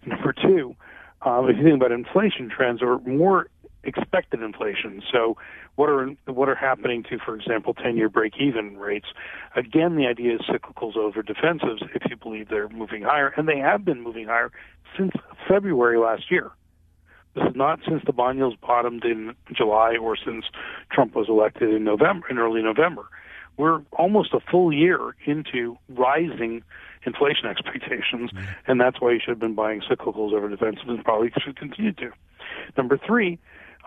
Number 0.06 0.34
two. 0.34 0.76
Um, 1.24 1.48
if 1.48 1.58
you 1.58 1.64
think 1.64 1.76
about 1.76 1.92
inflation 1.92 2.50
trends 2.50 2.82
or 2.82 3.00
more 3.02 3.48
expected 3.84 4.42
inflation. 4.42 5.02
So 5.12 5.38
what 5.76 5.90
are 5.90 6.08
what 6.26 6.50
are 6.50 6.56
happening 6.56 7.04
to, 7.10 7.18
for 7.18 7.36
example, 7.36 7.74
10-year 7.74 8.10
break-even 8.10 8.78
rates? 8.78 9.08
Again, 9.56 9.96
the 9.96 10.08
idea 10.08 10.36
is 10.36 10.42
cyclicals 10.42 10.96
over 10.96 11.24
defensives 11.24 11.82
if 11.96 12.04
you 12.10 12.16
believe 12.16 12.50
they're 12.50 12.70
moving 12.70 13.04
higher, 13.04 13.34
and 13.38 13.48
they 13.48 13.58
have 13.58 13.86
been 13.86 14.02
moving 14.02 14.28
higher 14.28 14.52
since 14.98 15.12
February 15.48 15.98
last 15.98 16.30
year. 16.30 16.52
This 17.36 17.46
is 17.46 17.56
not 17.56 17.80
since 17.88 18.04
the 18.06 18.12
bond 18.12 18.40
yields 18.40 18.58
bottomed 18.60 19.06
in 19.06 19.34
July 19.54 19.96
or 19.96 20.18
since 20.18 20.46
Trump 20.92 21.16
was 21.16 21.30
elected 21.30 21.74
in 21.74 21.84
November, 21.84 22.28
in 22.30 22.38
early 22.38 22.62
November. 22.62 23.04
We're 23.58 23.82
almost 23.94 24.34
a 24.34 24.40
full 24.40 24.74
year 24.74 25.16
into 25.26 25.78
rising 25.90 26.64
inflation 27.06 27.48
expectations, 27.48 28.32
mm-hmm. 28.32 28.46
and 28.68 28.82
that's 28.82 29.00
why 29.00 29.12
you 29.12 29.20
should 29.20 29.30
have 29.30 29.40
been 29.40 29.56
buying 29.56 29.82
cyclicals 29.82 30.34
over 30.34 30.50
defensive 30.50 30.88
and 30.88 31.04
probably 31.04 31.32
should 31.42 31.56
continue 31.56 31.94
to. 31.94 32.12
Number 32.78 32.98
three 32.98 33.40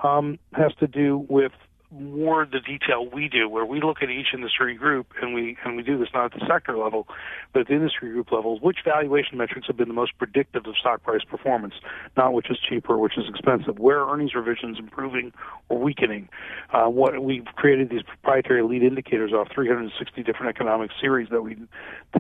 um, 0.02 0.38
has 0.52 0.72
to 0.80 0.86
do 0.86 1.24
with 1.28 1.52
more 2.00 2.46
the 2.50 2.60
detail 2.60 3.08
we 3.08 3.28
do, 3.28 3.48
where 3.48 3.64
we 3.64 3.80
look 3.80 3.98
at 4.02 4.10
each 4.10 4.28
industry 4.34 4.74
group 4.74 5.06
and 5.22 5.32
we 5.34 5.56
and 5.64 5.76
we 5.76 5.82
do 5.82 5.96
this 5.98 6.08
not 6.12 6.32
at 6.34 6.40
the 6.40 6.44
sector 6.46 6.76
level, 6.76 7.06
but 7.52 7.60
at 7.60 7.68
the 7.68 7.74
industry 7.74 8.10
group 8.10 8.32
levels. 8.32 8.60
Which 8.60 8.78
valuation 8.84 9.38
metrics 9.38 9.66
have 9.68 9.76
been 9.76 9.88
the 9.88 9.94
most 9.94 10.16
predictive 10.18 10.66
of 10.66 10.76
stock 10.76 11.02
price 11.02 11.22
performance? 11.28 11.74
Not 12.16 12.32
which 12.32 12.50
is 12.50 12.58
cheaper, 12.58 12.98
which 12.98 13.16
is 13.16 13.24
expensive. 13.28 13.78
Where 13.78 14.00
are 14.00 14.12
earnings 14.12 14.34
revisions 14.34 14.78
improving 14.78 15.32
or 15.68 15.78
weakening? 15.78 16.28
Uh, 16.72 16.86
what 16.86 17.22
we've 17.22 17.46
created 17.56 17.90
these 17.90 18.02
proprietary 18.02 18.62
lead 18.62 18.82
indicators 18.82 19.32
off 19.32 19.48
360 19.54 20.22
different 20.22 20.48
economic 20.48 20.90
series 21.00 21.28
that 21.30 21.42
we 21.42 21.56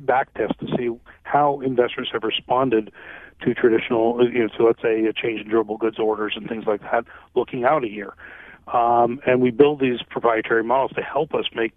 back 0.02 0.32
test 0.34 0.52
to 0.60 0.66
see 0.76 0.90
how 1.22 1.60
investors 1.60 2.08
have 2.12 2.22
responded 2.22 2.92
to 3.42 3.54
traditional, 3.54 4.28
you 4.30 4.40
know, 4.40 4.48
so 4.56 4.64
let's 4.64 4.80
say 4.80 5.04
a 5.04 5.12
change 5.12 5.40
in 5.40 5.48
durable 5.48 5.76
goods 5.76 5.98
orders 5.98 6.34
and 6.36 6.48
things 6.48 6.64
like 6.66 6.80
that, 6.82 7.04
looking 7.34 7.64
out 7.64 7.84
a 7.84 7.88
year. 7.88 8.14
Um, 8.72 9.20
and 9.26 9.40
we 9.40 9.50
build 9.50 9.80
these 9.80 10.00
proprietary 10.08 10.64
models 10.64 10.92
to 10.92 11.02
help 11.02 11.34
us 11.34 11.44
make 11.54 11.72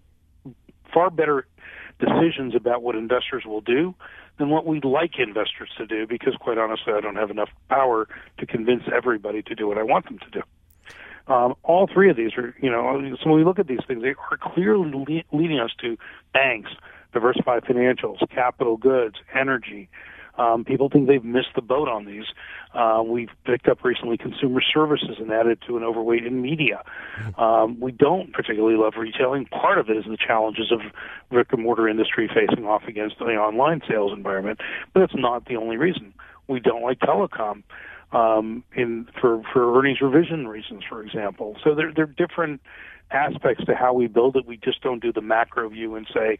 far 0.92 1.10
better 1.10 1.46
decisions 1.98 2.54
about 2.54 2.82
what 2.82 2.94
investors 2.94 3.44
will 3.44 3.60
do 3.60 3.94
than 4.38 4.50
what 4.50 4.64
we'd 4.64 4.84
like 4.84 5.18
investors 5.18 5.70
to 5.76 5.86
do 5.86 6.06
because 6.06 6.34
quite 6.40 6.58
honestly 6.58 6.92
I 6.96 7.00
don't 7.00 7.16
have 7.16 7.30
enough 7.30 7.50
power 7.68 8.08
to 8.38 8.46
convince 8.46 8.84
everybody 8.94 9.42
to 9.42 9.54
do 9.54 9.66
what 9.66 9.78
I 9.78 9.82
want 9.82 10.06
them 10.06 10.18
to 10.18 10.30
do. 10.30 10.42
Um, 11.32 11.54
all 11.62 11.86
three 11.92 12.08
of 12.08 12.16
these 12.16 12.32
are, 12.38 12.54
you 12.60 12.70
know, 12.70 13.16
so 13.22 13.28
when 13.28 13.38
we 13.38 13.44
look 13.44 13.58
at 13.58 13.66
these 13.66 13.84
things, 13.86 14.02
they 14.02 14.14
are 14.30 14.38
clearly 14.40 14.90
le- 14.90 15.36
leading 15.38 15.58
us 15.58 15.70
to 15.82 15.98
banks, 16.32 16.70
diversified 17.12 17.64
financials, 17.64 18.18
capital 18.30 18.78
goods, 18.78 19.16
energy, 19.34 19.90
um, 20.38 20.64
people 20.64 20.88
think 20.88 21.08
they've 21.08 21.24
missed 21.24 21.54
the 21.54 21.62
boat 21.62 21.88
on 21.88 22.04
these. 22.04 22.24
Uh, 22.74 23.02
we've 23.04 23.30
picked 23.44 23.68
up 23.68 23.82
recently 23.84 24.16
consumer 24.16 24.60
services 24.60 25.16
and 25.18 25.30
added 25.32 25.58
to 25.66 25.76
an 25.76 25.82
overweight 25.82 26.24
in 26.24 26.40
media. 26.40 26.82
Um, 27.36 27.80
we 27.80 27.92
don't 27.92 28.32
particularly 28.32 28.76
love 28.76 28.94
retailing. 28.96 29.46
Part 29.46 29.78
of 29.78 29.90
it 29.90 29.96
is 29.96 30.04
the 30.04 30.16
challenges 30.16 30.70
of 30.70 30.80
brick 31.30 31.52
and 31.52 31.62
mortar 31.62 31.88
industry 31.88 32.28
facing 32.32 32.66
off 32.66 32.84
against 32.86 33.18
the 33.18 33.24
online 33.24 33.82
sales 33.88 34.12
environment, 34.12 34.60
but 34.94 35.00
that's 35.00 35.14
not 35.16 35.46
the 35.46 35.56
only 35.56 35.76
reason. 35.76 36.14
We 36.46 36.60
don't 36.60 36.82
like 36.82 37.00
telecom 37.00 37.62
um, 38.12 38.64
in 38.74 39.06
for 39.20 39.42
for 39.52 39.78
earnings 39.78 40.00
revision 40.00 40.48
reasons, 40.48 40.82
for 40.88 41.02
example. 41.02 41.56
So 41.62 41.74
there 41.74 41.92
there 41.92 42.04
are 42.04 42.06
different 42.06 42.60
aspects 43.10 43.64
to 43.64 43.74
how 43.74 43.92
we 43.94 44.06
build 44.06 44.36
it. 44.36 44.46
We 44.46 44.56
just 44.56 44.82
don't 44.82 45.00
do 45.00 45.12
the 45.12 45.20
macro 45.20 45.68
view 45.68 45.94
and 45.96 46.06
say 46.12 46.38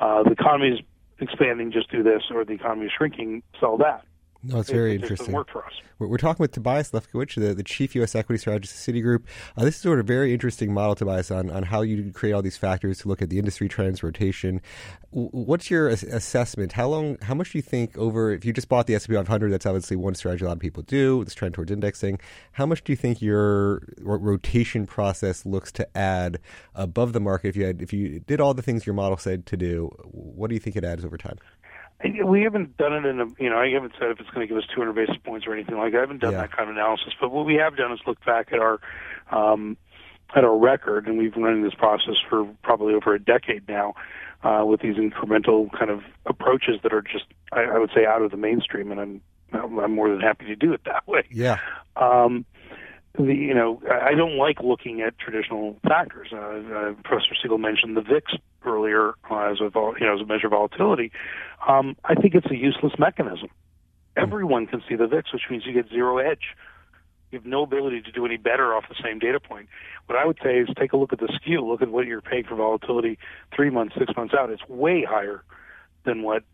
uh, 0.00 0.22
the 0.22 0.32
economy 0.32 0.68
is 0.68 0.80
expanding, 1.20 1.72
just 1.72 1.90
do 1.90 2.02
this, 2.02 2.22
or 2.30 2.44
the 2.44 2.52
economy 2.52 2.86
is 2.86 2.92
shrinking, 2.96 3.42
sell 3.60 3.76
that. 3.78 4.04
No, 4.46 4.60
it's 4.60 4.70
very 4.70 4.92
it, 4.92 4.96
it 4.96 5.02
interesting. 5.02 5.34
Work 5.34 5.50
for 5.50 5.64
us. 5.64 5.72
We're, 5.98 6.18
talking 6.18 6.44
with 6.44 6.52
Tobias 6.52 6.90
Levkovich, 6.90 7.40
the, 7.40 7.54
the 7.54 7.62
chief 7.62 7.94
U.S. 7.94 8.14
equity 8.14 8.38
strategist 8.38 8.86
at 8.86 8.94
Citigroup. 8.94 9.22
Uh, 9.56 9.64
this 9.64 9.76
is 9.76 9.80
sort 9.80 9.98
of 9.98 10.04
a 10.04 10.06
very 10.06 10.34
interesting 10.34 10.72
model, 10.72 10.94
Tobias, 10.94 11.30
on, 11.30 11.50
on 11.50 11.62
how 11.62 11.80
you 11.80 12.12
create 12.12 12.34
all 12.34 12.42
these 12.42 12.56
factors 12.56 12.98
to 12.98 13.08
look 13.08 13.22
at 13.22 13.30
the 13.30 13.38
industry 13.38 13.66
trends, 13.66 14.02
rotation. 14.02 14.60
what's 15.10 15.70
your 15.70 15.88
assessment? 15.88 16.72
How 16.72 16.86
long? 16.88 17.16
How 17.22 17.34
much 17.34 17.52
do 17.52 17.58
you 17.58 17.62
think 17.62 17.96
over? 17.96 18.30
If 18.30 18.44
you 18.44 18.52
just 18.52 18.68
bought 18.68 18.86
the 18.86 18.94
S&P 18.94 19.14
500, 19.14 19.50
that's 19.50 19.64
obviously 19.64 19.96
one 19.96 20.14
strategy 20.14 20.44
a 20.44 20.48
lot 20.48 20.54
of 20.54 20.60
people 20.60 20.82
do. 20.82 21.24
This 21.24 21.34
trend 21.34 21.54
towards 21.54 21.72
indexing. 21.72 22.20
How 22.52 22.66
much 22.66 22.84
do 22.84 22.92
you 22.92 22.96
think 22.96 23.22
your 23.22 23.82
rotation 23.98 24.86
process 24.86 25.46
looks 25.46 25.72
to 25.72 25.96
add 25.96 26.38
above 26.74 27.14
the 27.14 27.20
market? 27.20 27.48
If 27.48 27.56
you 27.56 27.64
had, 27.64 27.80
if 27.80 27.92
you 27.92 28.20
did 28.20 28.40
all 28.40 28.52
the 28.52 28.62
things 28.62 28.84
your 28.84 28.94
model 28.94 29.16
said 29.16 29.46
to 29.46 29.56
do, 29.56 29.86
what 30.04 30.48
do 30.48 30.54
you 30.54 30.60
think 30.60 30.76
it 30.76 30.84
adds 30.84 31.06
over 31.06 31.16
time? 31.16 31.38
We 32.04 32.42
haven't 32.42 32.76
done 32.76 32.92
it 32.92 33.06
in 33.06 33.20
a, 33.20 33.26
you 33.38 33.48
know, 33.48 33.56
I 33.56 33.70
haven't 33.70 33.92
said 33.98 34.10
if 34.10 34.20
it's 34.20 34.28
going 34.30 34.46
to 34.46 34.52
give 34.52 34.56
us 34.56 34.68
200 34.74 34.92
basis 34.92 35.16
points 35.24 35.46
or 35.46 35.54
anything 35.54 35.76
like 35.76 35.92
that. 35.92 35.98
I 35.98 36.00
haven't 36.02 36.20
done 36.20 36.32
yeah. 36.32 36.42
that 36.42 36.52
kind 36.52 36.68
of 36.68 36.76
analysis. 36.76 37.14
But 37.20 37.30
what 37.30 37.46
we 37.46 37.54
have 37.54 37.76
done 37.76 37.90
is 37.92 38.00
look 38.06 38.22
back 38.24 38.52
at 38.52 38.58
our, 38.58 38.80
um, 39.30 39.78
at 40.34 40.44
our 40.44 40.56
record, 40.56 41.06
and 41.06 41.16
we've 41.16 41.32
been 41.32 41.42
running 41.42 41.62
this 41.62 41.74
process 41.74 42.16
for 42.28 42.46
probably 42.62 42.94
over 42.94 43.14
a 43.14 43.18
decade 43.18 43.66
now, 43.66 43.94
uh, 44.42 44.64
with 44.66 44.80
these 44.80 44.96
incremental 44.96 45.70
kind 45.72 45.90
of 45.90 46.02
approaches 46.26 46.76
that 46.82 46.92
are 46.92 47.02
just, 47.02 47.24
I, 47.52 47.62
I 47.62 47.78
would 47.78 47.90
say, 47.94 48.04
out 48.04 48.22
of 48.22 48.30
the 48.30 48.36
mainstream, 48.36 48.92
and 48.92 49.00
I'm, 49.00 49.22
I'm 49.52 49.94
more 49.94 50.10
than 50.10 50.20
happy 50.20 50.44
to 50.46 50.56
do 50.56 50.72
it 50.74 50.82
that 50.84 51.06
way. 51.08 51.22
Yeah. 51.30 51.58
Um, 51.96 52.44
the 53.18 53.34
you 53.34 53.54
know 53.54 53.80
I 53.90 54.14
don't 54.14 54.36
like 54.36 54.60
looking 54.60 55.00
at 55.02 55.18
traditional 55.18 55.76
factors. 55.86 56.28
Uh, 56.32 56.36
uh, 56.36 56.92
Professor 57.04 57.34
Siegel 57.40 57.58
mentioned 57.58 57.96
the 57.96 58.02
VIX 58.02 58.34
earlier 58.64 59.14
uh, 59.30 59.50
as 59.50 59.60
a 59.60 59.70
you 59.74 60.06
know 60.06 60.14
as 60.14 60.20
a 60.20 60.26
measure 60.26 60.46
of 60.46 60.52
volatility. 60.52 61.12
Um, 61.66 61.96
I 62.04 62.14
think 62.14 62.34
it's 62.34 62.50
a 62.50 62.56
useless 62.56 62.92
mechanism. 62.98 63.48
Everyone 64.16 64.66
can 64.66 64.82
see 64.88 64.96
the 64.96 65.06
VIX, 65.06 65.32
which 65.32 65.42
means 65.50 65.66
you 65.66 65.72
get 65.72 65.88
zero 65.88 66.18
edge. 66.18 66.54
You 67.30 67.38
have 67.38 67.46
no 67.46 67.64
ability 67.64 68.02
to 68.02 68.12
do 68.12 68.24
any 68.24 68.36
better 68.36 68.74
off 68.74 68.84
the 68.88 68.94
same 69.02 69.18
data 69.18 69.40
point. 69.40 69.68
What 70.06 70.16
I 70.16 70.24
would 70.24 70.38
say 70.42 70.58
is 70.58 70.68
take 70.78 70.92
a 70.92 70.96
look 70.96 71.12
at 71.12 71.18
the 71.18 71.28
skew. 71.34 71.60
Look 71.66 71.82
at 71.82 71.88
what 71.88 72.06
you're 72.06 72.22
paying 72.22 72.44
for 72.44 72.54
volatility 72.54 73.18
three 73.54 73.68
months, 73.68 73.94
six 73.98 74.16
months 74.16 74.32
out. 74.38 74.48
It's 74.50 74.66
way 74.68 75.04
higher 75.04 75.42
than 76.04 76.22
what 76.22 76.44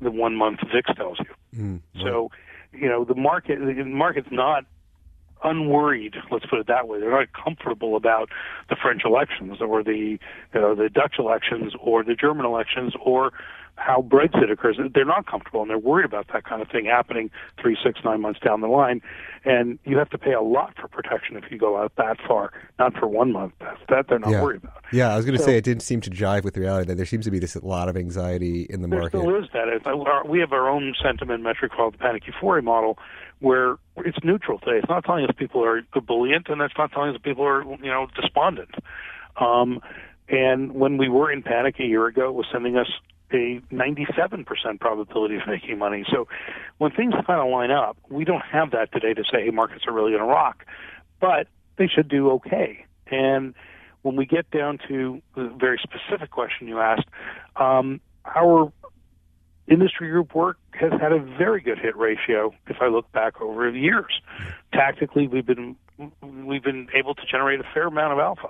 the 0.00 0.10
one 0.10 0.34
month 0.36 0.60
VIX 0.72 0.94
tells 0.94 1.18
you. 1.20 1.60
Mm, 1.62 1.80
So, 2.02 2.30
you 2.72 2.88
know, 2.88 3.04
the 3.04 3.14
market 3.14 3.60
the 3.60 3.84
market's 3.84 4.28
not 4.30 4.64
unworried. 5.44 6.14
Let's 6.30 6.46
put 6.46 6.58
it 6.58 6.66
that 6.66 6.88
way. 6.88 7.00
They're 7.00 7.10
not 7.10 7.28
comfortable 7.32 7.96
about 7.96 8.30
the 8.68 8.76
French 8.80 9.02
elections 9.04 9.58
or 9.60 9.82
the 9.82 10.18
you 10.54 10.60
know, 10.60 10.74
the 10.74 10.88
Dutch 10.88 11.16
elections 11.18 11.72
or 11.80 12.02
the 12.04 12.14
German 12.14 12.46
elections 12.46 12.94
or 13.04 13.32
how 13.76 14.00
Brexit 14.00 14.50
occurs. 14.50 14.78
They're 14.94 15.04
not 15.04 15.26
comfortable 15.26 15.60
and 15.60 15.70
they're 15.70 15.78
worried 15.78 16.06
about 16.06 16.28
that 16.32 16.44
kind 16.44 16.62
of 16.62 16.68
thing 16.68 16.86
happening 16.86 17.30
three, 17.60 17.76
six, 17.84 18.00
nine 18.04 18.20
months 18.20 18.40
down 18.40 18.62
the 18.62 18.68
line. 18.68 19.02
And 19.44 19.78
you 19.84 19.98
have 19.98 20.10
to 20.10 20.18
pay 20.18 20.32
a 20.32 20.40
lot 20.40 20.74
for 20.80 20.88
protection 20.88 21.36
if 21.36 21.44
you 21.50 21.58
go 21.58 21.76
out 21.76 21.92
that 21.96 22.16
far, 22.26 22.52
not 22.78 22.94
for 22.94 23.06
one 23.06 23.32
month. 23.32 23.52
That's, 23.60 23.78
that 23.88 24.08
they're 24.08 24.18
not 24.18 24.30
yeah. 24.30 24.42
worried 24.42 24.64
about. 24.64 24.82
Yeah, 24.92 25.12
I 25.12 25.16
was 25.16 25.24
going 25.24 25.36
to 25.36 25.38
so, 25.38 25.46
say 25.46 25.56
it 25.56 25.64
didn't 25.64 25.82
seem 25.82 26.00
to 26.00 26.10
jive 26.10 26.42
with 26.42 26.56
reality. 26.56 26.88
That 26.88 26.96
there 26.96 27.06
seems 27.06 27.26
to 27.26 27.30
be 27.30 27.38
this 27.38 27.54
lot 27.56 27.88
of 27.88 27.96
anxiety 27.96 28.66
in 28.68 28.80
the 28.80 28.88
there 28.88 29.00
market. 29.00 29.18
There 29.18 29.22
still 29.22 29.44
is 29.44 29.82
that. 29.84 30.26
We 30.26 30.40
have 30.40 30.52
our 30.52 30.68
own 30.68 30.94
sentiment 31.00 31.42
metric 31.42 31.72
called 31.72 31.94
the 31.94 31.98
panic 31.98 32.26
euphoria 32.26 32.62
model, 32.62 32.98
where 33.40 33.76
it's 33.98 34.18
neutral 34.24 34.58
today. 34.58 34.78
It's 34.78 34.88
not 34.88 35.04
telling 35.04 35.24
us 35.24 35.30
people 35.36 35.64
are 35.64 35.82
ebullient, 35.94 36.48
and 36.48 36.60
it's 36.60 36.74
not 36.76 36.92
telling 36.92 37.14
us 37.14 37.20
people 37.22 37.44
are 37.44 37.62
you 37.62 37.90
know 37.90 38.06
despondent. 38.20 38.74
Um, 39.36 39.80
and 40.28 40.72
when 40.72 40.96
we 40.96 41.08
were 41.08 41.30
in 41.30 41.42
panic 41.42 41.76
a 41.78 41.84
year 41.84 42.06
ago, 42.06 42.28
it 42.28 42.34
was 42.34 42.46
sending 42.50 42.76
us 42.76 42.88
a 43.32 43.60
97% 43.72 44.80
probability 44.80 45.36
of 45.36 45.42
making 45.48 45.78
money. 45.78 46.04
So 46.10 46.28
when 46.78 46.90
things 46.92 47.14
kind 47.26 47.40
of 47.40 47.50
line 47.50 47.70
up, 47.70 47.96
we 48.08 48.24
don't 48.24 48.42
have 48.42 48.70
that 48.72 48.92
today 48.92 49.14
to 49.14 49.24
say, 49.24 49.44
hey, 49.44 49.50
markets 49.50 49.84
are 49.86 49.92
really 49.92 50.12
going 50.12 50.22
to 50.22 50.28
rock, 50.28 50.64
but 51.20 51.48
they 51.76 51.88
should 51.88 52.08
do 52.08 52.30
okay. 52.32 52.84
And 53.08 53.54
when 54.02 54.16
we 54.16 54.26
get 54.26 54.50
down 54.50 54.78
to 54.88 55.20
the 55.34 55.52
very 55.58 55.80
specific 55.82 56.30
question 56.30 56.68
you 56.68 56.78
asked, 56.78 57.08
um, 57.56 58.00
our 58.24 58.72
industry 59.68 60.08
group 60.10 60.34
work 60.34 60.58
has 60.72 60.92
had 61.00 61.12
a 61.12 61.18
very 61.18 61.60
good 61.60 61.78
hit 61.78 61.96
ratio 61.96 62.52
if 62.66 62.76
I 62.80 62.86
look 62.86 63.10
back 63.12 63.40
over 63.40 63.70
the 63.70 63.78
years. 63.78 64.20
Tactically, 64.72 65.26
we've 65.26 65.46
been 65.46 65.76
we've 66.22 66.62
been 66.62 66.88
able 66.94 67.14
to 67.14 67.22
generate 67.30 67.60
a 67.60 67.64
fair 67.74 67.86
amount 67.86 68.12
of 68.12 68.18
alpha. 68.18 68.48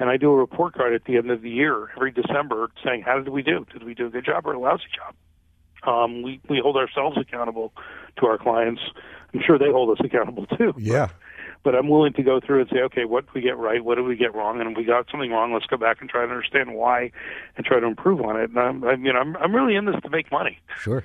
And 0.00 0.08
I 0.08 0.16
do 0.16 0.30
a 0.30 0.36
report 0.36 0.74
card 0.74 0.94
at 0.94 1.04
the 1.04 1.16
end 1.16 1.30
of 1.30 1.42
the 1.42 1.50
year 1.50 1.88
every 1.96 2.12
December 2.12 2.68
saying 2.84 3.02
how 3.02 3.18
did 3.18 3.30
we 3.30 3.42
do? 3.42 3.66
Did 3.72 3.84
we 3.84 3.94
do 3.94 4.06
a 4.06 4.10
good 4.10 4.24
job 4.24 4.46
or 4.46 4.52
a 4.52 4.60
lousy 4.60 4.84
job? 4.94 5.14
Um, 5.86 6.22
we 6.22 6.40
we 6.48 6.60
hold 6.62 6.76
ourselves 6.76 7.16
accountable 7.18 7.72
to 8.18 8.26
our 8.26 8.38
clients. 8.38 8.80
I'm 9.32 9.40
sure 9.46 9.58
they 9.58 9.70
hold 9.70 9.98
us 9.98 10.04
accountable 10.04 10.46
too. 10.46 10.74
Yeah. 10.78 11.08
But, 11.62 11.74
I'm 11.74 11.88
willing 11.88 12.12
to 12.14 12.22
go 12.22 12.40
through 12.40 12.62
and 12.62 12.70
say, 12.70 12.80
okay, 12.80 13.04
what 13.04 13.26
did 13.26 13.34
we 13.34 13.40
get 13.40 13.56
right? 13.58 13.84
What 13.84 13.96
did 13.96 14.04
we 14.04 14.16
get 14.16 14.34
wrong? 14.34 14.60
And 14.60 14.70
if 14.70 14.76
we 14.76 14.84
got 14.84 15.06
something 15.10 15.30
wrong, 15.30 15.52
let's 15.52 15.66
go 15.66 15.76
back 15.76 16.00
and 16.00 16.08
try 16.08 16.24
to 16.24 16.30
understand 16.30 16.74
why, 16.74 17.10
and 17.56 17.66
try 17.66 17.78
to 17.78 17.86
improve 17.86 18.20
on 18.20 18.40
it. 18.40 18.50
And 18.50 18.58
I'm, 18.58 18.84
I, 18.84 18.96
know, 18.96 19.10
I'm 19.12 19.36
I'm 19.36 19.54
really 19.54 19.76
in 19.76 19.84
this 19.84 19.96
to 20.02 20.10
make 20.10 20.30
money. 20.32 20.58
Sure. 20.78 21.04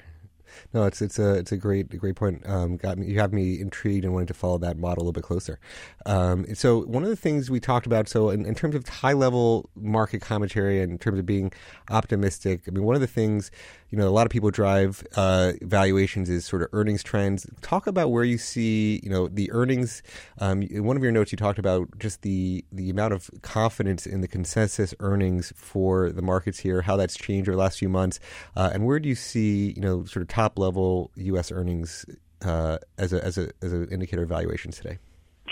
No, 0.73 0.85
it's 0.85 1.01
it's 1.01 1.19
a 1.19 1.35
it's 1.35 1.51
a 1.51 1.57
great 1.57 1.97
great 1.97 2.15
point. 2.15 2.47
Um, 2.47 2.77
got 2.77 2.97
me, 2.97 3.07
you 3.07 3.19
have 3.19 3.33
me 3.33 3.59
intrigued 3.59 4.05
and 4.05 4.13
wanting 4.13 4.27
to 4.27 4.33
follow 4.33 4.57
that 4.59 4.77
model 4.77 5.03
a 5.03 5.03
little 5.03 5.13
bit 5.13 5.23
closer. 5.23 5.59
Um, 6.05 6.45
so 6.55 6.81
one 6.81 7.03
of 7.03 7.09
the 7.09 7.15
things 7.15 7.49
we 7.49 7.59
talked 7.59 7.85
about, 7.85 8.07
so 8.07 8.29
in, 8.29 8.45
in 8.45 8.55
terms 8.55 8.75
of 8.75 8.87
high 8.87 9.13
level 9.13 9.69
market 9.75 10.21
commentary 10.21 10.81
and 10.81 10.91
in 10.91 10.97
terms 10.97 11.19
of 11.19 11.25
being 11.25 11.51
optimistic, 11.89 12.61
I 12.67 12.71
mean, 12.71 12.83
one 12.83 12.95
of 12.95 13.01
the 13.01 13.07
things 13.07 13.51
you 13.93 13.99
know 13.99 14.07
a 14.07 14.09
lot 14.09 14.25
of 14.25 14.31
people 14.31 14.49
drive 14.49 15.05
uh, 15.15 15.53
valuations 15.61 16.27
is 16.27 16.45
sort 16.45 16.63
of 16.63 16.69
earnings 16.73 17.03
trends. 17.03 17.45
Talk 17.61 17.85
about 17.85 18.09
where 18.09 18.23
you 18.23 18.39
see 18.39 18.99
you 19.03 19.09
know 19.09 19.27
the 19.27 19.51
earnings. 19.51 20.01
Um, 20.39 20.63
in 20.63 20.83
one 20.83 20.97
of 20.97 21.03
your 21.03 21.11
notes, 21.11 21.31
you 21.31 21.37
talked 21.37 21.59
about 21.59 21.99
just 21.99 22.23
the 22.23 22.65
the 22.71 22.89
amount 22.89 23.13
of 23.13 23.29
confidence 23.43 24.07
in 24.07 24.21
the 24.21 24.27
consensus 24.27 24.95
earnings 24.99 25.53
for 25.55 26.11
the 26.11 26.23
markets 26.23 26.59
here, 26.59 26.81
how 26.81 26.97
that's 26.97 27.15
changed 27.15 27.47
over 27.47 27.55
the 27.55 27.61
last 27.61 27.77
few 27.77 27.89
months, 27.89 28.19
uh, 28.55 28.71
and 28.73 28.83
where 28.85 28.99
do 28.99 29.07
you 29.07 29.15
see 29.15 29.73
you 29.75 29.81
know 29.81 30.05
sort 30.05 30.23
of 30.23 30.27
top 30.27 30.42
level 30.57 31.11
U.S. 31.15 31.51
earnings 31.51 32.05
uh, 32.43 32.77
as 32.97 33.13
a 33.13 33.23
as 33.23 33.37
a 33.37 33.49
as 33.61 33.73
an 33.73 33.87
indicator 33.89 34.23
of 34.23 34.29
valuations 34.29 34.77
today? 34.77 34.97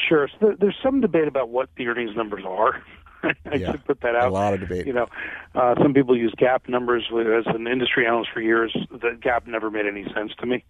Sure. 0.08 0.30
So 0.40 0.56
there's 0.60 0.76
some 0.84 1.02
debate 1.02 1.28
about 1.28 1.50
what 1.50 1.70
the 1.78 1.88
earnings 1.88 2.16
numbers 2.16 2.44
are. 2.48 2.82
I 3.24 3.56
Yeah. 3.56 3.72
should 3.72 3.86
put 3.86 4.02
that 4.02 4.16
out. 4.16 4.30
A 4.30 4.34
lot 4.34 4.54
of 4.54 4.60
debate. 4.62 4.88
You 4.88 4.94
know, 4.94 5.08
uh, 5.54 5.76
some 5.82 5.94
people 5.94 6.18
use 6.18 6.34
GAAP 6.38 6.68
numbers. 6.70 7.04
As 7.12 7.46
an 7.54 7.68
industry 7.68 8.06
analyst 8.08 8.32
for 8.34 8.42
years, 8.42 8.76
the 8.90 9.18
GAAP 9.22 9.48
never 9.48 9.70
made 9.70 9.86
any 9.86 10.06
sense 10.14 10.32
to 10.40 10.46
me 10.46 10.64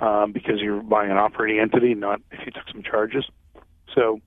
um, 0.00 0.32
because 0.32 0.60
you're 0.60 0.82
buying 0.82 1.10
an 1.10 1.16
operating 1.16 1.60
entity, 1.60 1.94
not 1.94 2.20
if 2.30 2.40
you 2.46 2.52
took 2.52 2.68
some 2.70 2.82
charges. 2.82 3.24
So 3.94 4.20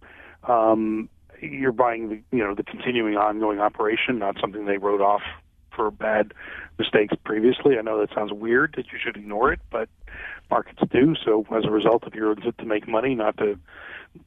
um, 0.48 1.08
you're 1.42 1.72
buying 1.72 2.10
the 2.10 2.22
you 2.36 2.44
know 2.44 2.56
the 2.56 2.64
continuing 2.64 3.16
ongoing 3.16 3.60
operation, 3.60 4.20
not 4.20 4.38
something 4.42 4.66
they 4.66 4.78
wrote 4.78 5.02
off 5.02 5.22
for 5.76 5.92
bad 5.92 6.34
mistakes 6.78 7.14
previously. 7.24 7.78
I 7.78 7.82
know 7.82 8.00
that 8.00 8.14
sounds 8.14 8.32
weird 8.34 8.74
that 8.78 8.92
you 8.92 9.00
should 9.04 9.18
ignore 9.18 9.52
it, 9.54 9.60
but 9.70 9.90
markets 10.50 10.82
do. 10.92 11.16
So 11.24 11.46
as 11.56 11.66
a 11.66 11.72
result, 11.72 12.04
if 12.08 12.14
you're 12.14 12.36
to 12.36 12.66
make 12.66 12.88
money, 12.88 13.16
not 13.16 13.38
to 13.38 13.58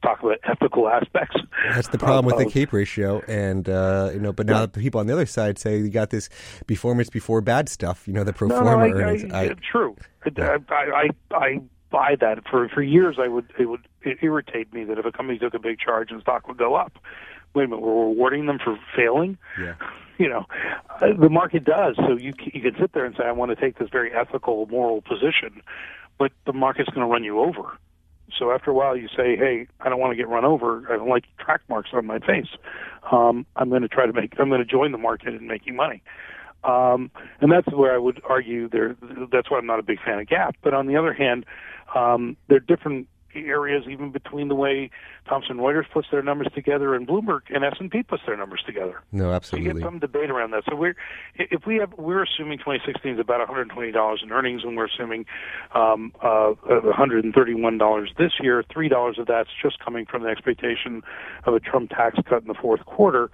talk 0.01 0.21
about 0.21 0.39
ethical 0.43 0.87
aspects. 0.99 1.35
That's 1.69 1.87
the 1.89 1.97
problem 1.97 2.25
with 2.25 2.37
the 2.37 2.51
cape 2.51 2.73
ratio, 2.73 3.21
and 3.27 3.67
uh, 3.69 4.11
you 4.13 4.19
know. 4.19 4.33
But 4.33 4.47
now 4.47 4.65
the 4.65 4.79
people 4.79 4.99
on 4.99 5.07
the 5.07 5.13
other 5.13 5.25
side 5.25 5.57
say 5.59 5.77
you 5.77 5.89
got 5.89 6.09
this 6.09 6.29
performance 6.67 7.09
before 7.09 7.41
bad 7.41 7.69
stuff. 7.69 8.07
You 8.07 8.13
know, 8.13 8.23
the 8.23 8.33
pro 8.33 8.47
No, 8.47 8.55
forma 8.55 8.87
no, 8.87 8.97
I, 8.97 9.01
earnings. 9.01 9.33
I, 9.33 9.43
it's 9.45 9.61
true. 9.71 9.95
I, 10.37 10.57
I, 10.69 10.75
I, 10.75 11.09
I 11.35 11.61
buy 11.89 12.15
that. 12.19 12.47
For 12.49 12.67
for 12.69 12.81
years, 12.81 13.17
I 13.19 13.27
would 13.27 13.51
it 13.59 13.65
would 13.65 13.87
it 14.01 14.17
irritate 14.21 14.73
me 14.73 14.83
that 14.85 14.97
if 14.97 15.05
a 15.05 15.11
company 15.11 15.39
took 15.39 15.53
a 15.53 15.59
big 15.59 15.79
charge 15.79 16.11
and 16.11 16.21
stock 16.21 16.47
would 16.47 16.57
go 16.57 16.75
up. 16.75 16.97
Wait 17.53 17.63
a 17.63 17.67
minute, 17.67 17.81
we're 17.81 18.07
rewarding 18.09 18.47
them 18.47 18.59
for 18.61 18.77
failing. 18.95 19.37
yeah. 19.59 19.75
You 20.17 20.29
know, 20.29 20.45
uh, 21.01 21.07
the 21.19 21.29
market 21.29 21.65
does. 21.65 21.95
So 21.97 22.15
you 22.15 22.33
you 22.53 22.61
can 22.61 22.75
sit 22.79 22.93
there 22.93 23.05
and 23.05 23.15
say, 23.17 23.25
I 23.25 23.31
want 23.33 23.49
to 23.49 23.55
take 23.55 23.77
this 23.79 23.89
very 23.91 24.13
ethical, 24.13 24.65
moral 24.67 25.01
position, 25.01 25.61
but 26.17 26.31
the 26.45 26.53
market's 26.53 26.89
going 26.89 27.05
to 27.05 27.11
run 27.11 27.23
you 27.23 27.39
over. 27.39 27.77
So 28.37 28.51
after 28.51 28.71
a 28.71 28.73
while, 28.73 28.95
you 28.95 29.07
say, 29.09 29.35
"Hey, 29.35 29.67
I 29.81 29.89
don't 29.89 29.99
want 29.99 30.11
to 30.11 30.15
get 30.15 30.27
run 30.27 30.45
over. 30.45 30.85
I 30.91 30.97
don't 30.97 31.09
like 31.09 31.25
track 31.37 31.61
marks 31.69 31.89
on 31.93 32.05
my 32.05 32.19
face. 32.19 32.47
Um, 33.11 33.45
I'm 33.55 33.69
going 33.69 33.81
to 33.81 33.87
try 33.87 34.05
to 34.05 34.13
make. 34.13 34.33
I'm 34.39 34.49
going 34.49 34.61
to 34.61 34.65
join 34.65 34.91
the 34.91 34.97
market 34.97 35.33
in 35.33 35.47
making 35.47 35.75
money." 35.75 36.01
Um, 36.63 37.11
and 37.41 37.51
that's 37.51 37.67
where 37.71 37.93
I 37.93 37.97
would 37.97 38.21
argue 38.27 38.67
there. 38.67 38.95
That's 39.31 39.51
why 39.51 39.59
I'm 39.59 39.67
not 39.67 39.79
a 39.79 39.83
big 39.83 39.99
fan 40.03 40.19
of 40.19 40.27
GAAP. 40.27 40.53
But 40.63 40.73
on 40.73 40.87
the 40.87 40.95
other 40.95 41.13
hand, 41.13 41.45
um, 41.93 42.35
there 42.47 42.57
are 42.57 42.61
different 42.61 43.07
areas 43.35 43.83
even 43.89 44.11
between 44.11 44.47
the 44.47 44.55
way 44.55 44.89
Thomson 45.27 45.57
Reuters 45.57 45.89
puts 45.91 46.07
their 46.11 46.21
numbers 46.23 46.47
together 46.53 46.95
and 46.95 47.07
Bloomberg 47.07 47.41
and 47.49 47.63
S&P 47.63 48.03
puts 48.03 48.23
their 48.25 48.37
numbers 48.37 48.63
together. 48.65 49.01
No, 49.11 49.23
So 49.23 49.27
you 49.29 49.33
absolutely. 49.33 49.73
get 49.73 49.83
some 49.83 49.99
debate 49.99 50.29
around 50.29 50.51
that. 50.51 50.63
So 50.69 50.75
we're 50.75 50.95
if 51.35 51.65
we 51.65 51.77
have 51.77 51.93
we're 51.97 52.23
assuming 52.23 52.57
2016 52.59 53.13
is 53.13 53.19
about 53.19 53.39
120 53.39 53.91
dollars 53.91 54.21
in 54.23 54.31
earnings, 54.31 54.63
and 54.63 54.77
we're 54.77 54.85
assuming 54.87 55.25
um, 55.73 56.13
uh, 56.21 56.53
131 56.63 57.77
dollars 57.77 58.11
this 58.17 58.33
year. 58.41 58.63
Three 58.71 58.89
dollars 58.89 59.17
of 59.19 59.27
that's 59.27 59.49
just 59.61 59.79
coming 59.79 60.05
from 60.05 60.23
the 60.23 60.29
expectation 60.29 61.03
of 61.45 61.53
a 61.53 61.59
Trump 61.59 61.89
tax 61.89 62.17
cut 62.27 62.41
in 62.41 62.47
the 62.47 62.53
fourth 62.53 62.85
quarter, 62.85 63.29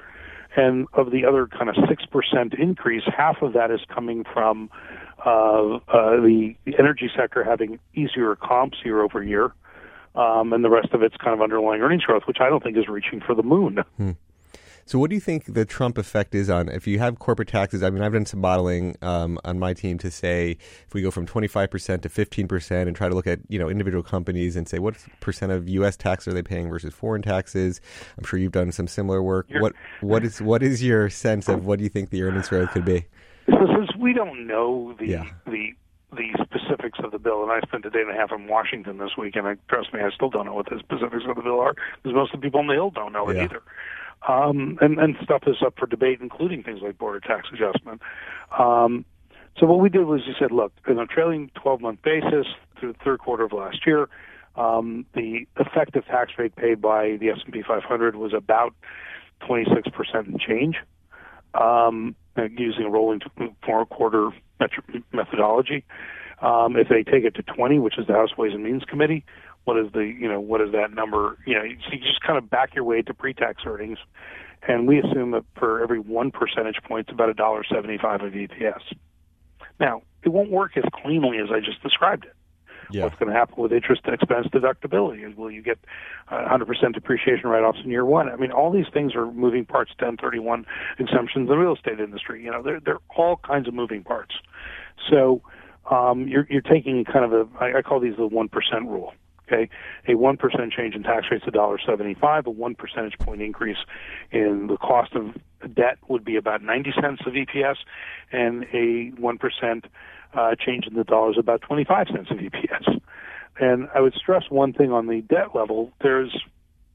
and 0.56 0.88
of 0.94 1.12
the 1.12 1.26
other 1.26 1.48
kind 1.48 1.70
of 1.70 1.76
six 1.88 2.06
percent 2.06 2.54
increase, 2.54 3.04
half 3.06 3.42
of 3.42 3.54
that 3.54 3.72
is 3.72 3.82
coming 3.94 4.24
from 4.34 4.70
uh, 5.26 5.76
uh, 5.76 6.16
the 6.22 6.56
energy 6.80 7.10
sector 7.16 7.44
having 7.44 7.80
easier 7.94 8.36
comps 8.36 8.80
year 8.84 9.02
over 9.02 9.22
year. 9.24 9.54
Um, 10.15 10.52
and 10.54 10.63
the 10.63 10.69
rest 10.69 10.89
of 10.93 11.02
it's 11.04 11.15
kind 11.17 11.34
of 11.34 11.41
underlying 11.41 11.82
earnings 11.82 12.04
growth, 12.04 12.24
which 12.26 12.38
I 12.41 12.50
don't 12.50 12.62
think 12.62 12.78
is 12.78 12.88
reaching 12.88 13.21
for 13.21 13.34
the 13.34 13.43
moon. 13.43 13.84
So, 14.86 15.00
what 15.00 15.10
do 15.10 15.15
you 15.15 15.21
think 15.21 15.54
the 15.54 15.63
Trump 15.63 15.97
effect 15.97 16.34
is 16.36 16.50
on 16.50 16.67
if 16.67 16.86
you 16.88 17.00
have 17.00 17.19
corporate 17.19 17.47
taxes? 17.47 17.82
I 17.84 17.89
mean, 17.91 18.02
I've 18.02 18.12
done 18.13 18.26
some 18.26 18.41
modeling 18.41 18.97
um, 19.02 19.39
on 19.45 19.60
my 19.60 19.74
team 19.74 19.97
to 20.00 20.12
say 20.12 20.58
if 20.86 20.93
we 20.93 21.02
go 21.02 21.12
from 21.12 21.26
25% 21.26 22.02
to 22.02 22.10
15% 22.10 22.88
and 22.88 22.95
try 22.95 23.08
to 23.08 23.15
look 23.15 23.28
at 23.28 23.39
you 23.47 23.60
know 23.60 23.69
individual 23.69 24.04
companies 24.04 24.56
and 24.56 24.67
say 24.67 24.80
what 24.80 24.95
percent 25.21 25.52
of 25.52 25.69
U.S. 25.69 25.95
tax 25.95 26.28
are 26.28 26.34
they 26.34 26.41
paying 26.41 26.67
versus 26.67 26.93
foreign 26.93 27.21
taxes? 27.21 27.80
I'm 28.17 28.26
sure 28.26 28.39
you've 28.39 28.52
done 28.52 28.71
some 28.71 28.88
similar 28.88 29.21
work. 29.21 29.47
What 29.60 29.74
what 30.02 30.26
is 30.26 30.41
what 30.41 30.63
is 30.63 30.84
your 30.84 31.10
sense 31.10 31.47
of 31.47 31.65
what 31.65 31.78
do 31.78 31.84
you 31.84 31.89
think 31.89 32.10
the 32.10 32.24
earnings 32.24 32.50
growth 32.50 32.71
could 32.71 32.84
be? 32.86 33.06
So 33.50 33.58
since 33.78 33.95
we 33.97 34.13
don't 34.13 34.45
know 34.47 34.93
the 35.00 35.06
Yeah. 35.08 35.26
the 35.45 35.74
the 36.15 36.30
specifics 36.43 37.00
of 37.04 37.12
the 37.12 37.19
bill, 37.19 37.43
and 37.43 37.52
I 37.52 37.62
spent 37.62 37.86
a 37.86 37.89
day 37.89 38.02
and 38.02 38.12
a 38.12 38.13
half 38.13 38.32
in 38.32 38.47
Washington 38.47 38.97
this 38.97 39.12
week, 39.17 39.36
and 39.36 39.47
I 39.47 39.56
trust 39.69 39.93
me, 39.93 40.02
I 40.02 40.10
still 40.12 40.30
don't 40.30 40.45
know 40.45 40.54
what 40.54 40.69
the 40.69 40.80
specifics 40.80 41.24
of 41.28 41.36
the 41.36 41.41
bill 41.41 41.60
are 41.60 41.74
because 42.04 42.13
most 42.15 42.34
of 42.34 42.41
the 42.41 42.45
people 42.45 42.60
on 42.60 42.67
the 42.67 42.74
Hill 42.74 42.89
don't 42.91 43.13
know 43.13 43.30
it 43.30 43.38
Yeah. 43.38 43.43
either. 43.45 43.62
Um, 44.28 44.78
and 44.82 45.00
and 45.00 45.15
stuff 45.24 45.43
is 45.47 45.56
up 45.65 45.74
for 45.80 45.88
debate, 45.88 46.19
including 46.21 46.62
things 46.63 46.82
like 46.82 46.97
border 46.97 47.19
tax 47.19 47.47
adjustment. 47.52 48.02
Um, 48.58 49.04
so 49.58 49.65
what 49.65 49.80
we 49.80 49.89
did 49.89 50.06
was 50.06 50.21
we 50.28 50.36
said, 50.38 50.52
look, 50.52 50.71
on 50.88 51.00
a 51.00 51.08
trailing 51.08 51.50
12-month 51.56 52.02
basis 52.04 52.47
through 52.80 52.93
the 52.93 53.00
third 53.04 53.19
quarter 53.19 53.43
of 53.43 53.52
last 53.54 53.86
year, 53.86 54.08
um, 54.56 55.06
the 55.13 55.47
effective 55.60 56.06
tax 56.06 56.34
rate 56.38 56.56
paid 56.56 56.82
by 56.82 57.17
the 57.17 57.30
S&P 57.30 57.62
500 57.63 58.15
was 58.15 58.34
about 58.34 58.74
26% 59.41 59.84
and 60.13 60.39
change 60.39 60.78
um, 61.54 62.15
using 62.58 62.86
a 62.86 62.89
rolling 62.89 63.21
four 63.65 63.86
quarter 63.86 64.30
metro- 64.30 64.38
methodology. 65.12 65.84
Um, 66.41 66.76
if 66.76 66.89
they 66.89 67.04
take 67.04 67.24
it 67.24 67.36
to 67.36 67.43
20, 67.43 67.80
which 67.80 68.00
is 68.00 68.08
the 68.08 68.13
House 68.13 68.36
Ways 68.36 68.54
and 68.54 68.63
Means 68.63 68.84
Committee, 68.84 69.24
what 69.65 69.78
is 69.78 69.91
the 69.93 70.00
you 70.00 70.28
know 70.28 70.39
what 70.39 70.60
is 70.62 70.71
that 70.71 70.93
number? 70.93 71.38
You 71.45 71.54
know, 71.54 71.62
so 71.62 71.93
you 71.93 72.00
just 72.00 72.21
kind 72.21 72.38
of 72.38 72.50
back 72.50 72.74
your 72.74 72.84
way 72.84 73.04
to 73.04 73.13
pre-tax 73.13 73.62
earnings, 73.65 74.00
and 74.67 74.88
we 74.88 75.00
assume 75.00 75.32
that 75.32 75.43
for 75.56 75.84
every 75.84 76.00
one 76.00 76.32
percentage 76.32 76.78
point, 76.84 77.08
it's 77.08 77.13
about 77.13 77.30
a 77.30 77.36
dollar 77.36 77.63
seventy-five 77.63 78.21
of 78.21 78.34
EPS. 78.34 78.82
Now, 79.80 80.02
it 80.24 80.30
won't 80.30 80.50
work 80.50 80.78
as 80.78 80.84
cleanly 81.04 81.38
as 81.38 81.50
I 81.52 81.60
just 81.60 81.82
described 81.84 82.26
it 82.26 82.34
Yeah, 82.92 83.04
what's 83.04 83.18
going 83.18 83.32
to 83.32 83.38
happen 83.38 83.56
with 83.58 83.72
interest 83.72 84.02
expense 84.06 84.48
deductibility? 84.48 85.36
Will 85.36 85.52
you 85.52 85.62
get 85.62 85.80
uh, 86.30 86.48
100% 86.50 86.94
depreciation 86.94 87.50
write-offs 87.50 87.80
in 87.84 87.92
year 87.92 88.06
one? 88.06 88.30
I 88.30 88.36
mean, 88.36 88.52
all 88.52 88.72
these 88.72 88.88
things 88.94 89.16
are 89.16 89.32
moving 89.32 89.66
parts. 89.66 89.92
1031 89.92 90.66
exemptions 91.00 91.44
in 91.44 91.46
the 91.48 91.58
real 91.58 91.76
estate 91.76 92.00
industry. 92.00 92.44
You 92.44 92.52
know, 92.52 92.62
they're 92.64 92.80
they're 92.80 93.00
all 93.16 93.38
kinds 93.38 93.68
of 93.68 93.74
moving 93.74 94.04
parts. 94.04 94.36
So 95.10 95.42
um, 95.90 96.28
you're 96.28 96.48
you're 96.50 96.62
taking 96.62 97.04
kind 97.06 97.26
of 97.26 97.34
a 97.34 97.48
I, 97.60 97.80
I 97.80 97.82
call 97.82 98.00
these 98.00 98.16
the 98.18 98.28
one 98.28 98.50
percent 98.50 98.88
rule. 98.88 99.14
Okay, 99.52 99.70
a 100.08 100.16
one 100.16 100.38
percent 100.38 100.72
change 100.72 100.96
in 100.96 101.04
tax 101.04 101.28
rates 101.30 101.44
a 101.48 101.52
dollar 101.52 101.78
seventy-five. 101.86 102.48
A 102.48 102.50
one 102.50 102.76
percentage 102.76 103.18
point 103.20 103.42
increase 103.42 103.78
in 104.32 104.68
the 104.68 104.78
cost 104.78 105.14
of 105.14 105.36
debt 105.74 105.98
would 106.08 106.24
be 106.24 106.36
about 106.38 106.62
ninety 106.62 106.94
cents 107.02 107.22
of 107.26 107.34
EPS, 107.34 107.78
and 108.32 108.66
a 108.74 109.10
one 109.20 109.38
percent 109.38 109.86
uh, 110.34 110.56
change 110.56 110.88
in 110.88 110.94
the 110.94 111.04
dollar 111.04 111.32
is 111.32 111.38
about 111.38 111.62
twenty-five 111.62 112.08
cents 112.08 112.32
of 112.32 112.38
EPS. 112.38 113.00
And 113.60 113.89
I 113.94 114.00
would 114.00 114.13
stress 114.13 114.44
one 114.50 114.74
thing 114.74 114.91
on 114.91 115.08
the 115.08 115.22
debt 115.22 115.56
level: 115.56 115.91
there's 116.02 116.38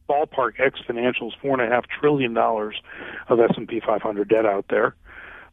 ballpark 0.09 0.61
X 0.61 0.81
financials 0.89 1.33
four 1.41 1.61
and 1.61 1.63
a 1.63 1.75
half 1.75 1.85
trillion 1.89 2.35
dollars 2.35 2.81
of 3.29 3.41
S 3.41 3.51
and 3.57 3.67
P 3.69 3.81
500 3.85 4.29
debt 4.29 4.47
out 4.47 4.67
there. 4.69 4.95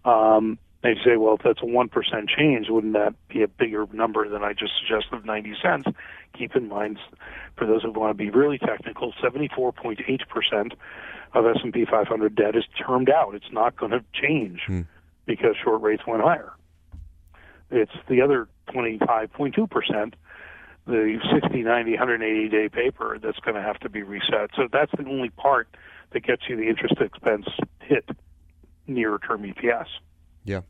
Um, 0.06 0.58
they 0.84 0.96
say, 1.04 1.16
well, 1.18 1.36
if 1.36 1.42
that's 1.44 1.62
a 1.62 1.66
one 1.66 1.88
percent 1.88 2.30
change, 2.30 2.68
wouldn't 2.70 2.94
that 2.94 3.16
be 3.30 3.42
a 3.42 3.48
bigger 3.48 3.88
number 3.94 4.28
than 4.28 4.44
I 4.44 4.52
just 4.54 4.74
suggested 4.80 5.14
of 5.14 5.26
ninety 5.26 5.54
cents? 5.62 5.88
Keep 6.38 6.56
in 6.56 6.68
mind, 6.68 7.00
for 7.58 7.66
those 7.66 7.84
who 7.84 7.92
want 7.92 8.10
to 8.10 8.22
be 8.22 8.30
really 8.30 8.58
technical, 8.58 9.14
seventy-four 9.22 9.72
point 9.72 10.02
eight 10.08 10.22
percent 10.28 10.74
of 11.34 11.46
S 11.46 11.58
and 11.64 11.74
P 11.74 11.86
500 11.90 12.36
debt 12.36 12.56
is 12.56 12.64
termed 12.86 13.10
out. 13.10 13.34
It's 13.34 13.52
not 13.52 13.76
going 13.76 13.92
to 13.92 14.04
change 14.14 14.62
because 15.26 15.56
short 15.64 15.82
rates 15.82 16.04
went 16.06 16.22
higher. 16.22 16.52
It's 17.72 17.92
the 18.08 18.22
other 18.22 18.48
twenty-five 18.72 19.34
point 19.34 19.56
two 19.56 19.68
percent 19.68 20.16
the 20.86 21.18
60, 21.42 21.62
90, 21.64 21.92
180 21.92 22.50
day 22.50 22.68
paper 22.68 23.18
that's 23.22 23.40
going 23.40 23.56
to 23.56 23.62
have 23.62 23.80
to 23.80 23.90
be 23.90 24.04
reset. 24.04 24.50
So 24.56 24.68
that's 24.72 24.92
the 24.92 25.06
only 25.08 25.30
part 25.30 25.70
that 26.12 26.24
gets 26.24 26.44
you 26.50 26.58
the 26.58 26.68
interest 26.68 26.96
expense 27.00 27.46
hit 27.80 28.10
near 28.86 29.18
term 29.18 29.44
EPS. 29.44 29.86
Yeah. 30.44 30.62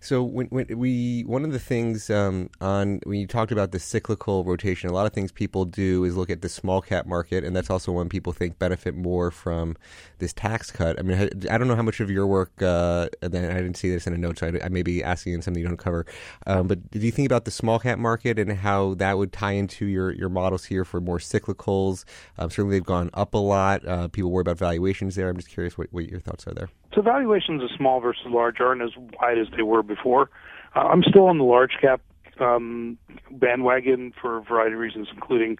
So 0.00 0.22
when, 0.22 0.46
when 0.46 0.66
we 0.78 1.22
one 1.22 1.44
of 1.44 1.52
the 1.52 1.58
things 1.58 2.08
um, 2.08 2.50
on 2.60 3.00
when 3.04 3.18
you 3.18 3.26
talked 3.26 3.50
about 3.50 3.72
the 3.72 3.80
cyclical 3.80 4.44
rotation, 4.44 4.88
a 4.88 4.92
lot 4.92 5.06
of 5.06 5.12
things 5.12 5.32
people 5.32 5.64
do 5.64 6.04
is 6.04 6.16
look 6.16 6.30
at 6.30 6.40
the 6.40 6.48
small 6.48 6.80
cap 6.80 7.06
market, 7.06 7.42
and 7.42 7.54
that's 7.54 7.68
also 7.68 7.92
one 7.92 8.08
people 8.08 8.32
think 8.32 8.58
benefit 8.58 8.94
more 8.94 9.30
from 9.30 9.76
this 10.18 10.32
tax 10.32 10.70
cut. 10.70 10.98
I 10.98 11.02
mean, 11.02 11.30
I, 11.50 11.58
don't 11.58 11.66
know 11.66 11.74
how 11.74 11.82
much 11.82 12.00
of 12.00 12.10
your 12.10 12.26
work. 12.26 12.62
Uh, 12.62 13.08
I 13.22 13.28
didn't 13.28 13.74
see 13.74 13.90
this 13.90 14.06
in 14.06 14.12
a 14.12 14.18
note, 14.18 14.38
so 14.38 14.46
I, 14.46 14.66
I 14.66 14.68
may 14.68 14.82
be 14.82 15.02
asking 15.02 15.34
in 15.34 15.42
something 15.42 15.60
you 15.60 15.68
don't 15.68 15.76
cover. 15.76 16.06
Um, 16.46 16.68
but 16.68 16.90
do 16.90 17.00
you 17.00 17.12
think 17.12 17.26
about 17.26 17.44
the 17.44 17.50
small 17.50 17.80
cap 17.80 17.98
market 17.98 18.38
and 18.38 18.52
how 18.52 18.94
that 18.94 19.18
would 19.18 19.32
tie 19.32 19.52
into 19.52 19.86
your 19.86 20.12
your 20.12 20.28
models 20.28 20.64
here 20.64 20.84
for 20.84 21.00
more 21.00 21.18
cyclicals? 21.18 22.04
Um, 22.38 22.50
certainly, 22.50 22.76
they've 22.76 22.84
gone 22.84 23.10
up 23.14 23.34
a 23.34 23.38
lot. 23.38 23.86
Uh, 23.86 24.06
people 24.08 24.30
worry 24.30 24.42
about 24.42 24.58
valuations 24.58 25.16
there. 25.16 25.28
I'm 25.28 25.36
just 25.36 25.48
curious 25.48 25.76
what, 25.76 25.88
what 25.92 26.08
your 26.08 26.20
thoughts 26.20 26.46
are 26.46 26.54
there. 26.54 26.68
So 26.98 27.02
valuations 27.02 27.62
of 27.62 27.70
small 27.76 28.00
versus 28.00 28.26
large 28.26 28.60
aren't 28.60 28.82
as 28.82 28.90
wide 28.96 29.38
as 29.38 29.46
they 29.56 29.62
were 29.62 29.84
before. 29.84 30.30
Uh, 30.74 30.80
I'm 30.80 31.04
still 31.04 31.26
on 31.26 31.38
the 31.38 31.44
large 31.44 31.70
cap 31.80 32.00
um, 32.40 32.98
bandwagon 33.30 34.12
for 34.20 34.38
a 34.38 34.42
variety 34.42 34.72
of 34.74 34.80
reasons, 34.80 35.06
including 35.14 35.58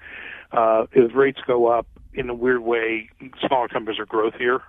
uh, 0.50 0.86
if 0.90 1.14
rates 1.14 1.38
go 1.46 1.68
up 1.68 1.86
in 2.12 2.28
a 2.28 2.34
weird 2.34 2.62
way, 2.62 3.08
smaller 3.46 3.68
companies 3.68 4.00
are 4.00 4.06
growthier, 4.06 4.62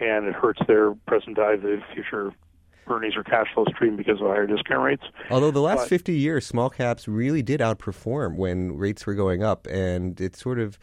and 0.00 0.26
it 0.26 0.34
hurts 0.34 0.60
their 0.68 0.94
present 1.08 1.34
value, 1.34 1.80
future 1.92 2.32
earnings 2.86 3.16
or 3.16 3.24
cash 3.24 3.48
flow 3.52 3.64
stream 3.74 3.96
because 3.96 4.20
of 4.20 4.28
higher 4.28 4.46
discount 4.46 4.84
rates. 4.84 5.02
Although 5.28 5.50
the 5.50 5.60
last 5.60 5.78
But- 5.78 5.88
50 5.88 6.12
years, 6.12 6.46
small 6.46 6.70
caps 6.70 7.08
really 7.08 7.42
did 7.42 7.58
outperform 7.58 8.36
when 8.36 8.76
rates 8.76 9.06
were 9.06 9.14
going 9.14 9.42
up, 9.42 9.66
and 9.66 10.20
it's 10.20 10.40
sort 10.40 10.60
of 10.60 10.78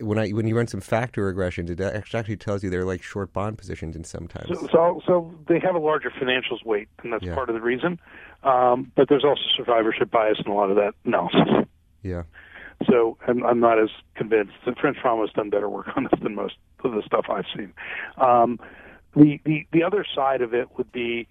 when 0.00 0.18
I 0.18 0.30
when 0.30 0.46
you 0.46 0.56
run 0.56 0.66
some 0.66 0.80
factor 0.80 1.32
regressions, 1.32 1.70
it 1.70 1.80
actually 2.14 2.36
tells 2.36 2.64
you 2.64 2.70
they're 2.70 2.84
like 2.84 3.02
short 3.02 3.32
bond 3.32 3.58
positions 3.58 3.94
in 3.94 4.04
sometimes. 4.04 4.48
So, 4.48 4.68
so, 4.72 5.02
so 5.06 5.34
they 5.46 5.60
have 5.60 5.74
a 5.74 5.78
larger 5.78 6.10
financials 6.10 6.64
weight, 6.64 6.88
and 7.02 7.12
that's 7.12 7.24
Yeah. 7.24 7.34
part 7.34 7.48
of 7.48 7.54
the 7.54 7.60
reason. 7.60 8.00
Um, 8.42 8.90
but 8.96 9.08
there's 9.08 9.24
also 9.24 9.42
survivorship 9.56 10.10
bias 10.10 10.38
in 10.44 10.50
a 10.50 10.54
lot 10.54 10.70
of 10.70 10.76
that 10.76 10.94
analysis. 11.04 11.66
Yeah. 12.02 12.22
So 12.88 13.18
I'm, 13.26 13.44
I'm 13.44 13.60
not 13.60 13.80
as 13.80 13.90
convinced. 14.14 14.52
The 14.64 14.72
French-Fama 14.80 15.22
has 15.22 15.32
done 15.32 15.50
better 15.50 15.68
work 15.68 15.88
on 15.96 16.04
this 16.04 16.20
than 16.22 16.34
most 16.36 16.54
of 16.84 16.92
the 16.92 17.02
stuff 17.02 17.26
I've 17.28 17.46
seen. 17.56 17.72
Um, 18.16 18.60
the, 19.16 19.40
the 19.44 19.66
the 19.72 19.82
other 19.82 20.04
side 20.14 20.42
of 20.42 20.54
it 20.54 20.68
would 20.76 20.92
be 20.92 21.26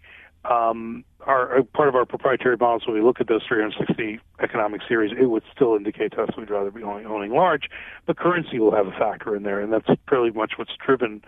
um, 0.45 1.04
our 1.21 1.62
part 1.73 1.89
of 1.89 1.95
our 1.95 2.06
proprietary 2.06 2.56
models. 2.58 2.84
When 2.88 2.95
we 2.95 3.02
look 3.02 3.19
at 3.19 3.28
those 3.28 3.41
360 3.47 4.19
economic 4.41 4.82
series, 4.88 5.12
it 5.19 5.26
would 5.26 5.43
still 5.54 5.76
indicate 5.76 6.13
to 6.13 6.23
us 6.23 6.30
we'd 6.38 6.50
rather 6.50 6.71
be 6.71 6.84
only 6.84 7.06
owning 7.06 7.32
large, 7.32 7.69
but 8.06 8.17
currency 8.17 8.60
will 8.60 8.73
have 8.73 8.88
a 8.88 8.91
factor 8.91 9.36
in 9.36 9.43
there, 9.43 9.60
and 9.60 9.71
that's 9.73 9.88
fairly 10.10 10.32
much 10.32 10.54
what's 10.58 10.71
driven 10.86 11.21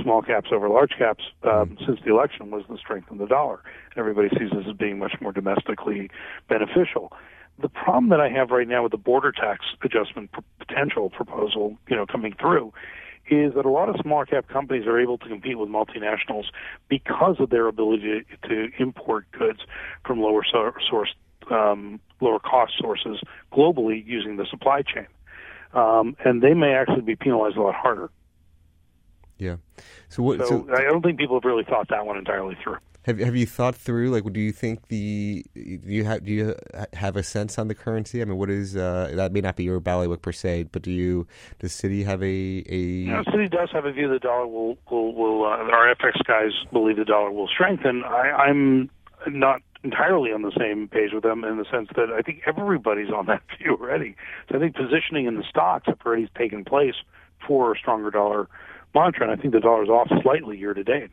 small 0.00 0.22
caps 0.22 0.48
over 0.52 0.68
large 0.68 0.92
caps 0.96 1.24
um, 1.42 1.76
since 1.84 1.98
the 2.04 2.10
election 2.10 2.50
was 2.50 2.64
the 2.70 2.78
strength 2.78 3.10
of 3.10 3.18
the 3.18 3.26
dollar. 3.26 3.60
Everybody 3.96 4.28
sees 4.30 4.50
this 4.50 4.64
as 4.68 4.76
being 4.76 4.98
much 4.98 5.14
more 5.20 5.32
domestically 5.32 6.10
beneficial. 6.48 7.12
The 7.60 7.68
problem 7.68 8.08
that 8.10 8.20
I 8.20 8.28
have 8.28 8.50
right 8.50 8.68
now 8.68 8.84
with 8.84 8.92
the 8.92 8.98
border 8.98 9.32
tax 9.32 9.64
adjustment 9.82 10.30
p- 10.32 10.42
potential 10.58 11.10
proposal, 11.10 11.76
you 11.88 11.96
know, 11.96 12.06
coming 12.06 12.34
through, 12.40 12.72
is 13.30 13.54
that 13.54 13.64
a 13.64 13.70
lot 13.70 13.88
of 13.88 13.96
small 14.00 14.24
cap 14.24 14.48
companies 14.48 14.86
are 14.86 14.98
able 14.98 15.18
to 15.18 15.28
compete 15.28 15.58
with 15.58 15.68
multinationals 15.68 16.44
because 16.88 17.36
of 17.40 17.50
their 17.50 17.66
ability 17.66 18.24
to, 18.42 18.48
to 18.48 18.68
import 18.78 19.26
goods 19.32 19.60
from 20.04 20.20
lower 20.20 20.42
so- 20.50 20.72
source, 20.88 21.14
um, 21.50 22.00
lower 22.20 22.38
cost 22.38 22.72
sources 22.78 23.20
globally 23.52 24.04
using 24.04 24.36
the 24.36 24.46
supply 24.46 24.82
chain, 24.82 25.06
um, 25.74 26.16
and 26.24 26.42
they 26.42 26.54
may 26.54 26.74
actually 26.74 27.02
be 27.02 27.16
penalized 27.16 27.56
a 27.56 27.62
lot 27.62 27.74
harder. 27.74 28.10
Yeah. 29.38 29.56
So 30.08 30.22
what? 30.22 30.38
So, 30.38 30.66
So, 30.66 30.74
I 30.74 30.82
don't 30.82 31.02
think 31.02 31.18
people 31.18 31.36
have 31.36 31.44
really 31.44 31.64
thought 31.64 31.88
that 31.90 32.06
one 32.06 32.16
entirely 32.16 32.56
through. 32.62 32.78
Have 33.08 33.18
have 33.20 33.34
you 33.34 33.46
thought 33.46 33.74
through 33.74 34.10
like 34.10 34.30
do 34.34 34.38
you 34.38 34.52
think 34.52 34.88
the 34.88 35.42
do 35.54 35.80
you 35.98 36.04
have 36.04 36.24
do 36.26 36.30
you 36.30 36.54
have 36.92 37.16
a 37.16 37.22
sense 37.22 37.58
on 37.58 37.68
the 37.68 37.74
currency? 37.74 38.20
I 38.20 38.26
mean, 38.26 38.36
what 38.36 38.50
is 38.50 38.76
uh, 38.76 39.12
that 39.14 39.32
may 39.32 39.40
not 39.40 39.56
be 39.56 39.64
your 39.64 39.80
bailiwick 39.80 40.20
per 40.20 40.30
se, 40.30 40.64
but 40.72 40.82
do 40.82 40.92
you 40.92 41.26
does 41.58 41.72
Citi 41.72 42.04
have 42.04 42.22
a 42.22 42.26
a 42.68 42.76
You 42.76 43.12
know, 43.12 43.22
Citi 43.22 43.50
does 43.50 43.70
have 43.72 43.86
a 43.86 43.92
view 43.92 44.10
the 44.10 44.18
dollar 44.18 44.46
will 44.46 44.76
will 44.90 45.14
will 45.14 45.44
uh, 45.44 45.72
our 45.72 45.94
FX 45.94 46.22
guys 46.26 46.52
believe 46.70 46.96
the 46.96 47.06
dollar 47.06 47.32
will 47.32 47.48
strengthen. 47.48 48.04
I, 48.04 48.44
I'm 48.46 48.90
not 49.26 49.62
entirely 49.84 50.30
on 50.30 50.42
the 50.42 50.52
same 50.58 50.86
page 50.86 51.12
with 51.14 51.22
them 51.22 51.44
in 51.44 51.56
the 51.56 51.64
sense 51.70 51.88
that 51.96 52.10
I 52.10 52.20
think 52.20 52.42
everybody's 52.46 53.10
on 53.10 53.24
that 53.26 53.40
view 53.58 53.78
already. 53.80 54.16
So 54.50 54.56
I 54.56 54.60
think 54.60 54.76
positioning 54.76 55.24
in 55.24 55.36
the 55.36 55.44
stocks 55.48 55.86
have 55.86 55.98
already 56.04 56.28
taken 56.36 56.62
place 56.62 56.96
for 57.46 57.72
a 57.72 57.78
stronger 57.78 58.10
dollar 58.10 58.48
mantra, 58.94 59.30
and 59.30 59.32
I 59.32 59.40
think 59.40 59.54
the 59.54 59.60
dollar's 59.60 59.88
off 59.88 60.08
slightly 60.22 60.58
year 60.58 60.74
to 60.74 60.84
date. 60.84 61.10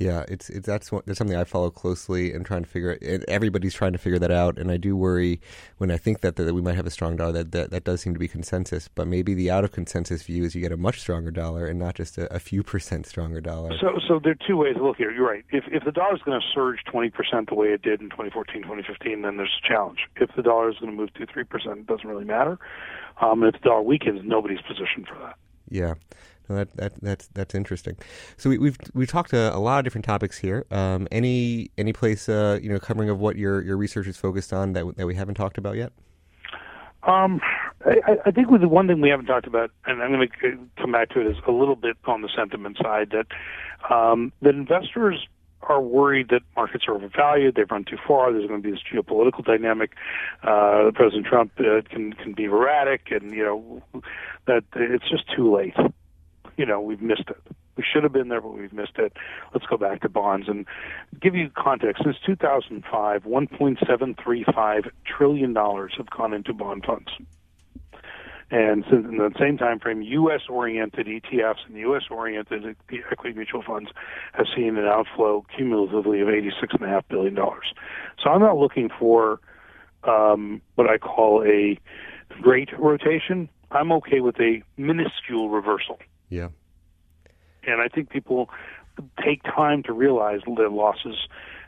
Yeah, 0.00 0.24
it's 0.28 0.48
it's 0.48 0.66
that's 0.66 0.90
one, 0.90 1.02
that's 1.04 1.18
something 1.18 1.36
I 1.36 1.44
follow 1.44 1.68
closely 1.68 2.32
and 2.32 2.44
trying 2.44 2.62
to 2.62 2.68
figure. 2.68 2.92
And 3.02 3.22
everybody's 3.28 3.74
trying 3.74 3.92
to 3.92 3.98
figure 3.98 4.18
that 4.18 4.30
out, 4.30 4.58
and 4.58 4.70
I 4.70 4.78
do 4.78 4.96
worry 4.96 5.42
when 5.76 5.90
I 5.90 5.98
think 5.98 6.22
that, 6.22 6.36
that 6.36 6.54
we 6.54 6.62
might 6.62 6.74
have 6.76 6.86
a 6.86 6.90
strong 6.90 7.16
dollar. 7.16 7.32
That, 7.32 7.52
that 7.52 7.70
that 7.70 7.84
does 7.84 8.00
seem 8.00 8.14
to 8.14 8.18
be 8.18 8.26
consensus, 8.26 8.88
but 8.88 9.06
maybe 9.06 9.34
the 9.34 9.50
out 9.50 9.62
of 9.62 9.72
consensus 9.72 10.22
view 10.22 10.44
is 10.44 10.54
you 10.54 10.62
get 10.62 10.72
a 10.72 10.78
much 10.78 11.00
stronger 11.00 11.30
dollar 11.30 11.66
and 11.66 11.78
not 11.78 11.96
just 11.96 12.16
a, 12.16 12.34
a 12.34 12.38
few 12.38 12.62
percent 12.62 13.04
stronger 13.04 13.42
dollar. 13.42 13.76
So, 13.78 14.00
so 14.08 14.18
there 14.24 14.32
are 14.32 14.46
two 14.46 14.56
ways 14.56 14.76
to 14.76 14.82
look 14.82 14.96
here. 14.96 15.10
You're 15.10 15.28
right. 15.28 15.44
If 15.50 15.64
if 15.66 15.84
the 15.84 15.92
dollar 15.92 16.16
is 16.16 16.22
going 16.22 16.40
to 16.40 16.46
surge 16.54 16.78
20 16.90 17.10
percent 17.10 17.48
the 17.50 17.54
way 17.54 17.68
it 17.68 17.82
did 17.82 18.00
in 18.00 18.08
2014, 18.08 18.62
2015, 18.62 19.20
then 19.20 19.36
there's 19.36 19.60
a 19.62 19.68
challenge. 19.68 19.98
If 20.16 20.30
the 20.34 20.42
dollar 20.42 20.70
is 20.70 20.78
going 20.78 20.92
to 20.92 20.96
move 20.96 21.12
two, 21.12 21.26
three 21.30 21.44
percent, 21.44 21.80
it 21.80 21.86
doesn't 21.86 22.08
really 22.08 22.24
matter. 22.24 22.58
Um, 23.20 23.44
if 23.44 23.52
the 23.52 23.58
dollar 23.58 23.82
weakens, 23.82 24.22
nobody's 24.24 24.62
positioned 24.62 25.08
for 25.08 25.18
that. 25.18 25.36
Yeah. 25.68 25.94
That, 26.56 26.76
that 26.76 26.92
that's 27.00 27.28
that's 27.28 27.54
interesting. 27.54 27.96
So 28.36 28.50
we, 28.50 28.58
we've 28.58 28.76
we've 28.94 29.08
talked 29.08 29.32
a, 29.32 29.54
a 29.54 29.58
lot 29.58 29.78
of 29.78 29.84
different 29.84 30.04
topics 30.04 30.38
here. 30.38 30.66
Um, 30.70 31.06
any 31.10 31.70
any 31.78 31.92
place 31.92 32.28
uh, 32.28 32.58
you 32.60 32.68
know 32.68 32.78
covering 32.78 33.08
of 33.08 33.18
what 33.18 33.36
your, 33.36 33.62
your 33.62 33.76
research 33.76 34.06
is 34.06 34.16
focused 34.16 34.52
on 34.52 34.72
that 34.72 34.96
that 34.96 35.06
we 35.06 35.14
haven't 35.14 35.34
talked 35.34 35.58
about 35.58 35.76
yet? 35.76 35.92
Um, 37.02 37.40
I, 37.84 38.18
I 38.26 38.30
think 38.30 38.48
the 38.48 38.68
one 38.68 38.86
thing 38.86 39.00
we 39.00 39.08
haven't 39.08 39.26
talked 39.26 39.46
about, 39.46 39.70
and 39.86 40.02
I'm 40.02 40.12
going 40.12 40.28
to 40.28 40.58
come 40.76 40.92
back 40.92 41.10
to 41.10 41.20
it, 41.20 41.26
is 41.26 41.36
a 41.46 41.52
little 41.52 41.76
bit 41.76 41.96
on 42.04 42.20
the 42.22 42.28
sentiment 42.36 42.76
side 42.82 43.12
that 43.12 43.94
um, 43.94 44.32
that 44.42 44.54
investors 44.54 45.26
are 45.62 45.80
worried 45.80 46.28
that 46.30 46.42
markets 46.56 46.84
are 46.88 46.94
overvalued. 46.94 47.54
They've 47.54 47.70
run 47.70 47.84
too 47.84 47.98
far. 48.06 48.32
There's 48.32 48.46
going 48.46 48.62
to 48.62 48.68
be 48.68 48.72
this 48.72 48.82
geopolitical 48.92 49.44
dynamic. 49.44 49.92
Uh, 50.42 50.90
President 50.94 51.26
Trump 51.26 51.52
uh, 51.58 51.82
can 51.88 52.12
can 52.14 52.32
be 52.32 52.44
erratic, 52.44 53.10
and 53.10 53.30
you 53.32 53.44
know 53.44 54.02
that 54.46 54.64
it's 54.74 55.08
just 55.08 55.24
too 55.34 55.54
late. 55.54 55.74
You 56.60 56.66
know, 56.66 56.78
we've 56.78 57.00
missed 57.00 57.30
it. 57.30 57.38
We 57.78 57.82
should 57.90 58.02
have 58.02 58.12
been 58.12 58.28
there, 58.28 58.42
but 58.42 58.52
we've 58.52 58.74
missed 58.74 58.98
it. 58.98 59.14
Let's 59.54 59.64
go 59.64 59.78
back 59.78 60.02
to 60.02 60.10
bonds 60.10 60.46
and 60.46 60.66
give 61.18 61.34
you 61.34 61.48
context. 61.56 62.02
Since 62.04 62.16
2005, 62.26 63.22
1.735 63.24 64.90
trillion 65.06 65.54
dollars 65.54 65.94
have 65.96 66.10
gone 66.10 66.34
into 66.34 66.52
bond 66.52 66.84
funds. 66.84 67.08
And 68.50 68.84
since 68.90 69.06
in 69.06 69.16
the 69.16 69.32
same 69.40 69.56
time 69.56 69.80
frame, 69.80 70.02
U.S.-oriented 70.02 71.08
ETFs 71.08 71.66
and 71.66 71.78
U.S.-oriented 71.78 72.76
equity 73.10 73.34
mutual 73.34 73.62
funds 73.62 73.88
have 74.34 74.44
seen 74.54 74.76
an 74.76 74.84
outflow 74.84 75.46
cumulatively 75.56 76.20
of 76.20 76.28
$86.5 76.28 77.02
billion. 77.08 77.36
So 77.36 78.28
I'm 78.28 78.40
not 78.40 78.58
looking 78.58 78.90
for 78.98 79.40
um, 80.04 80.60
what 80.74 80.90
I 80.90 80.98
call 80.98 81.42
a 81.42 81.78
great 82.42 82.68
rotation. 82.78 83.48
I'm 83.70 83.90
okay 83.92 84.20
with 84.20 84.38
a 84.40 84.62
minuscule 84.76 85.48
reversal. 85.48 85.98
Yeah. 86.30 86.48
And 87.64 87.80
I 87.80 87.88
think 87.88 88.08
people 88.08 88.48
take 89.22 89.42
time 89.42 89.82
to 89.84 89.92
realize 89.92 90.40
their 90.56 90.70
losses. 90.70 91.16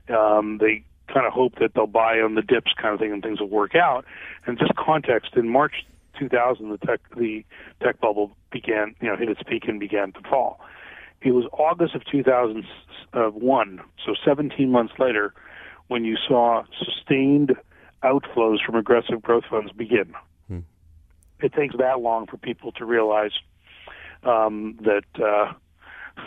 Um, 0.09 0.59
they 0.59 0.85
kind 1.12 1.27
of 1.27 1.33
hope 1.33 1.57
that 1.61 1.75
they'll 1.75 1.87
buy 1.87 2.20
on 2.20 2.35
the 2.35 2.42
dips 2.42 2.72
kind 2.81 2.94
of 2.94 3.01
thing 3.01 3.12
and 3.12 3.22
things 3.22 3.40
will 3.40 3.48
work 3.48 3.75
out. 3.75 4.05
And 4.46 4.59
just 4.59 4.75
context, 4.77 5.33
in 5.37 5.48
March 5.48 5.85
2000, 6.18 6.70
the 6.70 6.79
tech 6.79 7.01
the 7.16 7.44
tech 7.83 8.01
bubble 8.01 8.37
began, 8.51 8.94
you 9.01 9.09
know, 9.09 9.16
hit 9.16 9.29
its 9.29 9.42
peak 9.42 9.64
and 9.68 9.79
began 9.79 10.12
to 10.12 10.20
fall. 10.29 10.61
It 11.20 11.33
was 11.33 11.44
August 11.53 11.94
of 11.94 12.05
2001, 12.11 13.81
so 14.05 14.14
17 14.25 14.70
months 14.70 14.94
later, 14.98 15.33
when 15.87 16.05
you 16.05 16.16
saw 16.16 16.64
sustained 16.79 17.55
outflows 18.03 18.59
from 18.64 18.75
aggressive 18.75 19.22
growth 19.22 19.44
funds 19.48 19.70
begin. 19.72 20.14
Hmm. 20.48 20.61
It 21.40 21.53
takes 21.53 21.77
that 21.77 22.01
long 22.01 22.27
for 22.27 22.38
people 22.38 22.72
to 22.72 22.85
realize 22.85 23.31
um, 24.24 24.78
that 24.82 25.04
uh, 25.16 25.52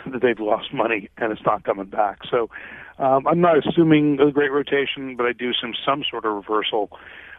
that 0.10 0.22
they've 0.22 0.40
lost 0.40 0.72
money 0.72 1.08
and 1.18 1.32
it's 1.32 1.44
not 1.44 1.64
coming 1.64 1.86
back. 1.86 2.20
So 2.30 2.50
um, 2.98 3.26
I'm 3.26 3.40
not 3.40 3.58
assuming 3.66 4.18
a 4.20 4.30
great 4.30 4.50
rotation, 4.50 5.16
but 5.16 5.26
I 5.26 5.32
do 5.32 5.50
assume 5.50 5.74
some 5.84 6.04
sort 6.10 6.24
of 6.24 6.34
reversal 6.34 6.90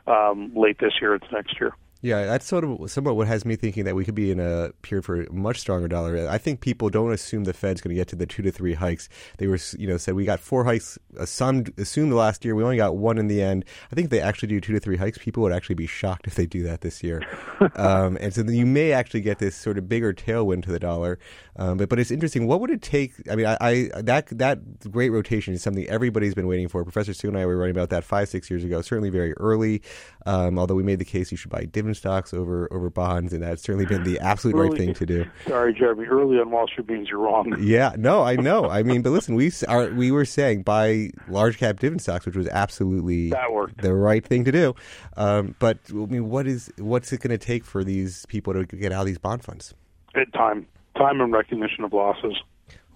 um, 0.06 0.52
late 0.56 0.78
this 0.80 0.93
year 1.02 1.15
into 1.15 1.28
next 1.32 1.60
year. 1.60 1.74
Yeah, 2.02 2.26
that's 2.26 2.46
sort 2.46 2.64
of 2.64 2.92
somewhat 2.92 3.16
what 3.16 3.28
has 3.28 3.44
me 3.44 3.56
thinking 3.56 3.86
that 3.86 3.96
we 3.96 4.06
could 4.06 4.16
be 4.16 4.30
in 4.32 4.40
a 4.40 4.72
period 4.84 5.04
for 5.04 5.24
a 5.24 5.32
much 5.32 5.60
stronger 5.60 5.88
dollar. 5.88 6.28
I 6.30 6.38
think 6.38 6.62
people 6.62 6.90
don't 6.90 7.12
assume 7.12 7.46
the 7.46 7.54
Fed's 7.54 7.82
going 7.82 7.90
to 7.90 8.00
get 8.00 8.08
to 8.10 8.16
the 8.16 8.28
two 8.28 8.44
to 8.44 8.52
three 8.52 8.76
hikes. 8.76 9.10
They 9.40 9.48
were, 9.48 9.58
you 9.78 9.88
know, 9.88 9.98
said 9.98 10.14
we 10.14 10.24
got 10.24 10.40
four 10.40 10.64
hikes. 10.64 11.00
Uh, 11.20 11.26
some 11.26 11.66
assumed 11.78 12.14
last 12.14 12.46
year 12.46 12.54
we 12.54 12.64
only 12.64 12.78
got 12.78 12.98
one 12.98 13.18
in 13.18 13.28
the 13.28 13.42
end. 13.42 13.66
I 13.92 13.96
think 13.96 14.06
if 14.06 14.12
they 14.12 14.22
actually 14.22 14.50
do 14.50 14.62
two 14.62 14.74
to 14.74 14.80
three 14.80 14.98
hikes, 14.98 15.18
people 15.18 15.42
would 15.44 15.52
actually 15.52 15.76
be 15.76 15.88
shocked 15.88 16.28
if 16.28 16.36
they 16.36 16.46
do 16.46 16.64
that 16.64 16.82
this 16.82 17.04
year. 17.04 17.24
um, 17.76 18.18
and 18.22 18.34
so 18.34 18.44
you 18.44 18.66
may 18.66 18.92
actually 18.92 19.22
get 19.22 19.40
this 19.40 19.56
sort 19.56 19.78
of 19.78 19.90
bigger 19.90 20.14
tailwind 20.14 20.64
to 20.64 20.72
the 20.72 20.80
dollar. 20.80 21.18
Um, 21.56 21.78
but 21.78 21.90
but 21.90 22.00
it's 22.00 22.12
interesting. 22.12 22.46
What 22.46 22.62
would 22.62 22.70
it 22.70 22.84
take? 22.84 23.14
I 23.30 23.36
mean, 23.36 23.48
I, 23.48 23.58
I 23.60 24.02
that 24.02 24.28
that 24.38 24.92
great 24.92 25.10
rotation 25.10 25.56
is 25.56 25.64
something 25.64 25.88
everybody's 25.88 26.36
been 26.36 26.48
waiting 26.48 26.68
for. 26.68 26.84
Professor 26.84 27.14
Stu 27.14 27.28
and 27.28 27.38
I 27.38 27.46
were 27.48 27.58
writing 27.58 27.76
about 27.76 27.90
that 27.90 28.04
five 28.04 28.30
six 28.30 28.52
years 28.52 28.64
ago. 28.64 28.82
Certainly 28.82 29.10
very 29.10 29.34
early. 29.34 29.82
Um, 30.28 30.60
although 30.60 30.76
we 30.76 30.84
made 30.84 31.00
the 31.00 31.06
case 31.06 31.32
you 31.32 31.38
should 31.38 31.50
buy 31.50 31.66
stocks 31.93 32.34
over 32.34 32.67
over 32.71 32.89
bonds, 32.89 33.34
and 33.34 33.43
that's 33.43 33.62
certainly 33.62 33.86
been 33.86 34.04
the 34.04 34.19
absolute 34.19 34.56
Early- 34.56 34.69
right 34.69 34.78
thing 34.78 34.93
to 34.95 35.06
do. 35.06 35.26
Sorry, 35.47 35.73
Jeremy. 35.73 36.06
Early 36.06 36.38
on 36.38 36.52
Wall 36.52 36.67
Street 36.67 36.89
means 36.89 37.10
you're 37.10 37.19
wrong. 37.19 37.56
Yeah, 37.67 37.93
no, 37.97 38.23
I 38.23 38.36
know. 38.36 38.69
I 38.69 38.84
mean, 38.84 39.02
but 39.02 39.10
listen, 39.12 39.36
we 39.36 39.52
are, 39.67 39.89
we 39.89 40.12
were 40.12 40.26
saying 40.26 40.63
buy 40.63 41.10
large 41.28 41.58
cap 41.58 41.80
dividend 41.80 42.02
stocks, 42.02 42.26
which 42.26 42.36
was 42.36 42.47
absolutely 42.47 43.30
That 43.32 43.52
worked. 43.52 43.82
the 43.82 43.93
right 43.93 44.26
thing 44.26 44.43
to 44.45 44.52
do. 44.52 44.76
Um, 45.17 45.56
but 45.60 45.78
I 45.89 45.93
mean, 45.93 46.30
what 46.30 46.47
is 46.47 46.71
what's 46.78 47.12
it 47.13 47.19
going 47.21 47.38
to 47.38 47.43
take 47.43 47.65
for 47.65 47.84
these 47.84 48.26
people 48.28 48.54
to 48.54 48.65
get 48.65 48.91
out 48.91 49.02
of 49.02 49.08
these 49.08 49.17
bond 49.17 49.43
funds? 49.43 49.73
At 50.15 50.32
time, 50.34 50.65
time 50.97 51.21
and 51.21 51.32
recognition 51.34 51.84
of 51.84 51.93
losses. 51.93 52.36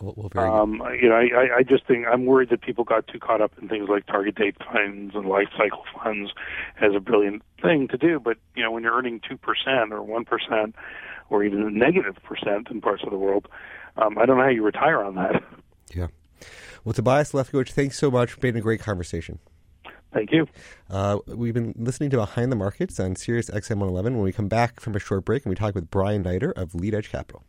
Well, 0.02 0.30
very 0.34 0.50
Um, 0.50 0.82
you 1.02 1.10
know, 1.10 1.16
I, 1.16 1.58
I- 1.60 1.64
just 1.64 1.86
think 1.86 2.06
I'm 2.12 2.26
worried 2.26 2.50
that 2.50 2.62
people 2.62 2.84
got 2.84 3.08
too 3.08 3.20
caught 3.20 3.40
up 3.42 3.52
in 3.62 3.68
things 3.70 3.88
like 3.88 4.06
target 4.08 4.36
date 4.36 4.56
funds 4.72 5.16
and 5.16 5.26
life 5.28 5.48
cycle 5.58 5.84
funds 6.04 6.32
as 6.82 6.94
a 6.96 7.00
brilliant 7.00 7.44
thing 7.62 7.88
to 7.90 7.98
do. 7.98 8.20
But 8.20 8.38
you 8.56 8.64
know, 8.64 8.72
when 8.72 8.84
you're 8.84 8.94
earning 8.96 9.22
two 9.28 9.38
percent 9.38 9.94
or 9.94 10.02
one 10.02 10.26
percent 10.26 10.76
or 11.30 11.44
even 11.44 11.62
a 11.62 11.70
negative 11.70 12.18
percent 12.24 12.70
in 12.70 12.82
parts 12.82 13.04
of 13.04 13.12
the 13.12 13.18
world, 13.18 13.48
um, 13.98 14.18
I 14.18 14.26
don't 14.26 14.38
know 14.38 14.44
how 14.44 14.50
you 14.50 14.64
retire 14.64 15.04
on 15.04 15.16
that. 15.16 15.44
yeah. 15.96 16.08
Well, 16.84 16.94
Tobias 16.94 17.32
Levkovich, 17.34 17.70
thanks 17.72 17.98
so 17.98 18.10
much. 18.10 18.32
It's 18.32 18.40
been 18.40 18.56
a 18.58 18.62
great 18.62 18.82
conversation. 18.82 19.40
Thank 20.14 20.32
you. 20.34 20.48
Uh, 20.90 21.20
we've 21.28 21.54
been 21.54 21.74
listening 21.78 22.10
to 22.10 22.18
Behind 22.18 22.52
the 22.52 22.56
Markets 22.58 23.00
on 23.00 23.16
Sirius 23.16 23.50
XM 23.50 23.78
111. 23.78 24.16
When 24.16 24.24
we 24.24 24.34
come 24.34 24.50
back 24.50 24.80
from 24.82 24.96
a 24.96 25.00
short 25.00 25.24
break, 25.24 25.46
and 25.46 25.50
we 25.52 25.56
talk 25.56 25.74
with 25.74 25.90
Brian 25.90 26.24
Neider 26.24 26.52
of 26.54 26.76
Lead 26.76 26.94
Edge 26.96 27.10
Capital. 27.10 27.44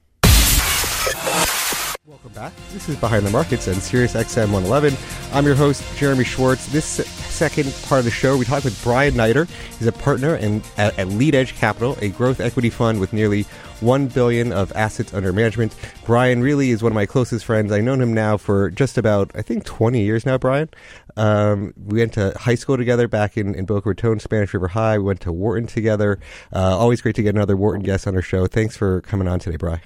Welcome 2.05 2.33
back. 2.33 2.53
This 2.73 2.88
is 2.88 2.97
Behind 2.97 3.25
the 3.25 3.31
Markets 3.31 3.69
on 3.69 3.75
Sirius 3.75 4.15
XM 4.15 4.51
111. 4.51 4.97
I'm 5.33 5.47
your 5.47 5.55
host, 5.55 5.85
Jeremy 5.97 6.25
Schwartz. 6.25 6.67
This 6.67 6.85
second 6.85 7.73
part 7.85 8.01
of 8.01 8.05
the 8.05 8.11
show, 8.11 8.37
we 8.37 8.45
talk 8.45 8.65
with 8.65 8.83
Brian 8.83 9.15
Neider. 9.15 9.49
He's 9.79 9.87
a 9.87 9.93
partner 9.93 10.35
in, 10.35 10.65
at, 10.77 10.99
at 10.99 11.07
Lead 11.07 11.37
Edge 11.37 11.55
Capital, 11.55 11.97
a 12.01 12.09
growth 12.09 12.41
equity 12.41 12.71
fund 12.71 12.99
with 12.99 13.12
nearly 13.12 13.45
one 13.79 14.09
billion 14.09 14.53
of 14.53 14.73
assets 14.73 15.15
under 15.15 15.33
management. 15.33 15.77
Brian 16.05 16.43
really 16.43 16.73
is 16.73 16.83
one 16.83 16.91
of 16.91 16.97
my 16.97 17.07
closest 17.07 17.45
friends. 17.45 17.71
I've 17.71 17.85
known 17.85 18.01
him 18.01 18.12
now 18.12 18.37
for 18.37 18.69
just 18.73 18.99
about, 18.99 19.31
I 19.37 19.43
think, 19.43 19.65
20 19.65 20.03
years 20.03 20.27
now, 20.27 20.38
Brian. 20.38 20.71
Um, 21.17 21.73
we 21.85 22.01
went 22.01 22.15
to 22.15 22.37
high 22.37 22.57
school 22.57 22.77
together 22.77 23.07
back 23.07 23.37
in, 23.37 23.55
in 23.55 23.65
Boca 23.65 23.91
Raton, 23.91 24.19
Spanish 24.19 24.53
River 24.53 24.67
High. 24.67 24.99
We 24.99 25.05
went 25.05 25.21
to 25.21 25.31
Wharton 25.31 25.69
together. 25.69 26.19
Uh, 26.53 26.77
always 26.77 27.01
great 27.01 27.15
to 27.15 27.23
get 27.23 27.37
another 27.37 27.57
Wharton 27.57 27.85
guest 27.85 28.09
on 28.09 28.17
our 28.17 28.23
show. 28.23 28.49
Thanks 28.49 28.77
for 28.77 29.03
coming 29.03 29.29
on 29.29 29.38
today, 29.38 29.57
Brian. 29.57 29.83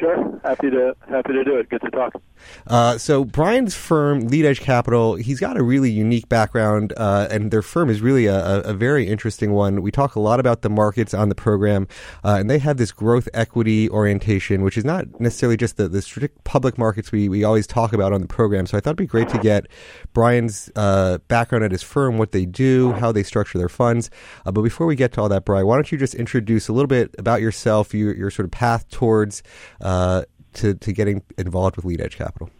Sure, 0.00 0.25
happy 0.46 0.70
to 0.70 0.96
happy 1.08 1.32
to 1.32 1.44
do 1.44 1.56
it. 1.56 1.68
Good 1.68 1.82
to 1.82 1.90
talk. 1.90 2.20
Uh, 2.66 2.98
so 2.98 3.24
Brian's 3.24 3.74
firm, 3.74 4.28
Lead 4.28 4.44
Edge 4.44 4.60
Capital, 4.60 5.14
he's 5.14 5.40
got 5.40 5.56
a 5.56 5.62
really 5.62 5.90
unique 5.90 6.28
background, 6.28 6.92
uh, 6.96 7.28
and 7.30 7.50
their 7.50 7.62
firm 7.62 7.90
is 7.90 8.00
really 8.00 8.26
a, 8.26 8.60
a, 8.60 8.74
very 8.74 9.06
interesting 9.06 9.52
one. 9.52 9.82
We 9.82 9.90
talk 9.90 10.16
a 10.16 10.20
lot 10.20 10.38
about 10.40 10.62
the 10.62 10.70
markets 10.70 11.14
on 11.14 11.28
the 11.28 11.34
program, 11.34 11.88
uh, 12.24 12.36
and 12.38 12.50
they 12.50 12.58
have 12.58 12.76
this 12.76 12.92
growth 12.92 13.28
equity 13.32 13.88
orientation, 13.90 14.62
which 14.62 14.76
is 14.76 14.84
not 14.84 15.20
necessarily 15.20 15.56
just 15.56 15.76
the, 15.76 15.88
the 15.88 16.02
strict 16.02 16.44
public 16.44 16.76
markets 16.78 17.10
we, 17.10 17.28
we 17.28 17.44
always 17.44 17.66
talk 17.66 17.92
about 17.92 18.12
on 18.12 18.20
the 18.20 18.28
program. 18.28 18.66
So 18.66 18.76
I 18.76 18.80
thought 18.80 18.90
it'd 18.90 18.98
be 18.98 19.06
great 19.06 19.28
to 19.30 19.38
get 19.38 19.66
Brian's 20.12 20.70
uh, 20.76 21.18
background 21.28 21.64
at 21.64 21.72
his 21.72 21.82
firm, 21.82 22.18
what 22.18 22.32
they 22.32 22.46
do, 22.46 22.92
how 22.92 23.12
they 23.12 23.22
structure 23.22 23.58
their 23.58 23.68
funds. 23.68 24.10
Uh, 24.44 24.52
but 24.52 24.62
before 24.62 24.86
we 24.86 24.96
get 24.96 25.12
to 25.12 25.22
all 25.22 25.28
that, 25.28 25.44
Brian, 25.44 25.66
why 25.66 25.76
don't 25.76 25.90
you 25.90 25.98
just 25.98 26.14
introduce 26.14 26.68
a 26.68 26.72
little 26.72 26.86
bit 26.86 27.14
about 27.18 27.40
yourself, 27.40 27.94
your, 27.94 28.14
your 28.14 28.30
sort 28.30 28.44
of 28.44 28.52
path 28.52 28.88
towards 28.88 29.42
uh, 29.80 30.22
to, 30.56 30.74
to 30.74 30.92
getting 30.92 31.22
involved 31.38 31.76
with 31.76 31.84
Lead 31.84 32.00
Edge 32.00 32.16
Capital? 32.16 32.50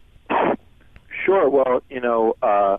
Sure. 1.24 1.48
Well, 1.48 1.82
you 1.90 2.00
know, 2.00 2.36
uh, 2.42 2.78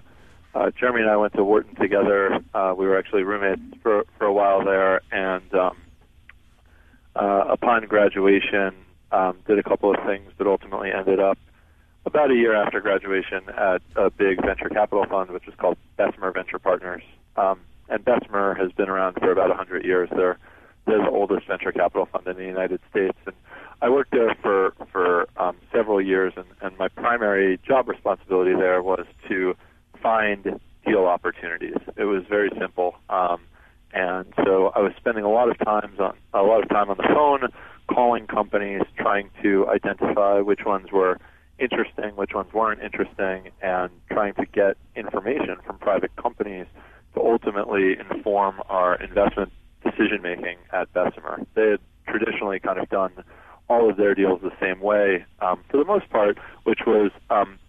uh, 0.56 0.71
Jeremy 0.80 1.01
and 1.01 1.10
I 1.10 1.17
went 1.17 1.34
to 1.34 1.43
Wharton 1.43 1.75
together. 1.75 2.39
Uh, 2.53 2.73
we 2.77 2.86
were 2.86 2.97
actually 2.97 3.23
roommates 3.23 3.62
for 3.84 4.06
for 4.17 4.25
a 4.25 4.34
while 4.34 4.63
there, 4.63 5.01
and 5.12 5.53
um, 5.53 5.77
uh, 7.15 7.45
upon 7.49 7.86
graduation, 7.88 8.73
um, 9.12 9.38
did 9.45 9.60
a 9.60 9.63
couple 9.63 9.93
of 9.93 9.97
things, 10.06 10.32
but 10.38 10.47
ultimately 10.47 10.91
ended 10.91 11.19
up 11.19 11.38
about 12.06 12.32
a 12.32 12.36
year 12.36 12.56
after 12.56 12.80
graduation 12.80 13.41
at 13.49 13.82
a 13.97 14.10
big 14.10 14.41
venture 14.41 14.69
capital 14.69 15.06
fund, 15.10 15.30
which 15.32 15.47
is 15.47 15.53
called 15.58 15.77
Bessemer 15.97 16.32
Venture 16.32 16.58
Partners. 16.58 17.03
Um, 17.36 17.60
and 17.89 18.03
Bessemer 18.03 18.56
has 18.56 18.71
been 18.71 18.89
around 18.89 19.15
for 19.15 19.32
about 19.32 19.49
100 19.49 19.84
years. 19.84 20.10
They're 20.15 20.38
they're 20.86 21.03
the 21.03 21.10
oldest 21.10 21.47
venture 21.47 21.73
capital 21.73 22.06
fund 22.06 22.25
in 22.27 22.38
the 22.38 22.45
United 22.45 22.80
States, 22.89 23.17
and 23.25 23.36
I 23.81 23.89
worked 23.89 24.11
there 24.11 24.35
for 24.41 24.73
for 24.91 25.27
um, 25.37 25.57
several 25.71 26.01
years, 26.01 26.33
and, 26.35 26.45
and 26.61 26.77
my 26.77 26.87
primary 26.87 27.59
job 27.67 27.87
responsibility 27.87 28.53
there 28.53 28.81
was 28.81 29.05
to 29.29 29.55
find 30.01 30.59
deal 30.85 31.05
opportunities. 31.05 31.77
It 31.95 32.05
was 32.05 32.23
very 32.27 32.49
simple, 32.59 32.95
um, 33.09 33.41
and 33.93 34.25
so 34.43 34.71
I 34.75 34.79
was 34.79 34.93
spending 34.97 35.23
a 35.23 35.29
lot 35.29 35.49
of 35.49 35.57
times 35.59 35.99
on 35.99 36.15
a 36.33 36.41
lot 36.41 36.63
of 36.63 36.69
time 36.69 36.89
on 36.89 36.97
the 36.97 37.07
phone, 37.13 37.49
calling 37.93 38.25
companies, 38.25 38.81
trying 38.97 39.29
to 39.43 39.67
identify 39.69 40.39
which 40.39 40.61
ones 40.65 40.91
were 40.91 41.19
interesting, 41.59 42.15
which 42.15 42.33
ones 42.33 42.51
weren't 42.53 42.81
interesting, 42.81 43.51
and 43.61 43.91
trying 44.11 44.33
to 44.35 44.45
get 44.45 44.77
information 44.95 45.57
from 45.65 45.77
private 45.77 46.15
companies 46.15 46.65
to 47.13 47.21
ultimately 47.21 47.95
inform 47.99 48.59
our 48.69 48.95
investment 48.95 49.51
decision 49.83 50.21
making 50.21 50.57
at 50.73 50.91
Bessemer. 50.93 51.45
They 51.55 51.71
had 51.71 51.79
traditionally 52.07 52.59
kind 52.59 52.79
of 52.79 52.89
done 52.89 53.11
all 53.69 53.89
of 53.89 53.97
their 53.97 54.15
deals 54.15 54.41
the 54.41 54.51
same 54.62 54.80
way 54.80 55.25
um, 55.39 55.63
for 55.69 55.77
the 55.77 55.86
most 55.86 56.10
part, 56.10 56.38
which 56.63 56.80
was 56.88 57.12
um, 57.30 57.60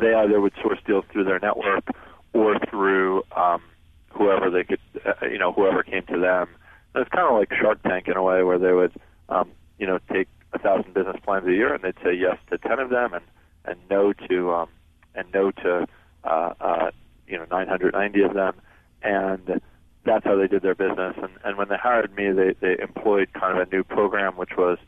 they 0.00 0.14
either 0.14 0.40
would 0.40 0.52
source 0.62 0.78
deals 0.86 1.04
through 1.10 1.24
their 1.24 1.38
network 1.38 1.88
or 2.32 2.58
through 2.70 3.22
um, 3.36 3.62
whoever 4.10 4.50
they 4.50 4.64
could, 4.64 4.80
uh, 5.04 5.26
you 5.26 5.38
know, 5.38 5.52
whoever 5.52 5.82
came 5.82 6.04
to 6.06 6.18
them. 6.18 6.48
And 6.94 7.02
it's 7.02 7.10
kind 7.10 7.28
of 7.28 7.38
like 7.38 7.48
Shark 7.60 7.82
Tank 7.82 8.08
in 8.08 8.16
a 8.16 8.22
way, 8.22 8.42
where 8.42 8.58
they 8.58 8.72
would, 8.72 8.92
um, 9.28 9.50
you 9.78 9.86
know, 9.86 9.98
take 10.12 10.28
a 10.52 10.58
thousand 10.58 10.92
business 10.94 11.16
plans 11.24 11.46
a 11.46 11.52
year 11.52 11.72
and 11.72 11.82
they'd 11.82 11.94
say 12.04 12.12
yes 12.12 12.36
to 12.50 12.58
ten 12.58 12.78
of 12.78 12.90
them 12.90 13.14
and 13.14 13.24
and 13.64 13.78
no 13.90 14.12
to 14.12 14.52
um, 14.52 14.68
and 15.14 15.26
no 15.32 15.50
to 15.50 15.86
uh, 16.24 16.52
uh, 16.60 16.90
you 17.26 17.38
know 17.38 17.46
990 17.50 18.22
of 18.22 18.34
them, 18.34 18.54
and 19.02 19.60
that's 20.04 20.24
how 20.24 20.36
they 20.36 20.48
did 20.48 20.62
their 20.62 20.74
business. 20.74 21.14
And, 21.16 21.30
and 21.44 21.56
when 21.56 21.68
they 21.68 21.76
hired 21.76 22.14
me, 22.14 22.32
they, 22.32 22.54
they 22.60 22.82
employed 22.82 23.32
kind 23.32 23.58
of 23.58 23.66
a 23.66 23.70
new 23.70 23.84
program, 23.84 24.36
which 24.36 24.56
was 24.56 24.78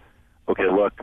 okay, 0.49 0.71
look, 0.71 1.01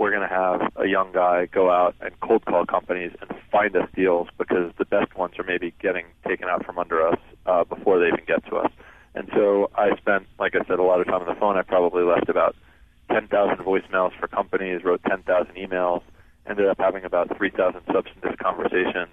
we're 0.00 0.10
going 0.10 0.26
to 0.26 0.34
have 0.34 0.72
a 0.76 0.86
young 0.86 1.12
guy 1.12 1.46
go 1.46 1.70
out 1.70 1.94
and 2.00 2.18
cold 2.20 2.44
call 2.46 2.64
companies 2.64 3.12
and 3.20 3.38
find 3.52 3.76
us 3.76 3.88
deals 3.94 4.28
because 4.38 4.72
the 4.78 4.86
best 4.86 5.14
ones 5.14 5.38
are 5.38 5.44
maybe 5.44 5.74
getting 5.80 6.06
taken 6.26 6.48
out 6.48 6.64
from 6.64 6.78
under 6.78 7.06
us 7.06 7.18
uh, 7.44 7.64
before 7.64 7.98
they 7.98 8.06
even 8.06 8.24
get 8.26 8.44
to 8.46 8.56
us. 8.56 8.72
And 9.14 9.28
so 9.34 9.70
I 9.74 9.96
spent, 9.96 10.26
like 10.38 10.54
I 10.54 10.66
said, 10.66 10.78
a 10.78 10.82
lot 10.82 11.00
of 11.00 11.06
time 11.06 11.20
on 11.20 11.26
the 11.26 11.38
phone. 11.38 11.58
I 11.58 11.62
probably 11.62 12.02
left 12.02 12.28
about 12.28 12.56
10,000 13.12 13.56
voicemails 13.58 14.18
for 14.18 14.28
companies, 14.28 14.84
wrote 14.84 15.02
10,000 15.06 15.54
emails, 15.54 16.02
ended 16.48 16.66
up 16.66 16.78
having 16.78 17.04
about 17.04 17.36
3,000 17.36 17.82
substantive 17.92 18.38
conversations. 18.38 19.10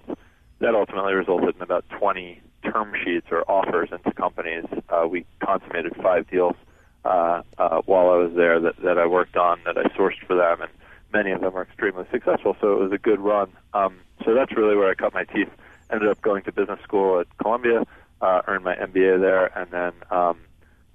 That 0.60 0.74
ultimately 0.74 1.12
resulted 1.12 1.56
in 1.56 1.62
about 1.62 1.84
20 1.98 2.40
term 2.64 2.94
sheets 3.04 3.26
or 3.30 3.48
offers 3.50 3.90
into 3.92 4.12
companies. 4.12 4.64
Uh, 4.88 5.06
we 5.06 5.26
consummated 5.44 5.94
five 6.02 6.28
deals 6.30 6.56
uh, 7.04 7.42
uh, 7.58 7.80
while 7.86 8.10
I 8.10 8.16
was 8.16 8.32
there 8.34 8.60
that, 8.60 8.76
that 8.82 8.98
I 8.98 9.06
worked 9.06 9.36
on 9.36 9.60
that 9.64 9.78
I 9.78 9.84
sourced 9.96 10.18
for 10.26 10.34
them, 10.34 10.62
and 10.62 10.70
many 11.12 11.30
of 11.30 11.40
them 11.40 11.54
were 11.54 11.62
extremely 11.62 12.04
successful. 12.10 12.56
So 12.60 12.72
it 12.72 12.80
was 12.80 12.92
a 12.92 12.98
good 12.98 13.20
run. 13.20 13.50
Um, 13.74 13.98
so 14.24 14.34
that's 14.34 14.52
really 14.56 14.76
where 14.76 14.90
I 14.90 14.94
cut 14.94 15.14
my 15.14 15.24
teeth. 15.24 15.50
Ended 15.90 16.08
up 16.08 16.20
going 16.20 16.42
to 16.44 16.52
business 16.52 16.80
school 16.82 17.20
at 17.20 17.26
Columbia, 17.38 17.86
uh, 18.20 18.42
earned 18.46 18.64
my 18.64 18.74
MBA 18.74 19.20
there, 19.20 19.46
and 19.58 19.70
then 19.70 19.92
um, 20.10 20.38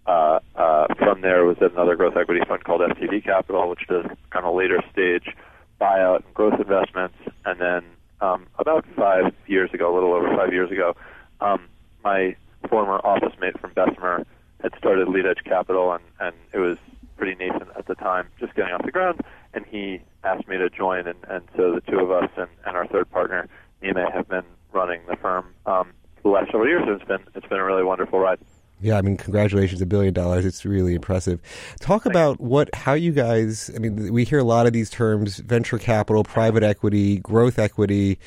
uh, 0.05 0.39
uh, 0.55 0.87
from 0.95 1.21
there 1.21 1.45
was 1.45 1.57
at 1.61 1.71
another 1.71 1.95
growth 1.95 2.15
equity 2.17 2.41
fund 2.47 2.63
called 2.63 2.81
FTV 2.81 3.23
Capital, 3.23 3.69
which 3.69 3.87
does 3.87 4.05
kind 4.29 4.45
of 4.45 4.55
later 4.55 4.81
stage 4.91 5.35
buyout 5.79 6.25
and 6.25 6.33
growth 6.33 6.59
investments. 6.59 7.15
And 7.45 7.59
then 7.59 7.83
um, 8.21 8.47
about 8.59 8.85
five 8.95 9.33
years 9.47 9.73
ago, 9.73 9.91
a 9.91 9.95
little 9.95 10.13
over 10.13 10.35
five 10.35 10.53
years 10.53 10.71
ago, 10.71 10.95
um, 11.41 11.67
my 12.03 12.35
former 12.69 12.97
office 12.97 13.33
mate 13.39 13.59
from 13.59 13.73
Bessemer 13.73 14.25
had 14.63 14.73
started 14.77 15.07
Lead 15.09 15.27
Edge 15.27 15.43
Capital, 15.43 15.91
and, 15.91 16.03
and 16.19 16.35
it 16.53 16.59
was 16.59 16.77
pretty 17.17 17.35
nascent 17.35 17.69
at 17.77 17.85
the 17.85 17.95
time, 17.95 18.27
just 18.39 18.55
getting 18.55 18.73
off 18.73 18.83
the 18.83 18.91
ground. 18.91 19.21
And 19.53 19.65
he 19.65 20.01
asked 20.23 20.47
me 20.47 20.57
to 20.57 20.69
join, 20.69 21.05
and, 21.05 21.19
and 21.29 21.43
so 21.55 21.75
the 21.75 21.81
two 21.81 21.99
of 21.99 22.09
us 22.09 22.29
and, 22.37 22.47
and 22.65 22.75
our 22.75 22.87
third 22.87 23.11
partner, 23.11 23.47
Nimay, 23.83 24.11
have 24.11 24.27
been 24.27 24.45
running 24.71 25.01
the 25.07 25.15
firm 25.17 25.45
um, 25.65 25.89
for 26.15 26.23
the 26.23 26.29
last 26.29 26.47
several 26.47 26.67
years. 26.67 26.83
And 26.87 26.99
it's 26.99 27.07
been 27.07 27.21
it's 27.35 27.45
been 27.47 27.59
a 27.59 27.63
really 27.63 27.83
wonderful 27.83 28.19
ride. 28.19 28.39
Yeah, 28.81 28.97
I 28.97 29.01
mean, 29.01 29.15
congratulations, 29.15 29.81
a 29.81 29.85
billion 29.85 30.13
dollars. 30.13 30.45
It's 30.45 30.65
really 30.65 30.93
impressive. 30.93 31.39
Talk 31.79 32.05
about 32.05 32.41
what, 32.41 32.73
how 32.75 32.93
you 32.93 33.13
guys, 33.13 33.71
I 33.73 33.79
mean, 33.79 34.11
we 34.11 34.25
hear 34.25 34.39
a 34.39 34.43
lot 34.43 34.67
of 34.67 34.73
these 34.73 34.89
terms 34.89 35.37
venture 35.37 35.77
capital, 35.77 36.25
private 36.25 36.63
equity, 36.63 37.19
growth 37.19 37.57
equity. 37.57 38.19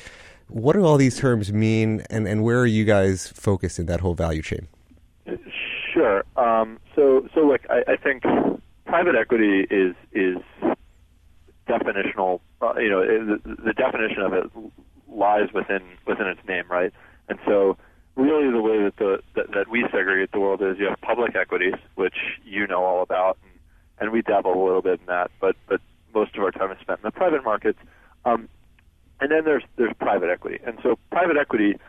What 0.47 0.73
do 0.73 0.83
all 0.83 0.97
these 0.97 1.19
terms 1.19 1.53
mean, 1.53 2.03
and, 2.09 2.27
and 2.27 2.43
where 2.43 2.59
are 2.59 2.65
you 2.65 2.85
guys 2.85 3.27
focused 3.27 3.77
in 3.77 3.85
that 3.85 3.99
whole 3.99 4.15
value 4.15 4.41
chain? 4.41 4.67
Sure. 5.97 6.23
Um, 6.35 6.77
so, 6.95 7.27
so 7.33 7.41
look, 7.41 7.61
I, 7.71 7.93
I 7.93 7.97
think 7.97 8.21
private 8.85 9.15
equity 9.15 9.65
is 9.71 9.95
is 10.13 10.37
definitional. 11.67 12.39
Uh, 12.61 12.73
you 12.77 12.89
know, 12.89 13.01
the, 13.01 13.39
the 13.65 13.73
definition 13.73 14.21
of 14.21 14.33
it 14.33 14.45
lies 15.09 15.49
within 15.55 15.81
within 16.05 16.27
its 16.27 16.39
name, 16.47 16.65
right? 16.69 16.93
And 17.29 17.39
so, 17.47 17.77
really, 18.15 18.51
the 18.51 18.61
way 18.61 18.83
that 18.83 18.97
the 18.97 19.23
that, 19.35 19.51
that 19.55 19.69
we 19.69 19.87
segregate 19.91 20.31
the 20.31 20.39
world 20.39 20.61
is 20.61 20.77
you 20.77 20.85
have 20.87 21.01
public 21.01 21.35
equities, 21.35 21.73
which 21.95 22.15
you 22.45 22.67
know 22.67 22.83
all 22.83 23.01
about, 23.01 23.39
and, 23.41 23.59
and 23.99 24.11
we 24.11 24.21
dabble 24.21 24.53
a 24.53 24.63
little 24.63 24.83
bit 24.83 24.99
in 24.99 25.07
that, 25.07 25.31
but 25.41 25.55
but 25.67 25.81
most 26.13 26.35
of 26.35 26.43
our 26.43 26.51
time 26.51 26.71
is 26.71 26.77
spent 26.79 26.99
in 26.99 27.05
the 27.05 27.11
private 27.11 27.43
markets. 27.43 27.79
Um, 28.23 28.47
and 29.19 29.31
then 29.31 29.45
there's 29.45 29.63
there's 29.77 29.93
private 29.99 30.29
equity, 30.29 30.59
and 30.63 30.77
so 30.83 30.99
private 31.09 31.37
equity 31.37 31.79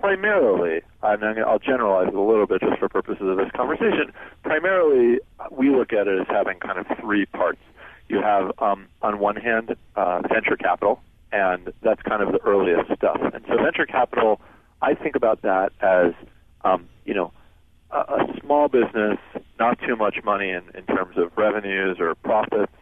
primarily, 0.00 0.82
and 1.02 1.24
I'll 1.40 1.58
generalize 1.58 2.08
it 2.08 2.14
a 2.14 2.20
little 2.20 2.46
bit 2.46 2.60
just 2.60 2.78
for 2.78 2.88
purposes 2.88 3.26
of 3.28 3.36
this 3.36 3.50
conversation, 3.54 4.12
primarily 4.42 5.18
we 5.50 5.70
look 5.70 5.92
at 5.92 6.06
it 6.06 6.20
as 6.20 6.26
having 6.28 6.58
kind 6.58 6.78
of 6.78 6.86
three 7.00 7.26
parts. 7.26 7.60
You 8.08 8.22
have, 8.22 8.52
um, 8.60 8.86
on 9.02 9.18
one 9.18 9.36
hand, 9.36 9.74
uh, 9.96 10.22
venture 10.28 10.56
capital, 10.56 11.00
and 11.32 11.72
that's 11.82 12.00
kind 12.02 12.22
of 12.22 12.32
the 12.32 12.40
earliest 12.44 12.92
stuff. 12.94 13.18
And 13.20 13.44
so 13.48 13.56
venture 13.56 13.86
capital, 13.86 14.40
I 14.80 14.94
think 14.94 15.16
about 15.16 15.42
that 15.42 15.72
as, 15.80 16.12
um, 16.64 16.88
you 17.04 17.14
know, 17.14 17.32
a, 17.90 17.98
a 17.98 18.40
small 18.40 18.68
business, 18.68 19.18
not 19.58 19.78
too 19.80 19.96
much 19.96 20.22
money 20.24 20.50
in, 20.50 20.62
in 20.74 20.84
terms 20.86 21.16
of 21.16 21.36
revenues 21.36 21.98
or 21.98 22.14
profits, 22.14 22.72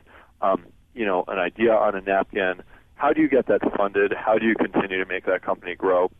um, 0.42 0.66
you 0.94 1.06
know, 1.06 1.24
an 1.28 1.38
idea 1.38 1.72
on 1.72 1.94
a 1.94 2.00
napkin. 2.00 2.62
How 2.96 3.12
do 3.12 3.22
you 3.22 3.28
get 3.28 3.46
that 3.46 3.60
funded? 3.76 4.12
How 4.12 4.38
do 4.38 4.46
you 4.46 4.54
continue 4.54 5.02
to 5.02 5.08
make 5.08 5.24
that 5.26 5.42
company 5.42 5.74
grow? 5.74 6.10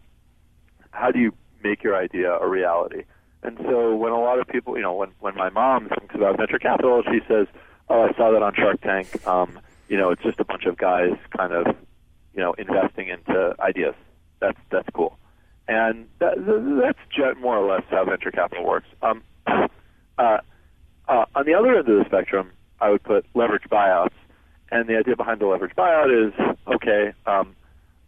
How 0.95 1.11
do 1.11 1.19
you 1.19 1.33
make 1.65 1.83
your 1.83 1.97
idea 1.97 2.39
a 2.39 2.47
reality. 2.47 3.05
And 3.43 3.59
so 3.59 3.95
when 3.97 4.13
a 4.13 4.21
lot 4.21 4.39
of 4.39 4.47
people, 4.47 4.77
you 4.77 4.83
know, 4.83 4.95
when 4.95 5.11
when 5.21 5.35
my 5.35 5.51
mom 5.51 5.89
thinks 5.89 6.15
about 6.15 6.37
venture 6.37 6.59
capital, 6.59 7.03
she 7.11 7.21
says, 7.27 7.47
"Oh, 7.89 8.03
I 8.03 8.13
saw 8.17 8.31
that 8.31 8.43
on 8.43 8.55
Shark 8.55 8.81
Tank. 8.81 9.27
Um, 9.27 9.59
you 9.89 9.97
know, 9.97 10.11
it's 10.11 10.23
just 10.23 10.41
a 10.41 10.45
bunch 10.45 10.65
of 10.65 10.79
guys 10.79 11.13
kind 11.37 11.53
of, 11.53 11.67
you 12.35 12.41
know, 12.41 12.55
investing 12.55 13.09
into 13.09 13.55
ideas. 13.61 13.95
That's 14.41 14.59
that's 14.71 14.89
cool." 14.95 15.19
And 15.67 16.07
that, 16.19 16.35
that's 16.47 17.41
more 17.41 17.57
or 17.57 17.71
less 17.71 17.85
how 17.91 18.05
venture 18.05 18.31
capital 18.31 18.65
works. 18.67 18.87
Um, 19.03 19.23
uh, 19.47 19.69
uh, 20.19 21.25
on 21.35 21.47
the 21.47 21.55
other 21.55 21.77
end 21.77 21.89
of 21.89 21.99
the 21.99 22.05
spectrum, 22.07 22.51
I 22.81 22.91
would 22.91 23.03
put 23.03 23.27
leverage 23.35 23.65
buyouts. 23.71 24.13
And 24.71 24.89
the 24.89 24.97
idea 24.97 25.17
behind 25.17 25.41
the 25.41 25.47
leverage 25.47 25.75
buyout 25.77 26.29
is, 26.29 26.57
okay, 26.67 27.13
um, 27.27 27.55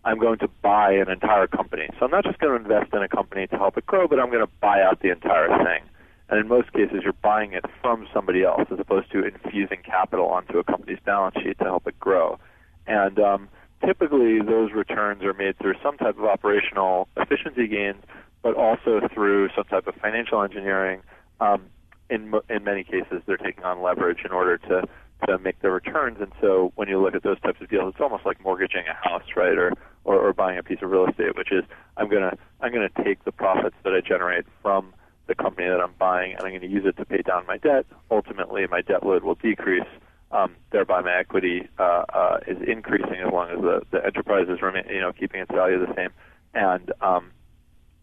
I'm 0.06 0.20
going 0.20 0.38
to 0.38 0.48
buy 0.62 0.92
an 0.92 1.10
entire 1.10 1.48
company. 1.48 1.88
So 1.98 2.04
I'm 2.04 2.12
not 2.12 2.22
just 2.22 2.38
going 2.38 2.56
to 2.56 2.62
invest 2.64 2.94
in 2.94 3.02
a 3.02 3.08
company 3.08 3.48
to 3.48 3.56
help 3.56 3.76
it 3.76 3.86
grow, 3.86 4.06
but 4.06 4.20
I'm 4.20 4.30
going 4.30 4.46
to 4.46 4.52
buy 4.60 4.80
out 4.80 5.02
the 5.02 5.10
entire 5.10 5.48
thing. 5.48 5.82
And 6.28 6.38
in 6.38 6.46
most 6.46 6.72
cases, 6.72 7.00
you're 7.02 7.12
buying 7.12 7.52
it 7.54 7.64
from 7.82 8.06
somebody 8.14 8.44
else 8.44 8.68
as 8.70 8.78
opposed 8.78 9.10
to 9.10 9.26
infusing 9.26 9.82
capital 9.84 10.26
onto 10.26 10.58
a 10.58 10.64
company's 10.64 11.00
balance 11.04 11.34
sheet 11.42 11.58
to 11.58 11.64
help 11.64 11.88
it 11.88 11.98
grow. 11.98 12.38
And 12.86 13.18
um, 13.18 13.48
typically, 13.84 14.40
those 14.40 14.70
returns 14.72 15.24
are 15.24 15.34
made 15.34 15.58
through 15.58 15.74
some 15.82 15.98
type 15.98 16.16
of 16.16 16.24
operational 16.24 17.08
efficiency 17.16 17.66
gains, 17.66 18.02
but 18.42 18.54
also 18.54 19.00
through 19.12 19.48
some 19.56 19.64
type 19.64 19.88
of 19.88 19.96
financial 19.96 20.40
engineering. 20.40 21.02
Um, 21.40 21.62
in 22.08 22.32
in 22.48 22.62
many 22.62 22.84
cases, 22.84 23.22
they're 23.26 23.36
taking 23.36 23.64
on 23.64 23.82
leverage 23.82 24.20
in 24.24 24.30
order 24.30 24.56
to 24.58 24.88
to 25.26 25.38
make 25.38 25.60
their 25.60 25.72
returns. 25.72 26.18
And 26.20 26.32
so 26.40 26.72
when 26.74 26.88
you 26.88 27.00
look 27.00 27.14
at 27.14 27.22
those 27.22 27.40
types 27.40 27.60
of 27.60 27.68
deals, 27.68 27.94
it's 27.94 28.00
almost 28.00 28.26
like 28.26 28.42
mortgaging 28.42 28.84
a 28.88 29.08
house, 29.08 29.24
right, 29.36 29.56
or 29.56 29.72
or, 30.04 30.16
or 30.16 30.32
buying 30.32 30.58
a 30.58 30.62
piece 30.62 30.78
of 30.82 30.90
real 30.90 31.06
estate, 31.06 31.36
which 31.36 31.50
is 31.50 31.64
I'm 31.96 32.08
gonna 32.08 32.36
I'm 32.60 32.72
gonna 32.72 32.90
take 33.04 33.24
the 33.24 33.32
profits 33.32 33.76
that 33.84 33.92
I 33.92 34.00
generate 34.00 34.44
from 34.62 34.94
the 35.26 35.34
company 35.34 35.68
that 35.68 35.80
I'm 35.80 35.94
buying, 35.98 36.32
and 36.32 36.42
I'm 36.42 36.50
going 36.50 36.60
to 36.60 36.68
use 36.68 36.84
it 36.86 36.96
to 36.98 37.04
pay 37.04 37.22
down 37.22 37.46
my 37.46 37.58
debt. 37.58 37.86
Ultimately, 38.10 38.66
my 38.70 38.80
debt 38.80 39.04
load 39.04 39.24
will 39.24 39.34
decrease. 39.34 39.88
Um, 40.30 40.56
thereby, 40.70 41.00
my 41.02 41.16
equity 41.18 41.68
uh, 41.78 42.04
uh, 42.12 42.38
is 42.46 42.58
increasing 42.66 43.22
as 43.24 43.32
long 43.32 43.50
as 43.50 43.60
the, 43.60 43.82
the 43.90 44.04
enterprise 44.04 44.46
is 44.48 44.60
remain, 44.62 44.84
you 44.88 45.00
know 45.00 45.12
keeping 45.12 45.40
its 45.40 45.50
value 45.50 45.84
the 45.84 45.92
same, 45.94 46.10
and 46.54 46.92
um, 47.00 47.30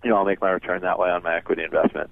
you 0.03 0.09
know 0.09 0.17
I'll 0.17 0.25
make 0.25 0.41
my 0.41 0.51
return 0.51 0.81
that 0.81 0.99
way 0.99 1.09
on 1.09 1.23
my 1.23 1.35
equity 1.35 1.63
investment. 1.63 2.09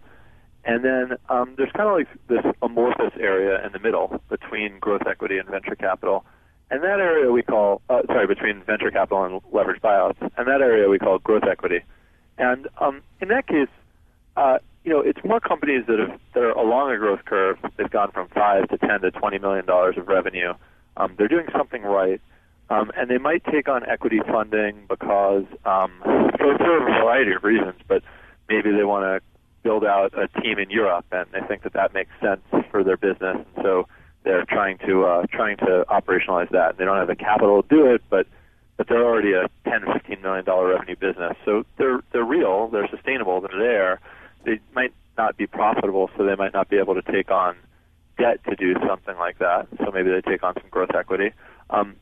And 0.64 0.86
then 0.86 1.18
um, 1.30 1.55
there's 1.57 1.72
kind 1.72 1.89
of 1.89 1.95
like 1.95 2.07
this 2.28 2.53
amorphous 2.62 3.14
area 3.20 3.66
in 3.66 3.72
the 3.72 3.80
middle 3.80 4.22
between 4.30 4.80
growth 4.80 5.01
equity 5.07 5.38
and 5.38 5.49
venture 5.49 5.76
capital. 5.76 6.24
And 6.70 6.84
that 6.84 6.99
area 6.99 7.32
we 7.32 7.41
call, 7.41 7.82
uh, 7.89 8.01
sorry, 8.07 8.28
between 8.28 8.64
venture 8.64 8.91
capital 8.91 9.26
and 9.26 9.41
leveraged 9.51 9.82
buyouts. 9.82 10.22
And 10.22 10.47
that 10.47 10.62
area 10.62 10.88
we 10.88 10.99
call 10.99 11.20
growth 11.20 11.43
equity. 11.49 11.82
And 12.38 12.68
um, 12.80 13.01
in 13.22 13.30
that 13.30 13.47
case, 13.47 13.68
uh, 14.38 14.59
you 14.84 14.91
know, 14.91 15.01
it's 15.01 15.20
more 15.24 15.39
companies 15.39 15.86
that 15.88 15.99
have 15.99 16.20
that 16.34 16.39
are 16.39 16.51
along 16.51 16.91
a 16.91 16.97
growth 16.97 17.26
curve. 17.26 17.57
They've 17.78 17.89
gone 17.89 18.12
from 18.12 18.30
five 18.30 18.68
to 18.70 18.78
ten 18.78 19.01
to 19.01 19.12
twenty 19.12 19.38
million 19.38 19.66
dollars 19.66 19.97
of 19.97 20.07
revenue. 20.07 20.53
Um, 20.97 21.14
they're 21.18 21.28
doing 21.28 21.47
something 21.55 21.84
right, 21.84 22.20
um, 22.70 22.91
and 22.97 23.09
they 23.09 23.18
might 23.18 23.43
take 23.45 23.70
on 23.70 23.88
equity 23.88 24.20
funding 24.26 24.86
because 24.89 25.45
um, 25.66 25.91
for, 26.03 26.57
for 26.57 26.78
a 26.78 27.01
variety 27.03 27.34
of 27.34 27.43
reasons. 27.43 27.76
But 27.88 28.01
maybe 28.49 28.72
they 28.72 28.84
want 28.84 29.03
to 29.03 29.31
build 29.64 29.86
out 29.86 30.14
a 30.18 30.28
team 30.41 30.57
in 30.59 30.70
Europe, 30.70 31.05
and 31.12 31.26
they 31.32 31.41
think 31.47 31.64
that 31.64 31.74
that 31.74 31.93
makes 31.93 32.12
sense 32.22 32.41
for 32.70 32.84
their 32.84 32.97
business, 32.97 33.38
and 33.38 33.64
so 33.64 33.88
they're 34.24 34.45
trying 34.45 34.78
to 34.80 35.05
uh, 35.05 35.26
trying 35.32 35.57
to 35.57 35.86
operationalize 35.89 36.49
that. 36.51 36.78
They 36.78 36.86
don't 36.86 36.97
have 36.97 37.07
the 37.07 37.16
capital 37.16 37.64
to 37.64 37.70
do 37.70 37.93
it, 37.93 38.01
but 38.09 38.28
but 38.78 38.88
they're 38.88 39.05
already 39.05 39.34
a 39.34 39.47
10, 39.70 39.82
15 39.93 40.22
million 40.22 40.45
dollar 40.45 40.70
revenue 40.70 40.95
business, 40.95 41.36
so 41.45 41.66
they're 41.78 42.01
they're 42.12 42.26
real, 42.26 42.68
they're 42.68 42.88
sustainable, 42.89 43.41
they're 43.41 43.59
there. 43.59 43.99
They 44.43 44.59
might 44.74 44.93
not 45.18 45.38
be 45.38 45.47
profitable, 45.47 46.09
so 46.18 46.26
they 46.26 46.36
might 46.36 46.53
not 46.53 46.70
be 46.70 46.78
able 46.78 46.95
to 46.95 47.03
take 47.03 47.30
on 47.30 47.55
debt 48.18 48.43
to 48.49 48.55
do 48.55 48.76
something 48.88 49.18
like 49.18 49.39
that. 49.39 49.68
So 49.78 49.91
maybe 49.91 50.09
they 50.09 50.22
take 50.22 50.43
on 50.43 50.53
some 50.55 50.70
growth 50.70 50.95
equity. 50.95 51.32
Um, 51.70 51.95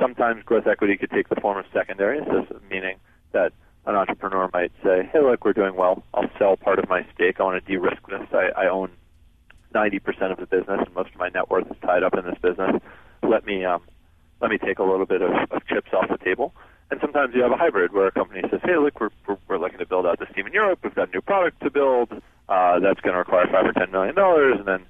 sometimes 0.00 0.42
growth 0.44 0.66
equity 0.66 0.96
could 0.96 1.10
take 1.10 1.28
the 1.28 1.36
form 1.36 1.58
of 1.58 1.64
secondaries, 1.72 2.24
meaning 2.70 2.96
that 3.32 3.52
an 3.86 3.96
entrepreneur 3.96 4.48
might 4.52 4.72
say, 4.82 5.08
"Hey, 5.12 5.20
look, 5.20 5.44
we're 5.44 5.52
doing 5.52 5.74
well. 5.74 6.02
I'll 6.14 6.30
sell 6.38 6.56
part 6.56 6.78
of 6.78 6.88
my 6.88 7.04
stake. 7.14 7.40
I 7.40 7.42
want 7.42 7.64
to 7.64 7.70
de-risk 7.70 8.06
this. 8.08 8.28
I, 8.32 8.50
I 8.56 8.68
own 8.68 8.90
90% 9.74 10.30
of 10.30 10.38
the 10.38 10.46
business, 10.46 10.80
and 10.84 10.94
most 10.94 11.10
of 11.10 11.18
my 11.18 11.28
net 11.28 11.50
worth 11.50 11.70
is 11.70 11.76
tied 11.82 12.02
up 12.02 12.14
in 12.14 12.24
this 12.24 12.38
business. 12.40 12.80
Let 13.22 13.44
me 13.44 13.64
um, 13.64 13.82
let 14.40 14.50
me 14.50 14.58
take 14.58 14.78
a 14.78 14.84
little 14.84 15.06
bit 15.06 15.22
of, 15.22 15.32
of 15.50 15.66
chips 15.66 15.92
off 15.92 16.08
the 16.08 16.18
table." 16.18 16.54
And 16.90 17.00
sometimes 17.00 17.34
you 17.34 17.42
have 17.42 17.52
a 17.52 17.56
hybrid 17.56 17.94
where 17.94 18.06
a 18.06 18.12
company 18.12 18.42
says, 18.50 18.60
"Hey, 18.62 18.76
look, 18.76 19.00
we're 19.00 19.10
we're, 19.26 19.38
we're 19.48 19.58
looking 19.58 19.78
to 19.78 19.86
build 19.86 20.06
out 20.06 20.18
this 20.18 20.28
team 20.34 20.46
in 20.46 20.52
Europe. 20.52 20.80
We've 20.84 20.94
got 20.94 21.08
a 21.08 21.12
new 21.12 21.22
product 21.22 21.60
to 21.62 21.70
build. 21.70 22.12
Uh, 22.48 22.78
that's 22.80 23.00
going 23.00 23.14
to 23.14 23.18
require 23.18 23.46
five 23.50 23.64
or 23.64 23.72
ten 23.72 23.90
million 23.90 24.14
dollars, 24.14 24.56
and 24.58 24.68
then 24.68 24.84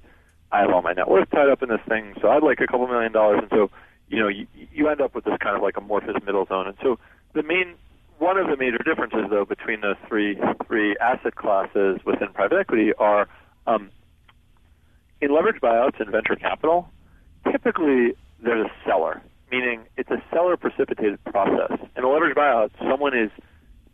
I 0.51 0.59
have 0.59 0.69
all 0.69 0.81
my 0.81 0.93
net 0.93 1.09
worth 1.09 1.29
tied 1.31 1.49
up 1.49 1.63
in 1.63 1.69
this 1.69 1.79
thing, 1.87 2.13
so 2.21 2.29
I'd 2.29 2.43
like 2.43 2.59
a 2.59 2.67
couple 2.67 2.87
million 2.87 3.13
dollars." 3.13 3.39
And 3.41 3.49
so, 3.49 3.71
you 4.09 4.19
know, 4.19 4.27
you, 4.27 4.47
you 4.73 4.89
end 4.89 4.99
up 4.99 5.15
with 5.15 5.23
this 5.23 5.37
kind 5.39 5.55
of 5.55 5.63
like 5.63 5.77
amorphous 5.77 6.15
middle 6.25 6.45
zone. 6.45 6.67
And 6.67 6.77
so, 6.83 6.99
the 7.33 7.41
main 7.41 7.75
one 8.19 8.37
of 8.37 8.47
the 8.47 8.57
major 8.57 8.77
differences, 8.79 9.25
though, 9.29 9.45
between 9.45 9.81
those 9.81 9.95
three 10.07 10.37
three 10.67 10.95
asset 10.97 11.35
classes 11.35 11.99
within 12.05 12.29
private 12.33 12.59
equity 12.59 12.93
are 12.97 13.27
um, 13.67 13.89
in 15.21 15.33
leverage 15.33 15.61
buyouts 15.61 15.99
and 15.99 16.09
venture 16.11 16.35
capital. 16.35 16.89
Typically, 17.51 18.13
there's 18.41 18.65
a 18.65 18.87
seller, 18.87 19.21
meaning 19.51 19.83
it's 19.97 20.09
a 20.09 20.21
seller 20.31 20.57
precipitated 20.57 21.23
process. 21.25 21.77
In 21.97 22.03
a 22.03 22.09
leverage 22.09 22.35
buyout, 22.35 22.71
someone 22.89 23.17
is 23.17 23.31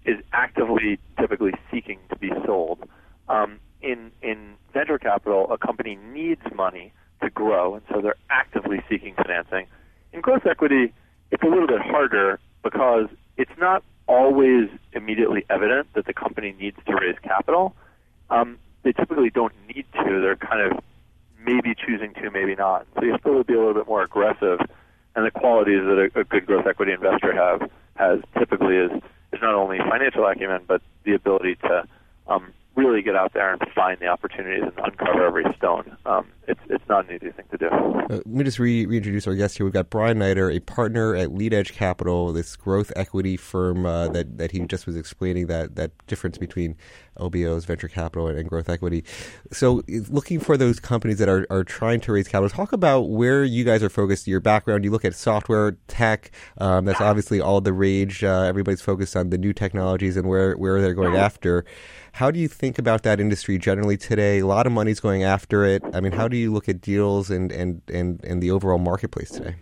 is 0.06 0.18
actively, 0.34 0.98
typically 1.20 1.52
seeking 1.72 2.00
to 2.10 2.18
be 2.18 2.30
sold. 2.46 2.80
Um, 3.28 3.60
in 3.82 4.12
in 4.22 4.56
venture 4.74 4.98
capital, 4.98 5.52
a 5.52 5.58
company 5.58 5.98
needs 6.14 6.42
money 6.56 6.94
to 7.22 7.30
grow, 7.30 7.76
and 7.76 7.84
so 7.92 8.02
they're 8.02 8.16
actively 8.30 8.82
seeking 8.90 9.14
financing. 9.16 9.68
In 10.14 10.22
growth 10.22 10.46
equity, 10.50 10.94
it's 11.32 11.44
a 11.44 11.48
little 11.48 11.68
bit 11.68 11.82
harder 11.82 12.40
because 12.64 13.08
it's 13.38 13.52
not 13.60 13.84
always 14.10 14.70
immediately 14.94 15.46
evident 15.50 15.94
that 15.94 16.06
the 16.06 16.14
company 16.14 16.56
needs 16.60 16.78
to 16.88 16.96
raise 16.96 17.16
capital. 17.22 17.76
Um, 18.30 18.58
they 18.84 18.92
typically 18.92 19.30
don't 19.30 19.54
need 19.68 19.86
to. 19.94 20.20
They're 20.22 20.36
kind 20.36 20.72
of 20.72 20.84
maybe 21.46 21.76
choosing 21.76 22.14
to, 22.16 22.32
maybe 22.32 22.56
not. 22.56 22.88
So 22.96 23.06
you 23.06 23.16
still 23.20 23.36
would 23.36 23.48
be 23.48 23.54
a 23.54 23.58
little 23.58 23.76
bit 23.76 23.88
more 23.88 24.02
aggressive. 24.02 24.60
And 25.16 25.26
the 25.26 25.32
qualities 25.32 25.82
that 25.84 26.10
a, 26.16 26.20
a 26.22 26.24
good 26.24 26.46
growth 26.46 26.66
equity 26.66 26.92
investor 26.92 27.34
have 27.34 27.70
has 27.96 28.20
typically 28.38 28.78
is 28.78 28.92
is 29.32 29.40
not 29.42 29.54
only 29.54 29.78
financial 29.78 30.26
acumen, 30.26 30.64
but 30.68 30.82
the 31.04 31.14
ability 31.14 31.56
to 31.56 31.84
um, 32.28 32.52
really 32.76 33.02
get 33.02 33.16
out 33.16 33.34
there 33.34 33.52
and 33.52 33.62
find 33.74 34.00
the 34.00 34.08
opportunities 34.08 34.64
and 34.64 34.74
uncover 34.78 35.26
every 35.26 35.46
stone. 35.58 35.96
Um, 36.06 36.28
it's 36.48 36.60
it's 36.70 36.84
not 36.90 37.10
an 37.10 37.16
easy 37.16 37.32
thing 37.32 37.46
to 37.52 37.58
do. 37.58 37.68
Uh, 37.68 38.08
let 38.10 38.26
me 38.26 38.44
just 38.44 38.60
re- 38.60 38.86
reintroduce 38.86 39.28
our 39.28 39.36
guest 39.36 39.58
here. 39.58 39.66
We've 39.66 39.74
got 39.74 39.90
Brian 39.90 40.20
Neider, 40.20 40.56
a 40.56 40.60
partner 40.60 41.16
at 41.16 41.34
Lead 41.34 41.54
Edge 41.54 41.74
Capital, 41.74 42.34
this 42.34 42.56
growth 42.56 42.92
equity 42.96 43.38
firm 43.38 43.86
uh, 43.86 44.08
that 44.10 44.38
that 44.38 44.52
he 44.52 44.60
just 44.62 44.88
was 44.88 44.96
explaining 44.96 45.48
that 45.48 45.76
that 45.76 45.92
difference 46.08 46.38
between 46.38 46.76
LBOs, 47.20 47.66
venture 47.66 47.88
capital, 47.88 48.28
and, 48.28 48.40
and, 48.40 48.50
growth 48.50 48.70
equity. 48.70 49.04
So, 49.52 49.84
looking 50.10 50.40
for 50.40 50.58
those 50.58 50.80
companies 50.80 51.18
that 51.20 51.30
are, 51.30 51.46
are 51.50 51.64
trying 51.64 52.00
to 52.02 52.14
raise 52.14 52.28
capital, 52.28 52.50
talk 52.50 52.72
about 52.72 53.10
where 53.10 53.44
you 53.44 53.64
guys 53.64 53.84
are 53.84 53.90
focused. 53.90 54.28
Your 54.28 54.40
background, 54.40 54.84
you 54.84 54.92
look 54.92 55.06
at 55.06 55.16
software, 55.16 55.74
tech. 55.88 56.32
Um, 56.58 56.86
that's 56.86 57.02
obviously 57.02 57.42
all 57.42 57.62
the 57.62 57.74
rage. 57.74 58.24
Uh, 58.24 58.44
everybody's 58.44 58.82
focused 58.82 59.16
on 59.16 59.30
the 59.30 59.38
new 59.38 59.54
technologies 59.54 60.18
and 60.18 60.28
where 60.28 60.56
where 60.56 60.82
they're 60.82 60.94
going 60.94 61.16
after. 61.16 61.66
How 62.20 62.32
do 62.32 62.38
you 62.38 62.50
think 62.50 62.78
about 62.78 63.04
that 63.04 63.22
industry 63.22 63.58
generally 63.58 63.96
today? 63.96 64.40
A 64.40 64.46
lot 64.46 64.68
of 64.68 64.74
money's 64.74 65.00
going 65.00 65.24
after 65.24 65.64
it. 65.64 65.82
I 65.94 66.02
mean, 66.02 66.12
how 66.12 66.28
do 66.28 66.36
you 66.36 66.52
look 66.52 66.68
at 66.68 66.82
deals 66.82 67.30
and, 67.30 67.50
and, 67.50 67.82
and, 67.88 68.22
and 68.26 68.44
the 68.44 68.52
overall 68.52 68.78
marketplace 68.78 69.30
today? 69.30 69.56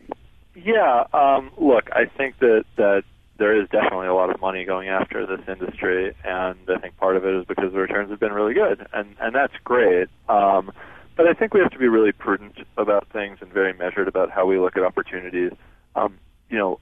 Yeah, 0.55 1.03
um, 1.13 1.51
look, 1.59 1.87
I 1.91 2.05
think 2.05 2.39
that, 2.39 2.65
that 2.77 3.03
there 3.37 3.55
is 3.61 3.69
definitely 3.69 4.07
a 4.07 4.15
lot 4.15 4.31
of 4.33 4.41
money 4.41 4.65
going 4.65 4.89
after 4.89 5.23
this 5.27 5.47
industry, 5.47 6.15
and 6.23 6.57
I 6.67 6.79
think 6.79 6.97
part 6.97 7.15
of 7.15 7.25
it 7.25 7.35
is 7.35 7.45
because 7.45 7.73
the 7.73 7.77
returns 7.77 8.09
have 8.09 8.19
been 8.19 8.33
really 8.33 8.55
good, 8.55 8.87
and, 8.91 9.15
and 9.19 9.35
that's 9.35 9.53
great. 9.63 10.07
Um, 10.27 10.71
but 11.15 11.27
I 11.27 11.33
think 11.33 11.53
we 11.53 11.59
have 11.59 11.69
to 11.73 11.77
be 11.77 11.87
really 11.87 12.11
prudent 12.11 12.57
about 12.75 13.07
things 13.13 13.37
and 13.39 13.53
very 13.53 13.73
measured 13.73 14.07
about 14.07 14.31
how 14.31 14.47
we 14.47 14.57
look 14.57 14.75
at 14.75 14.81
opportunities. 14.81 15.51
Um, 15.95 16.17
you 16.49 16.57
know, 16.57 16.79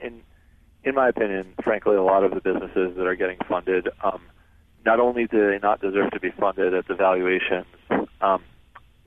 in 0.00 0.22
in 0.84 0.94
my 0.94 1.10
opinion, 1.10 1.52
frankly, 1.62 1.96
a 1.96 2.02
lot 2.02 2.24
of 2.24 2.30
the 2.30 2.40
businesses 2.40 2.96
that 2.96 3.06
are 3.06 3.16
getting 3.16 3.36
funded 3.46 3.88
um, 4.02 4.22
not 4.86 5.00
only 5.00 5.26
do 5.26 5.50
they 5.50 5.58
not 5.58 5.80
deserve 5.80 6.12
to 6.12 6.20
be 6.20 6.30
funded 6.30 6.72
at 6.72 6.86
the 6.86 6.94
valuations 6.94 7.66
um, 8.20 8.42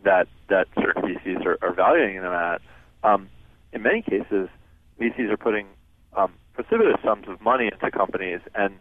that 0.04 0.28
that 0.50 0.68
certain 0.76 1.04
VCs 1.04 1.46
are, 1.46 1.58
are 1.62 1.74
valuing 1.74 2.22
them 2.22 2.34
at, 2.34 2.62
um, 3.04 3.30
in 3.72 3.82
many 3.82 4.02
cases, 4.02 4.50
VCs 5.00 5.32
are 5.32 5.38
putting 5.38 5.68
um, 6.16 6.34
precipitous 6.54 6.98
sums 7.04 7.28
of 7.28 7.42
money 7.42 7.70
into 7.72 7.90
companies, 7.92 8.42
and 8.54 8.76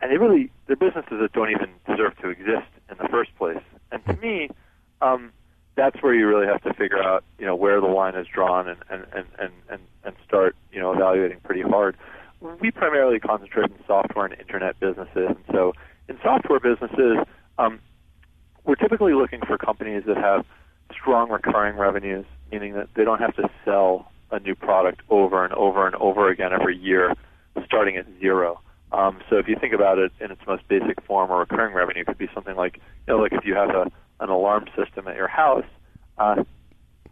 and 0.00 0.10
they 0.10 0.16
really 0.16 0.50
they're 0.66 0.76
businesses 0.76 1.18
that 1.20 1.32
don't 1.32 1.50
even 1.50 1.68
deserve 1.86 2.16
to 2.22 2.30
exist 2.30 2.68
in 2.90 2.96
the 2.98 3.08
first 3.08 3.36
place. 3.36 3.62
And 3.92 4.04
to 4.06 4.16
me, 4.16 4.48
um, 5.02 5.32
that's 5.76 6.02
where 6.02 6.14
you 6.14 6.26
really 6.26 6.46
have 6.46 6.62
to 6.62 6.72
figure 6.72 7.02
out, 7.02 7.24
you 7.38 7.44
know, 7.44 7.54
where 7.54 7.80
the 7.80 7.86
line 7.86 8.14
is 8.14 8.26
drawn 8.26 8.68
and 8.68 8.78
and 8.88 9.04
and 9.14 9.26
and 9.38 9.52
and, 9.68 9.82
and 10.04 10.16
start, 10.26 10.56
you 10.72 10.80
know, 10.80 10.92
evaluating 10.92 11.40
pretty 11.40 11.62
hard. 11.62 11.96
We 12.60 12.70
primarily 12.70 13.20
concentrate 13.20 13.70
in 13.70 13.78
software 13.86 14.26
and 14.26 14.40
internet 14.40 14.80
businesses, 14.80 15.28
and 15.28 15.44
so 15.52 15.74
in 16.08 16.18
software 16.22 16.60
businesses, 16.60 17.18
um, 17.58 17.80
we're 18.64 18.76
typically 18.76 19.14
looking 19.14 19.40
for 19.46 19.58
companies 19.58 20.04
that 20.06 20.16
have 20.16 20.44
strong 20.92 21.30
recurring 21.30 21.76
revenues, 21.76 22.24
meaning 22.50 22.74
that 22.74 22.88
they 22.94 23.04
don't 23.04 23.20
have 23.20 23.34
to 23.36 23.48
sell 23.64 24.10
a 24.30 24.38
new 24.40 24.54
product 24.54 25.00
over 25.10 25.44
and 25.44 25.52
over 25.54 25.86
and 25.86 25.96
over 25.96 26.30
again 26.30 26.52
every 26.52 26.76
year, 26.76 27.14
starting 27.64 27.96
at 27.96 28.06
zero. 28.20 28.60
Um, 28.92 29.20
so 29.28 29.36
if 29.36 29.48
you 29.48 29.56
think 29.58 29.72
about 29.72 29.98
it 29.98 30.12
in 30.20 30.30
its 30.30 30.40
most 30.46 30.66
basic 30.68 31.02
form, 31.02 31.30
a 31.30 31.36
recurring 31.36 31.74
revenue 31.74 32.04
could 32.04 32.18
be 32.18 32.28
something 32.34 32.56
like, 32.56 32.76
you 32.76 33.14
know, 33.14 33.18
like 33.18 33.32
if 33.32 33.44
you 33.44 33.54
have 33.54 33.70
a, 33.70 33.90
an 34.20 34.28
alarm 34.28 34.66
system 34.76 35.08
at 35.08 35.16
your 35.16 35.28
house, 35.28 35.64
uh, 36.18 36.44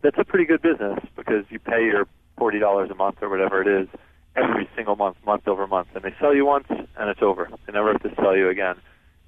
that's 0.02 0.18
a 0.18 0.24
pretty 0.24 0.44
good 0.44 0.62
business 0.62 0.98
because 1.16 1.44
you 1.50 1.58
pay 1.58 1.84
your 1.84 2.06
forty 2.36 2.58
dollars 2.58 2.90
a 2.90 2.94
month 2.94 3.16
or 3.20 3.28
whatever 3.28 3.60
it 3.60 3.82
is 3.82 3.88
every 4.36 4.68
single 4.76 4.96
month, 4.96 5.16
month 5.24 5.48
over 5.48 5.66
month, 5.66 5.88
and 5.94 6.04
they 6.04 6.14
sell 6.20 6.34
you 6.34 6.46
once 6.46 6.66
and 6.68 7.10
it's 7.10 7.22
over. 7.22 7.48
They 7.66 7.72
never 7.72 7.92
have 7.92 8.02
to 8.02 8.14
sell 8.16 8.36
you 8.36 8.48
again. 8.48 8.76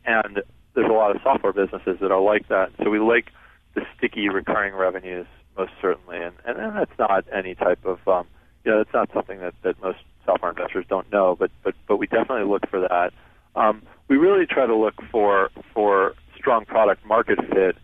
And 0.04 0.42
there's 0.74 0.90
a 0.90 0.92
lot 0.92 1.14
of 1.14 1.22
software 1.22 1.52
businesses 1.52 1.98
that 2.00 2.10
are 2.10 2.20
like 2.20 2.48
that. 2.48 2.70
So 2.82 2.90
we 2.90 2.98
like 2.98 3.26
the 3.74 3.82
sticky 3.96 4.28
recurring 4.28 4.74
revenues 4.74 5.26
most 5.56 5.72
certainly, 5.80 6.18
and 6.18 6.34
and, 6.46 6.58
and 6.58 6.76
that's 6.76 6.98
not 6.98 7.24
any 7.32 7.54
type 7.54 7.84
of 7.84 7.98
um, 8.08 8.26
you 8.64 8.70
know 8.70 8.78
that's 8.78 8.94
not 8.94 9.10
something 9.12 9.40
that 9.40 9.54
that 9.62 9.80
most 9.82 9.98
software 10.24 10.50
investors 10.50 10.84
don't 10.88 11.10
know, 11.12 11.36
but 11.38 11.50
but 11.62 11.74
but 11.86 11.96
we 11.98 12.06
definitely 12.06 12.44
look 12.44 12.68
for 12.68 12.80
that. 12.80 13.12
Um, 13.54 13.82
we 14.08 14.16
really 14.16 14.46
try 14.46 14.66
to 14.66 14.74
look 14.74 14.94
for 15.10 15.50
for 15.74 16.14
strong 16.36 16.64
product 16.64 17.04
market 17.04 17.38
fit, 17.50 17.76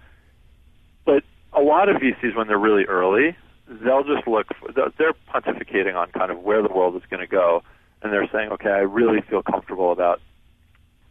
but 1.05 1.23
a 1.53 1.61
lot 1.61 1.89
of 1.89 1.97
VCs 1.97 2.37
when 2.37 2.49
they're 2.49 2.59
really 2.59 2.85
early, 2.85 3.37
they'll 3.85 4.05
just 4.05 4.27
look. 4.27 4.47
For, 4.61 4.73
they're 4.73 5.15
pontificating 5.33 5.95
on 5.95 6.11
kind 6.13 6.31
of 6.31 6.39
where 6.41 6.63
the 6.63 6.69
world 6.69 6.97
is 6.97 7.03
going 7.11 7.21
to 7.21 7.27
go, 7.27 7.63
and 8.03 8.13
they're 8.13 8.29
saying, 8.33 8.51
okay, 8.53 8.71
I 8.71 8.81
really 8.81 9.21
feel 9.29 9.43
comfortable 9.43 9.93
about 9.93 10.21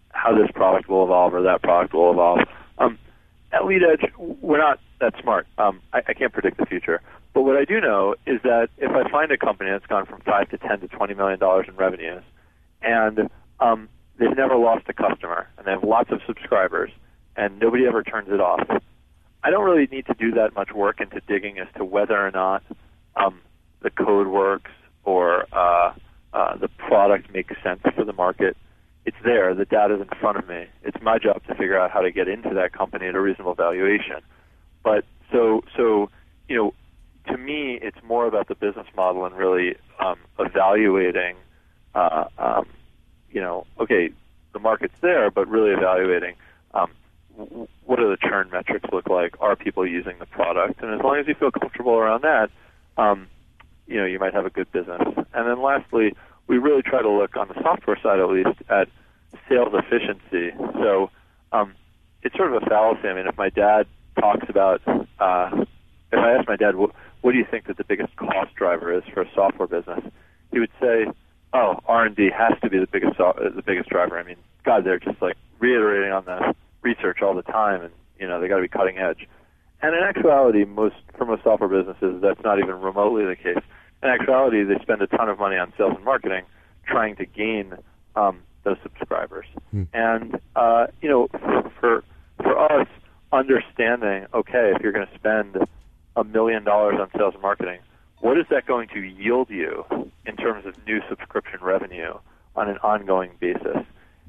how 0.09 0.35
this 0.35 0.49
product 0.53 0.89
will 0.89 1.03
evolve 1.03 1.33
or 1.33 1.43
that 1.43 1.61
product 1.61 1.93
will 1.93 2.11
evolve. 2.11 2.39
Um, 2.77 2.97
at 3.51 3.61
LeadEdge, 3.61 4.11
we're 4.17 4.57
not 4.57 4.79
that 4.99 5.13
smart. 5.21 5.47
Um, 5.57 5.81
I, 5.93 6.01
I 6.07 6.13
can't 6.13 6.33
predict 6.33 6.57
the 6.57 6.65
future. 6.65 7.01
But 7.33 7.43
what 7.43 7.55
I 7.55 7.65
do 7.65 7.79
know 7.79 8.15
is 8.25 8.41
that 8.43 8.69
if 8.77 8.91
I 8.91 9.09
find 9.11 9.31
a 9.31 9.37
company 9.37 9.69
that's 9.69 9.85
gone 9.85 10.05
from 10.05 10.21
five 10.21 10.49
to 10.49 10.57
ten 10.57 10.79
to 10.79 10.87
twenty 10.87 11.13
million 11.13 11.39
dollars 11.39 11.67
in 11.67 11.75
revenues, 11.75 12.23
and 12.81 13.29
um, 13.59 13.89
they've 14.17 14.35
never 14.35 14.55
lost 14.55 14.85
a 14.89 14.93
customer, 14.93 15.47
and 15.57 15.67
they 15.67 15.71
have 15.71 15.83
lots 15.83 16.11
of 16.11 16.19
subscribers, 16.25 16.89
and 17.35 17.59
nobody 17.59 17.85
ever 17.85 18.03
turns 18.03 18.29
it 18.29 18.41
off, 18.41 18.67
I 19.47 19.49
don't 19.49 19.63
really 19.63 19.87
need 19.87 20.05
to 20.07 20.13
do 20.13 20.31
that 20.31 20.53
much 20.55 20.73
work 20.73 20.99
into 20.99 21.21
digging 21.21 21.57
as 21.57 21.67
to 21.77 21.85
whether 21.85 22.17
or 22.17 22.31
not 22.31 22.63
um, 23.15 23.39
the 23.81 23.89
code 23.89 24.27
works 24.27 24.71
or 25.05 25.45
uh, 25.53 25.93
uh, 26.33 26.57
the 26.57 26.67
product 26.67 27.31
makes 27.31 27.55
sense 27.63 27.79
for 27.95 28.03
the 28.03 28.11
market 28.11 28.57
it's 29.07 29.15
there. 29.23 29.55
The 29.55 29.63
data 29.63 29.95
is 29.95 30.01
in 30.01 30.09
front 30.19 30.37
of 30.37 30.49
me. 30.49 30.65
It's 30.83 31.01
my 31.01 31.17
job 31.17 31.41
to 31.47 31.55
figure 31.55 31.79
out 31.79 31.91
how 31.91 32.01
to 32.01 32.11
get 32.11 32.27
into 32.27 32.53
that 32.55 32.73
company 32.73 33.07
at 33.07 33.15
a 33.15 33.21
reasonable 33.21 33.53
valuation. 33.53 34.17
But 34.83 35.05
so 35.31 35.63
so 35.77 36.09
you 36.49 36.57
know, 36.57 36.73
to 37.31 37.37
me, 37.37 37.79
it's 37.81 37.97
more 38.03 38.27
about 38.27 38.49
the 38.49 38.55
business 38.55 38.87
model 38.97 39.23
and 39.25 39.33
really 39.33 39.77
um, 40.03 40.19
evaluating. 40.37 41.37
Uh, 41.95 42.25
um, 42.37 42.67
you 43.31 43.39
know, 43.39 43.65
okay, 43.79 44.09
the 44.51 44.59
market's 44.59 44.99
there, 44.99 45.31
but 45.31 45.47
really 45.47 45.71
evaluating 45.71 46.35
um, 46.73 46.91
what 47.85 47.97
do 47.97 48.09
the 48.09 48.17
churn 48.17 48.49
metrics 48.51 48.89
look 48.91 49.07
like? 49.09 49.35
Are 49.39 49.55
people 49.55 49.85
using 49.85 50.17
the 50.19 50.25
product? 50.25 50.81
And 50.81 50.93
as 50.93 51.01
long 51.03 51.17
as 51.17 51.27
you 51.27 51.35
feel 51.35 51.51
comfortable 51.51 51.93
around 51.93 52.23
that, 52.23 52.49
um, 52.97 53.27
you 53.85 53.97
know, 53.97 54.05
you 54.05 54.19
might 54.19 54.33
have 54.33 54.45
a 54.45 54.49
good 54.49 54.71
business. 54.71 55.01
And 55.05 55.47
then 55.47 55.61
lastly, 55.61 56.13
we 56.47 56.57
really 56.57 56.81
try 56.81 57.01
to 57.01 57.09
look 57.09 57.35
on 57.37 57.47
the 57.47 57.61
software 57.61 57.97
side 58.01 58.19
at 58.19 58.29
least 58.29 58.61
at 58.69 58.87
sales 59.47 59.73
efficiency. 59.73 60.55
So 60.73 61.09
um, 61.51 61.73
it's 62.23 62.35
sort 62.35 62.53
of 62.53 62.63
a 62.63 62.65
fallacy. 62.65 63.07
I 63.07 63.13
mean, 63.13 63.27
if 63.27 63.37
my 63.37 63.49
dad 63.49 63.85
talks 64.19 64.45
about, 64.49 64.81
uh, 64.87 65.49
if 66.11 66.19
I 66.19 66.31
ask 66.31 66.47
my 66.47 66.55
dad, 66.55 66.75
what, 66.75 66.91
what 67.21 67.31
do 67.33 67.37
you 67.37 67.45
think 67.49 67.67
that 67.67 67.77
the 67.77 67.83
biggest 67.83 68.15
cost 68.15 68.53
driver 68.55 68.93
is 68.93 69.03
for 69.13 69.21
a 69.21 69.31
software 69.33 69.67
business? 69.67 70.03
He 70.51 70.59
would 70.59 70.71
say, 70.81 71.05
oh, 71.53 71.79
R&D 71.85 72.31
has 72.35 72.59
to 72.61 72.69
be 72.69 72.79
the 72.79 72.87
biggest 72.87 73.17
the 73.17 73.63
biggest 73.65 73.89
driver. 73.89 74.17
I 74.17 74.23
mean, 74.23 74.37
God, 74.63 74.83
they're 74.83 74.99
just 74.99 75.21
like 75.21 75.35
reiterating 75.59 76.11
on 76.11 76.25
the 76.25 76.55
research 76.87 77.21
all 77.21 77.35
the 77.35 77.43
time, 77.43 77.81
and 77.81 77.93
you 78.19 78.27
know 78.27 78.39
they 78.39 78.47
got 78.47 78.57
to 78.57 78.61
be 78.61 78.67
cutting 78.67 78.97
edge. 78.97 79.27
And 79.81 79.95
in 79.95 80.01
actuality, 80.01 80.65
most 80.65 80.95
for 81.17 81.25
most 81.25 81.43
software 81.43 81.69
businesses, 81.69 82.21
that's 82.21 82.41
not 82.43 82.59
even 82.59 82.81
remotely 82.81 83.25
the 83.25 83.35
case 83.35 83.63
in 84.03 84.09
actuality, 84.09 84.63
they 84.63 84.79
spend 84.81 85.01
a 85.01 85.07
ton 85.07 85.29
of 85.29 85.39
money 85.39 85.57
on 85.57 85.73
sales 85.77 85.93
and 85.95 86.05
marketing 86.05 86.43
trying 86.85 87.15
to 87.15 87.25
gain 87.25 87.73
um, 88.15 88.39
those 88.63 88.77
subscribers. 88.83 89.45
Hmm. 89.71 89.83
And 89.93 90.39
uh, 90.55 90.87
you 91.01 91.09
know, 91.09 91.27
for, 91.31 91.71
for 91.79 92.03
for 92.37 92.71
us, 92.71 92.87
understanding 93.31 94.27
okay, 94.33 94.71
if 94.75 94.81
you're 94.81 94.91
going 94.91 95.07
to 95.07 95.15
spend 95.15 95.57
a 96.15 96.23
million 96.23 96.63
dollars 96.63 96.95
on 96.99 97.09
sales 97.17 97.33
and 97.33 97.41
marketing, 97.41 97.79
what 98.19 98.37
is 98.37 98.45
that 98.49 98.65
going 98.65 98.87
to 98.89 98.99
yield 98.99 99.49
you 99.49 99.85
in 100.25 100.35
terms 100.35 100.65
of 100.65 100.75
new 100.85 101.01
subscription 101.09 101.59
revenue 101.61 102.13
on 102.55 102.69
an 102.69 102.77
ongoing 102.77 103.31
basis? 103.39 103.85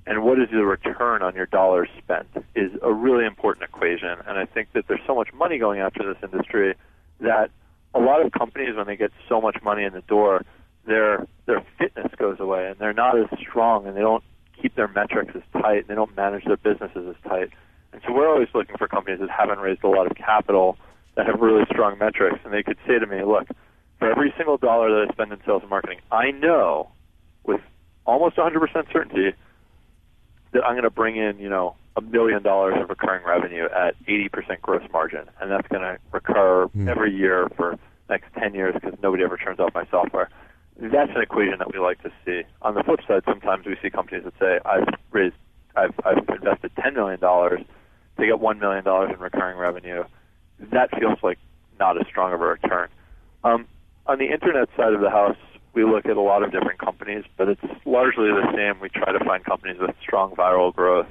And 0.08 0.24
what 0.24 0.40
is 0.40 0.48
the 0.50 0.64
return 0.64 1.20
on 1.20 1.34
your 1.34 1.44
dollars 1.44 1.90
spent 1.98 2.28
is 2.54 2.72
a 2.82 2.90
really 2.90 3.26
important 3.26 3.68
equation. 3.68 4.16
And 4.26 4.38
I 4.38 4.46
think 4.46 4.72
that 4.72 4.88
there's 4.88 5.02
so 5.06 5.14
much 5.14 5.34
money 5.34 5.58
going 5.58 5.80
after 5.80 6.02
this 6.02 6.16
industry 6.22 6.74
that 7.20 7.50
a 7.92 8.00
lot 8.00 8.24
of 8.24 8.32
companies 8.32 8.74
when 8.74 8.86
they 8.86 8.96
get 8.96 9.12
so 9.28 9.38
much 9.38 9.58
money 9.62 9.84
in 9.84 9.92
the 9.92 10.00
door, 10.00 10.46
their 10.86 11.26
their 11.44 11.62
fitness 11.78 12.10
goes 12.16 12.40
away 12.40 12.70
and 12.70 12.78
they're 12.78 12.94
not 12.94 13.18
as 13.18 13.26
strong 13.38 13.86
and 13.86 13.94
they 13.94 14.00
don't 14.00 14.24
keep 14.62 14.74
their 14.76 14.88
metrics 14.88 15.36
as 15.36 15.42
tight 15.60 15.80
and 15.80 15.88
they 15.88 15.94
don't 15.94 16.16
manage 16.16 16.44
their 16.46 16.56
businesses 16.56 17.06
as 17.06 17.30
tight. 17.30 17.50
And 17.92 18.00
so 18.06 18.14
we're 18.14 18.30
always 18.30 18.48
looking 18.54 18.78
for 18.78 18.88
companies 18.88 19.20
that 19.20 19.28
haven't 19.28 19.58
raised 19.58 19.84
a 19.84 19.88
lot 19.88 20.10
of 20.10 20.16
capital 20.16 20.78
that 21.16 21.26
have 21.26 21.38
really 21.38 21.64
strong 21.70 21.98
metrics 21.98 22.38
and 22.44 22.52
they 22.54 22.62
could 22.62 22.78
say 22.86 22.98
to 22.98 23.06
me, 23.06 23.24
look, 23.24 23.46
for 23.98 24.10
every 24.10 24.32
single 24.38 24.56
dollar 24.56 24.88
that 24.88 25.10
I 25.10 25.12
spend 25.12 25.32
in 25.32 25.38
sales 25.44 25.60
and 25.60 25.68
marketing, 25.68 26.00
I 26.10 26.30
know 26.30 26.88
with 27.44 27.60
almost 28.06 28.36
100% 28.36 28.90
certainty 28.90 29.34
that 30.52 30.64
I'm 30.64 30.72
going 30.72 30.84
to 30.84 30.90
bring 30.90 31.16
in, 31.16 31.38
you 31.38 31.48
know, 31.48 31.76
a 31.96 32.00
million 32.00 32.42
dollars 32.42 32.74
of 32.80 32.88
recurring 32.88 33.24
revenue 33.26 33.64
at 33.64 33.94
80% 34.06 34.60
gross 34.62 34.82
margin, 34.92 35.24
and 35.40 35.50
that's 35.50 35.66
going 35.68 35.82
to 35.82 35.98
recur 36.12 36.66
mm. 36.68 36.88
every 36.88 37.14
year 37.14 37.48
for 37.56 37.78
next 38.08 38.32
10 38.38 38.54
years 38.54 38.74
because 38.74 38.98
nobody 39.02 39.24
ever 39.24 39.36
turns 39.36 39.58
off 39.58 39.74
my 39.74 39.84
software. 39.90 40.30
That's 40.80 41.10
an 41.14 41.20
equation 41.20 41.58
that 41.58 41.72
we 41.72 41.80
like 41.80 42.00
to 42.02 42.12
see. 42.24 42.42
On 42.62 42.74
the 42.74 42.84
flip 42.84 43.00
side, 43.06 43.22
sometimes 43.24 43.66
we 43.66 43.76
see 43.82 43.90
companies 43.90 44.24
that 44.24 44.34
say, 44.38 44.60
"I've 44.64 44.86
raised, 45.10 45.34
I've, 45.74 45.92
I've 46.04 46.18
invested 46.28 46.70
10 46.80 46.94
million 46.94 47.18
dollars 47.18 47.60
to 48.16 48.26
get 48.26 48.38
one 48.38 48.60
million 48.60 48.84
dollars 48.84 49.10
in 49.12 49.18
recurring 49.18 49.58
revenue." 49.58 50.04
That 50.60 50.96
feels 50.96 51.18
like 51.22 51.38
not 51.80 52.00
as 52.00 52.06
strong 52.06 52.32
of 52.32 52.40
a 52.40 52.46
return. 52.46 52.88
Um, 53.42 53.66
on 54.06 54.18
the 54.18 54.26
internet 54.26 54.68
side 54.76 54.94
of 54.94 55.00
the 55.00 55.10
house, 55.10 55.36
we 55.78 55.90
look 55.90 56.06
at 56.06 56.16
a 56.16 56.20
lot 56.20 56.42
of 56.42 56.52
different 56.52 56.78
companies, 56.78 57.24
but 57.36 57.48
it's 57.48 57.60
largely 57.86 58.28
the 58.28 58.52
same. 58.54 58.80
We 58.80 58.88
try 58.88 59.12
to 59.12 59.24
find 59.24 59.44
companies 59.44 59.78
with 59.80 59.94
strong 60.02 60.34
viral 60.34 60.74
growth 60.74 61.06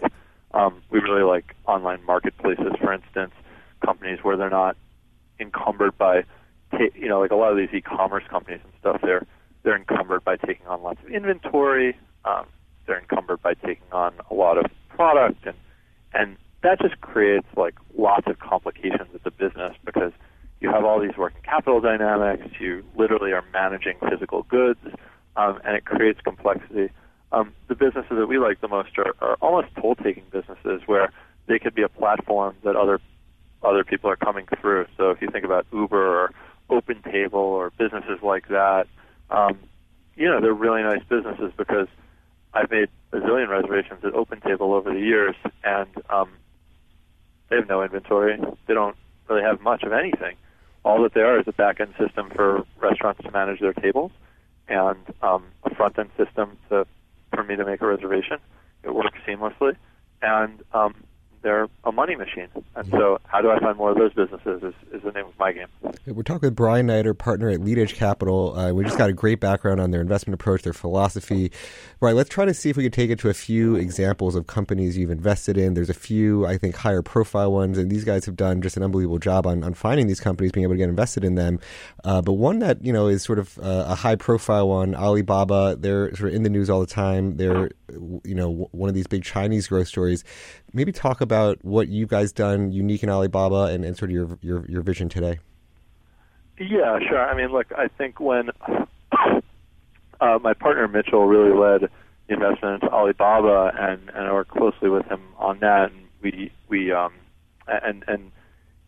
um, 0.54 0.82
we 0.90 1.00
really 1.00 1.24
like 1.24 1.56
online 1.66 2.04
marketplaces, 2.06 2.74
for 2.82 2.94
instance, 2.94 3.32
companies 3.86 4.20
where 4.24 4.38
they're 4.38 4.50
not 4.50 4.78
encumbered 5.40 5.98
by, 5.98 6.24
you 6.96 7.08
know, 7.08 7.20
like 7.20 7.32
a 7.32 7.36
lot 7.36 7.52
of 7.52 7.58
these 7.58 7.70
e-commerce 7.74 8.24
companies 8.30 8.62
and 8.64 8.74
stuff. 8.80 9.00
They're 9.02 9.26
they're 9.64 9.76
encumbered 9.76 10.24
by 10.24 10.38
taking 10.38 10.66
on 10.68 10.82
lots 10.82 11.00
of 11.04 11.12
inventory. 11.12 11.98
Um, 12.24 12.46
they're 12.86 13.00
encumbered 13.00 13.42
by 13.42 13.54
taking 13.54 13.92
on 13.92 14.14
a 14.32 14.34
lot 14.34 14.58
of 14.58 14.66
product, 14.90 15.46
and 15.46 15.56
and 16.14 16.38
that 16.64 16.80
just 16.82 17.02
creates 17.02 17.48
like 17.56 17.76
lots 17.98 18.28
of 18.28 18.40
complications 18.40 19.12
with 19.12 19.24
the 19.24 19.32
business 19.32 19.76
because 19.86 20.14
you 20.60 20.70
have 20.70 20.84
all 20.84 21.00
these 21.00 21.16
working 21.18 21.42
capital 21.44 21.80
dynamics. 21.82 22.48
You 22.60 22.84
literally 22.96 23.32
are 23.34 23.44
managing 23.54 23.98
physical 24.10 24.44
goods, 24.44 24.80
um, 25.36 25.60
and 25.64 25.76
it 25.76 25.86
creates 25.86 26.20
complexity 26.22 26.90
um, 27.32 27.54
the 27.68 27.76
businesses 27.76 28.18
that 28.18 28.28
we 28.28 28.38
like 28.40 28.62
the 28.62 28.68
most 28.68 28.98
are, 28.98 29.14
are 29.20 29.36
almost 29.42 29.68
toll-taking 29.76 30.24
businesses 30.32 30.82
where 30.86 31.12
they 31.48 31.60
could 31.60 31.76
be 31.76 31.82
a 31.82 31.90
platform 31.90 32.56
that 32.64 32.76
other 32.76 33.00
other 33.64 33.84
people 33.84 34.10
are 34.10 34.16
coming 34.16 34.46
through. 34.62 34.86
So 34.98 35.10
if 35.10 35.22
you 35.22 35.30
think 35.30 35.44
about 35.44 35.66
Uber 35.74 36.26
or 36.26 36.32
OpenTable 36.70 37.34
or 37.34 37.72
businesses 37.72 38.20
like 38.22 38.48
that, 38.50 38.88
um, 39.30 39.58
you 40.16 40.28
know 40.28 40.40
they're 40.40 40.54
really 40.54 40.84
nice 40.84 41.04
businesses 41.10 41.52
because 41.58 41.88
I've 42.54 42.70
made 42.72 42.90
a 43.12 43.18
zillion 43.18 43.50
reservations 43.50 44.06
at 44.06 44.14
OpenTable 44.14 44.62
over 44.62 44.94
the 44.94 45.00
years, 45.00 45.36
and 45.64 45.90
um, 46.10 46.30
they 47.50 47.58
have 47.58 47.68
no 47.68 47.84
inventory. 47.84 48.40
They 48.68 48.74
don't 48.74 48.96
really 49.28 49.42
have 49.42 49.60
much 49.62 49.84
of 49.84 49.92
anything. 49.92 50.36
All 50.88 51.04
that 51.04 51.14
they 51.14 51.20
are 51.20 51.38
is 51.38 51.46
a 51.48 51.52
back-end 51.52 51.94
system 52.00 52.30
for 52.34 52.64
restaurants 52.80 53.22
to 53.22 53.30
manage 53.32 53.60
their 53.60 53.74
tables 53.74 54.10
and 54.70 54.98
um, 55.22 55.44
a 55.66 55.76
front-end 55.76 56.10
system 56.16 56.58
to 56.70 56.88
for 57.34 57.44
me 57.44 57.58
to 57.58 57.66
make 57.66 57.82
a 57.82 57.86
reservation. 57.86 58.38
It 58.84 58.96
works 58.96 59.20
seamlessly, 59.28 59.76
and 60.22 60.64
um, 60.74 60.96
they're 61.42 61.68
a 61.84 61.92
money 61.92 62.16
machine. 62.16 62.48
And 62.76 62.90
so, 62.90 63.20
how 63.26 63.42
do 63.42 63.52
I 63.52 63.60
find 63.60 63.78
more 63.78 63.92
of 63.92 63.98
those 63.98 64.14
businesses? 64.14 64.64
Is, 64.64 64.74
is 64.92 65.04
the 65.04 65.12
name 65.12 65.26
of 65.26 65.38
my 65.40 65.52
game. 65.52 65.68
We're 66.06 66.24
talking 66.24 66.48
with 66.48 66.56
Brian 66.56 66.88
Neider, 66.88 67.18
partner 67.18 67.50
at 67.50 67.62
Lead 67.62 67.78
Edge 67.78 67.96
Capital. 67.96 68.58
Uh, 68.58 68.74
we 68.74 68.84
just 68.84 68.98
got 68.98 69.10
a 69.10 69.14
great 69.14 69.40
background 69.40 69.80
on 69.80 69.92
their 69.92 70.02
investment 70.02 70.36
approach, 70.36 70.64
their 70.64 70.74
philosophy. 70.74 71.52
Right, 72.00 72.16
let's 72.16 72.30
try 72.30 72.46
to 72.46 72.54
see 72.54 72.70
if 72.70 72.78
we 72.78 72.84
can 72.84 72.92
take 72.92 73.10
it 73.10 73.20
to 73.20 73.30
a 73.30 73.34
few 73.34 73.76
examples 73.76 74.36
of 74.36 74.48
companies 74.48 74.98
you've 74.98 75.12
invested 75.12 75.58
in. 75.58 75.74
There's 75.74 75.90
a 75.90 75.94
few, 75.94 76.46
I 76.46 76.58
think, 76.58 76.76
higher 76.76 77.02
profile 77.02 77.52
ones, 77.52 77.78
and 77.78 77.90
these 77.90 78.04
guys 78.04 78.26
have 78.26 78.36
done 78.36 78.62
just 78.62 78.78
an 78.78 78.84
unbelievable 78.84 79.20
job 79.20 79.46
on, 79.46 79.64
on 79.64 79.74
finding 79.74 80.08
these 80.08 80.20
companies, 80.20 80.52
being 80.52 80.64
able 80.64 80.74
to 80.74 80.80
get 80.80 80.90
invested 80.90 81.24
in 81.24 81.36
them. 81.36 81.60
Uh, 82.04 82.22
but 82.22 82.34
one 82.34 82.60
that 82.60 82.84
you 82.84 82.94
know 82.94 83.08
is 83.08 83.24
sort 83.24 83.40
of 83.40 83.58
uh, 83.60 83.86
a 83.88 83.96
high 83.96 84.16
profile 84.16 84.70
one, 84.70 84.96
Alibaba. 84.96 85.76
They're 85.80 86.14
sort 86.16 86.30
of 86.30 86.36
in 86.36 86.44
the 86.44 86.50
news 86.50 86.70
all 86.70 86.80
the 86.80 86.88
time. 86.88 87.38
They're 87.38 87.70
you 88.24 88.36
know 88.36 88.68
one 88.72 88.90
of 88.90 88.96
these 88.96 89.08
big 89.08 89.24
Chinese 89.24 89.68
growth 89.68 89.88
stories. 89.88 90.24
Maybe 90.74 90.92
talk 90.92 91.22
about 91.22 91.27
what 91.62 91.88
you 91.88 92.06
guys 92.06 92.32
done 92.32 92.72
unique 92.72 93.04
in 93.04 93.10
Alibaba 93.10 93.66
and, 93.66 93.84
and 93.86 93.98
sort 93.98 94.12
of 94.12 94.16
your, 94.16 94.40
your 94.42 94.66
your 94.68 94.82
vision 94.82 95.10
today. 95.10 95.40
Yeah, 96.60 97.00
sure. 97.08 97.20
I 97.20 97.36
mean, 97.36 97.52
look, 97.52 97.68
I 97.78 97.88
think 97.88 98.20
when 98.20 98.50
uh, 100.22 100.40
my 100.42 100.54
partner 100.54 100.88
Mitchell 100.88 101.26
really 101.26 101.56
led 101.56 101.90
the 102.28 102.34
investment 102.34 102.82
into 102.84 102.94
Alibaba, 102.94 103.72
and 103.78 104.10
and 104.10 104.28
I 104.28 104.32
worked 104.34 104.52
closely 104.52 104.90
with 104.90 105.06
him 105.06 105.22
on 105.38 105.60
that, 105.60 105.92
and 105.92 106.08
we 106.22 106.52
we 106.68 106.92
um 106.92 107.14
and 107.68 108.04
and 108.08 108.32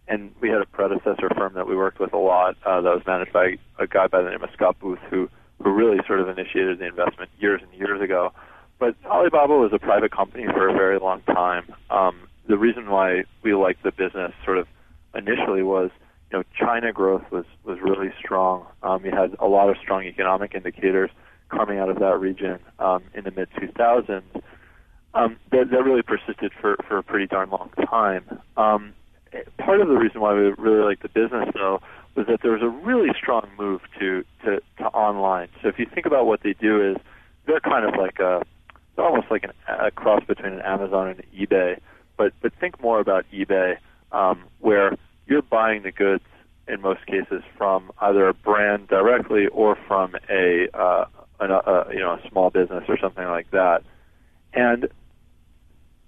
and 0.07 0.33
we 0.41 0.49
had 0.49 0.61
a 0.61 0.65
predecessor 0.65 1.29
firm 1.37 1.53
that 1.53 1.67
we 1.67 1.75
worked 1.75 1.99
with 1.99 2.13
a 2.13 2.17
lot 2.17 2.57
uh, 2.65 2.81
that 2.81 2.93
was 2.93 3.03
managed 3.05 3.31
by 3.31 3.57
a 3.77 3.87
guy 3.87 4.07
by 4.07 4.21
the 4.21 4.29
name 4.29 4.43
of 4.43 4.49
Scott 4.53 4.77
Booth, 4.79 4.99
who 5.09 5.29
who 5.61 5.71
really 5.71 5.99
sort 6.07 6.21
of 6.21 6.29
initiated 6.29 6.79
the 6.79 6.87
investment 6.87 7.29
years 7.39 7.61
and 7.61 7.71
years 7.79 8.01
ago. 8.01 8.31
But 8.79 8.95
Alibaba 9.05 9.57
was 9.57 9.73
a 9.73 9.79
private 9.79 10.11
company 10.11 10.45
for 10.45 10.69
a 10.69 10.73
very 10.73 10.99
long 10.99 11.21
time. 11.23 11.73
Um, 11.89 12.28
the 12.49 12.57
reason 12.57 12.89
why 12.89 13.23
we 13.43 13.53
liked 13.53 13.83
the 13.83 13.91
business 13.91 14.33
sort 14.43 14.57
of 14.57 14.67
initially 15.15 15.63
was, 15.63 15.91
you 16.31 16.39
know, 16.39 16.43
China 16.59 16.91
growth 16.91 17.23
was 17.31 17.45
was 17.63 17.77
really 17.81 18.11
strong. 18.19 18.65
Um, 18.83 19.05
you 19.05 19.11
had 19.11 19.35
a 19.39 19.47
lot 19.47 19.69
of 19.69 19.77
strong 19.81 20.03
economic 20.03 20.53
indicators 20.55 21.11
coming 21.49 21.79
out 21.79 21.89
of 21.89 21.99
that 21.99 22.19
region 22.19 22.59
um, 22.79 23.03
in 23.13 23.23
the 23.23 23.31
mid 23.31 23.49
2000s. 23.51 24.23
Um, 25.15 25.37
that, 25.51 25.71
that 25.71 25.83
really 25.83 26.03
persisted 26.03 26.51
for, 26.59 26.75
for 26.87 26.99
a 26.99 27.03
pretty 27.03 27.25
darn 27.25 27.49
long 27.49 27.71
time. 27.89 28.41
Um, 28.57 28.93
part 29.57 29.81
of 29.81 29.87
the 29.87 29.95
reason 29.95 30.21
why 30.21 30.33
we 30.33 30.53
really 30.57 30.83
liked 30.83 31.01
the 31.01 31.09
business, 31.09 31.49
though, 31.55 31.81
was 32.15 32.27
that 32.27 32.41
there 32.43 32.51
was 32.51 32.61
a 32.61 32.69
really 32.69 33.09
strong 33.17 33.47
move 33.57 33.81
to, 33.99 34.23
to, 34.45 34.61
to 34.77 34.83
online. 34.85 35.47
So 35.63 35.67
if 35.67 35.79
you 35.79 35.87
think 35.91 36.05
about 36.05 36.27
what 36.27 36.41
they 36.43 36.53
do 36.53 36.91
is 36.91 36.97
they're 37.47 37.59
kind 37.59 37.85
of 37.85 37.99
like 37.99 38.19
a 38.19 38.43
almost 38.99 39.27
like 39.31 39.43
an, 39.43 39.51
a 39.67 39.91
cross 39.91 40.23
between 40.27 40.53
an 40.53 40.61
Amazon 40.61 41.07
and 41.07 41.19
an 41.19 41.25
eBay. 41.35 41.79
But 42.19 42.33
but 42.41 42.51
think 42.59 42.81
more 42.81 42.99
about 42.99 43.25
eBay, 43.33 43.77
um, 44.11 44.43
where 44.59 44.97
you're 45.25 45.41
buying 45.41 45.83
the 45.83 45.91
goods 45.91 46.25
in 46.67 46.81
most 46.81 47.05
cases 47.05 47.41
from 47.57 47.91
either 48.01 48.27
a 48.27 48.33
brand 48.33 48.89
directly 48.89 49.47
or 49.47 49.77
from 49.87 50.15
a, 50.29 50.67
uh, 50.73 51.05
an, 51.39 51.49
a 51.49 51.85
you 51.93 51.99
know 51.99 52.19
a 52.21 52.29
small 52.29 52.49
business 52.49 52.83
or 52.89 52.97
something 52.99 53.23
like 53.23 53.49
that. 53.51 53.83
And 54.53 54.89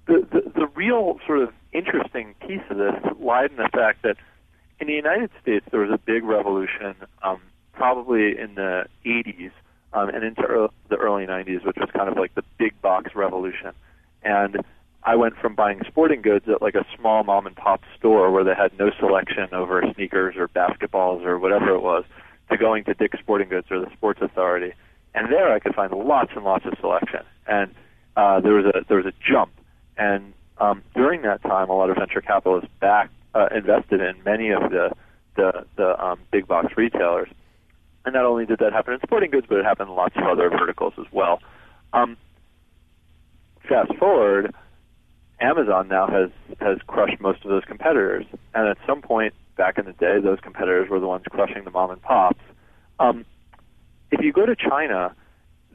the, 0.05 0.27
the 0.29 0.51
the 0.53 0.67
real 0.75 1.17
sort 1.25 1.39
of 1.39 1.53
interesting 1.71 2.35
piece 2.45 2.61
of 2.69 2.77
this 2.77 2.93
lied 3.17 3.51
in 3.51 3.57
the 3.57 3.69
fact 3.73 4.03
that 4.03 4.17
in 4.81 4.87
the 4.87 4.93
United 4.93 5.29
States 5.41 5.65
there 5.71 5.79
was 5.79 5.91
a 5.91 5.97
big 5.97 6.25
revolution, 6.25 6.93
um, 7.23 7.39
probably 7.71 8.37
in 8.37 8.55
the 8.55 8.85
80s 9.05 9.51
um, 9.93 10.09
and 10.09 10.25
into 10.25 10.41
early, 10.41 10.73
the 10.89 10.97
early 10.97 11.25
90s, 11.25 11.65
which 11.65 11.77
was 11.77 11.89
kind 11.95 12.09
of 12.09 12.17
like 12.17 12.35
the 12.35 12.43
big 12.57 12.79
box 12.81 13.15
revolution. 13.15 13.71
And 14.23 14.57
I 15.03 15.15
went 15.15 15.35
from 15.37 15.55
buying 15.55 15.81
sporting 15.87 16.21
goods 16.21 16.45
at 16.47 16.61
like 16.61 16.75
a 16.75 16.85
small 16.97 17.23
mom 17.23 17.47
and 17.47 17.55
pop 17.55 17.81
store 17.97 18.31
where 18.31 18.43
they 18.43 18.53
had 18.53 18.77
no 18.77 18.91
selection 18.99 19.47
over 19.51 19.83
sneakers 19.95 20.35
or 20.37 20.47
basketballs 20.47 21.25
or 21.25 21.39
whatever 21.39 21.69
it 21.69 21.81
was, 21.81 22.03
to 22.51 22.57
going 22.57 22.83
to 22.83 22.93
Dick's 22.93 23.19
Sporting 23.19 23.49
Goods 23.49 23.67
or 23.71 23.79
the 23.79 23.91
Sports 23.93 24.19
Authority. 24.21 24.73
And 25.15 25.31
there 25.31 25.51
I 25.51 25.59
could 25.59 25.73
find 25.73 25.91
lots 25.91 26.31
and 26.35 26.43
lots 26.43 26.65
of 26.65 26.73
selection. 26.79 27.21
And 27.47 27.73
uh, 28.15 28.41
there 28.41 28.53
was 28.53 28.65
a 28.65 28.85
there 28.87 28.97
was 28.97 29.05
a 29.05 29.13
jump. 29.27 29.51
And 29.97 30.33
um, 30.59 30.83
during 30.95 31.23
that 31.23 31.41
time, 31.41 31.69
a 31.69 31.73
lot 31.73 31.89
of 31.89 31.97
venture 31.97 32.21
capitalists 32.21 32.69
back 32.79 33.09
uh, 33.33 33.47
invested 33.55 34.01
in 34.01 34.23
many 34.23 34.51
of 34.51 34.69
the 34.69 34.91
the, 35.35 35.65
the 35.77 36.03
um, 36.03 36.19
big 36.31 36.47
box 36.47 36.73
retailers. 36.77 37.29
And 38.05 38.13
not 38.13 38.25
only 38.25 38.45
did 38.45 38.59
that 38.59 38.73
happen 38.73 38.93
in 38.93 38.99
sporting 39.01 39.31
goods, 39.31 39.45
but 39.47 39.57
it 39.57 39.65
happened 39.65 39.89
in 39.89 39.95
lots 39.95 40.15
of 40.15 40.23
other 40.23 40.49
verticals 40.49 40.93
as 40.99 41.05
well. 41.11 41.41
Um, 41.93 42.17
fast 43.67 43.93
forward, 43.95 44.53
Amazon 45.41 45.87
now 45.87 46.07
has 46.07 46.29
has 46.59 46.77
crushed 46.87 47.19
most 47.19 47.43
of 47.43 47.49
those 47.49 47.63
competitors, 47.65 48.25
and 48.53 48.67
at 48.67 48.77
some 48.85 49.01
point 49.01 49.33
back 49.57 49.77
in 49.77 49.85
the 49.85 49.93
day, 49.93 50.19
those 50.23 50.39
competitors 50.39 50.89
were 50.89 50.99
the 50.99 51.07
ones 51.07 51.23
crushing 51.29 51.63
the 51.63 51.71
mom 51.71 51.91
and 51.91 52.01
pops. 52.01 52.39
Um, 52.99 53.25
if 54.11 54.21
you 54.21 54.31
go 54.31 54.45
to 54.45 54.55
China, 54.55 55.15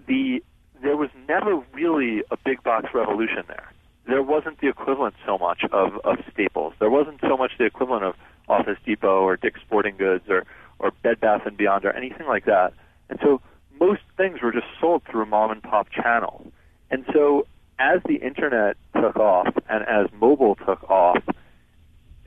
the 0.06 0.42
there 0.82 0.96
was 0.96 1.10
never 1.28 1.62
really 1.72 2.22
a 2.30 2.36
big 2.44 2.62
box 2.62 2.88
revolution 2.94 3.42
there. 3.48 3.72
There 4.06 4.22
wasn't 4.22 4.60
the 4.60 4.68
equivalent 4.68 5.14
so 5.24 5.36
much 5.36 5.64
of, 5.72 5.94
of 6.04 6.18
staples. 6.32 6.74
There 6.78 6.90
wasn't 6.90 7.20
so 7.20 7.36
much 7.36 7.52
the 7.58 7.64
equivalent 7.64 8.04
of 8.04 8.14
Office 8.48 8.78
Depot 8.84 9.22
or 9.22 9.36
Dick's 9.36 9.60
Sporting 9.62 9.96
Goods 9.96 10.24
or 10.28 10.44
or 10.78 10.92
Bed 11.02 11.20
Bath 11.20 11.42
and 11.46 11.56
Beyond 11.56 11.84
or 11.84 11.92
anything 11.92 12.26
like 12.26 12.44
that. 12.44 12.72
And 13.08 13.18
so 13.22 13.40
most 13.80 14.02
things 14.16 14.40
were 14.42 14.52
just 14.52 14.66
sold 14.80 15.02
through 15.10 15.26
mom 15.26 15.50
and 15.50 15.62
pop 15.62 15.88
channels. 15.90 16.46
And 16.90 17.04
so 17.12 17.46
as 17.78 18.00
the 18.06 18.16
internet 18.16 18.76
took 18.94 19.16
off 19.16 19.54
and 19.68 19.84
as 19.88 20.06
mobile 20.18 20.54
took 20.54 20.88
off, 20.90 21.22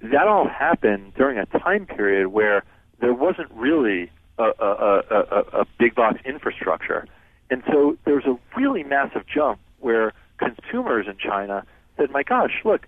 that 0.01 0.27
all 0.27 0.47
happened 0.47 1.13
during 1.15 1.37
a 1.37 1.45
time 1.59 1.85
period 1.85 2.27
where 2.27 2.63
there 2.99 3.13
wasn't 3.13 3.49
really 3.51 4.11
a, 4.37 4.43
a, 4.59 5.01
a, 5.09 5.61
a, 5.61 5.65
big 5.77 5.95
box 5.95 6.19
infrastructure. 6.25 7.05
And 7.49 7.63
so 7.67 7.97
there 8.05 8.15
was 8.15 8.25
a 8.25 8.37
really 8.57 8.83
massive 8.83 9.23
jump 9.27 9.59
where 9.79 10.13
consumers 10.37 11.07
in 11.07 11.17
China 11.17 11.65
said, 11.97 12.11
my 12.11 12.23
gosh, 12.23 12.61
look, 12.63 12.87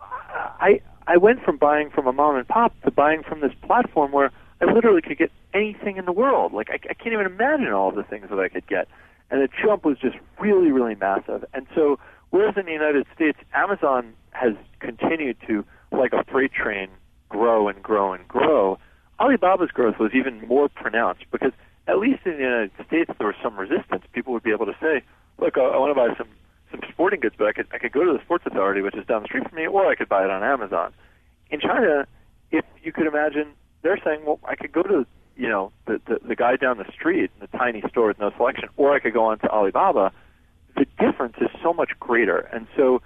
I, 0.00 0.80
I 1.06 1.16
went 1.16 1.42
from 1.42 1.56
buying 1.56 1.90
from 1.90 2.06
a 2.06 2.12
mom 2.12 2.36
and 2.36 2.46
pop 2.46 2.74
to 2.82 2.90
buying 2.90 3.22
from 3.22 3.40
this 3.40 3.52
platform 3.62 4.12
where 4.12 4.30
I 4.60 4.66
literally 4.66 5.00
could 5.00 5.16
get 5.16 5.32
anything 5.54 5.96
in 5.96 6.04
the 6.04 6.12
world. 6.12 6.52
Like 6.52 6.70
I, 6.70 6.74
I 6.74 6.94
can't 6.94 7.12
even 7.12 7.26
imagine 7.26 7.72
all 7.72 7.90
the 7.90 8.02
things 8.02 8.28
that 8.28 8.38
I 8.38 8.48
could 8.48 8.66
get. 8.66 8.88
And 9.30 9.40
the 9.40 9.48
jump 9.62 9.84
was 9.84 9.98
just 9.98 10.16
really, 10.40 10.72
really 10.72 10.94
massive. 10.94 11.44
And 11.54 11.66
so, 11.74 11.98
whereas 12.30 12.54
in 12.56 12.66
the 12.66 12.72
United 12.72 13.06
States, 13.14 13.38
Amazon 13.54 14.14
has 14.30 14.54
continued 14.80 15.36
to, 15.46 15.64
like 15.92 16.12
a 16.12 16.24
freight 16.24 16.52
train, 16.52 16.88
grow 17.28 17.68
and 17.68 17.82
grow 17.82 18.12
and 18.12 18.26
grow. 18.26 18.78
Alibaba's 19.20 19.70
growth 19.70 19.98
was 19.98 20.12
even 20.14 20.46
more 20.46 20.68
pronounced 20.68 21.24
because 21.30 21.52
at 21.86 21.98
least 21.98 22.20
in 22.24 22.32
the 22.32 22.38
United 22.38 22.72
States 22.86 23.10
there 23.18 23.26
was 23.26 23.36
some 23.42 23.56
resistance. 23.56 24.04
People 24.12 24.32
would 24.32 24.42
be 24.42 24.50
able 24.50 24.66
to 24.66 24.76
say, 24.80 25.02
"Look, 25.38 25.58
I, 25.58 25.62
I 25.62 25.78
want 25.78 25.90
to 25.90 25.94
buy 25.94 26.14
some 26.16 26.28
some 26.70 26.80
sporting 26.90 27.20
goods, 27.20 27.34
but 27.38 27.46
I 27.46 27.52
could 27.52 27.66
I 27.72 27.78
could 27.78 27.92
go 27.92 28.04
to 28.04 28.12
the 28.12 28.22
Sports 28.24 28.44
Authority, 28.46 28.80
which 28.80 28.96
is 28.96 29.06
down 29.06 29.22
the 29.22 29.28
street 29.28 29.48
from 29.48 29.56
me, 29.56 29.66
or 29.66 29.86
I 29.86 29.94
could 29.94 30.08
buy 30.08 30.24
it 30.24 30.30
on 30.30 30.42
Amazon." 30.42 30.92
In 31.50 31.60
China, 31.60 32.06
if 32.50 32.64
you 32.82 32.92
could 32.92 33.06
imagine 33.06 33.52
they're 33.82 34.00
saying, 34.04 34.24
well, 34.24 34.38
I 34.44 34.54
could 34.54 34.72
go 34.72 34.82
to 34.82 35.06
you 35.40 35.48
know 35.48 35.72
the, 35.86 36.00
the 36.06 36.18
the 36.28 36.36
guy 36.36 36.56
down 36.56 36.76
the 36.76 36.92
street 36.92 37.30
in 37.34 37.40
the 37.40 37.58
tiny 37.58 37.82
store 37.88 38.08
with 38.08 38.18
no 38.18 38.30
selection, 38.36 38.68
or 38.76 38.94
I 38.94 39.00
could 39.00 39.14
go 39.14 39.24
on 39.24 39.38
to 39.38 39.48
Alibaba. 39.48 40.12
The 40.76 40.84
difference 40.98 41.36
is 41.40 41.48
so 41.62 41.72
much 41.72 41.92
greater, 41.98 42.38
and 42.38 42.66
so 42.76 43.00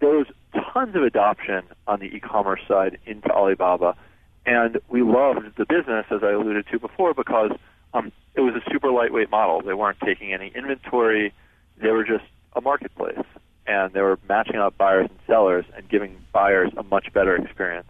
there 0.00 0.10
was 0.10 0.26
tons 0.72 0.96
of 0.96 1.02
adoption 1.04 1.62
on 1.86 2.00
the 2.00 2.06
e-commerce 2.06 2.60
side 2.66 2.98
into 3.06 3.30
Alibaba, 3.30 3.96
and 4.44 4.78
we 4.88 5.02
loved 5.02 5.56
the 5.56 5.64
business 5.64 6.06
as 6.10 6.22
I 6.24 6.32
alluded 6.32 6.66
to 6.72 6.78
before 6.80 7.14
because 7.14 7.52
um, 7.94 8.10
it 8.34 8.40
was 8.40 8.54
a 8.54 8.70
super 8.70 8.90
lightweight 8.90 9.30
model. 9.30 9.62
They 9.62 9.74
weren't 9.74 10.00
taking 10.04 10.32
any 10.32 10.48
inventory; 10.56 11.32
they 11.80 11.90
were 11.90 12.04
just 12.04 12.24
a 12.54 12.60
marketplace, 12.60 13.24
and 13.68 13.92
they 13.92 14.00
were 14.00 14.18
matching 14.28 14.56
up 14.56 14.76
buyers 14.76 15.06
and 15.08 15.18
sellers 15.24 15.64
and 15.76 15.88
giving 15.88 16.16
buyers 16.32 16.72
a 16.76 16.82
much 16.82 17.12
better 17.12 17.36
experience. 17.36 17.86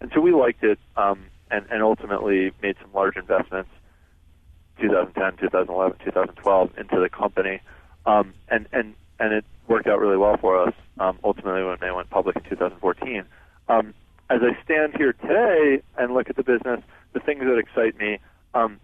And 0.00 0.10
so 0.12 0.20
we 0.20 0.32
liked 0.32 0.64
it. 0.64 0.80
Um, 0.96 1.26
and, 1.50 1.66
and 1.70 1.82
ultimately 1.82 2.52
made 2.62 2.76
some 2.80 2.92
large 2.92 3.16
investments 3.16 3.70
2010, 4.80 5.38
2011, 5.38 5.98
2012 6.04 6.78
into 6.78 7.00
the 7.00 7.08
company. 7.08 7.60
Um, 8.04 8.34
and, 8.48 8.66
and, 8.72 8.94
and 9.18 9.32
it 9.32 9.44
worked 9.68 9.86
out 9.86 10.00
really 10.00 10.16
well 10.16 10.36
for 10.36 10.62
us 10.62 10.74
um, 10.98 11.18
ultimately 11.24 11.64
when 11.64 11.78
they 11.80 11.90
went 11.90 12.10
public 12.10 12.36
in 12.36 12.42
2014. 12.42 13.24
Um, 13.68 13.94
as 14.28 14.40
I 14.42 14.62
stand 14.64 14.94
here 14.96 15.12
today 15.12 15.82
and 15.96 16.12
look 16.12 16.28
at 16.28 16.36
the 16.36 16.42
business, 16.42 16.80
the 17.12 17.20
things 17.20 17.40
that 17.40 17.58
excite 17.58 17.98
me 17.98 18.18
um, 18.54 18.80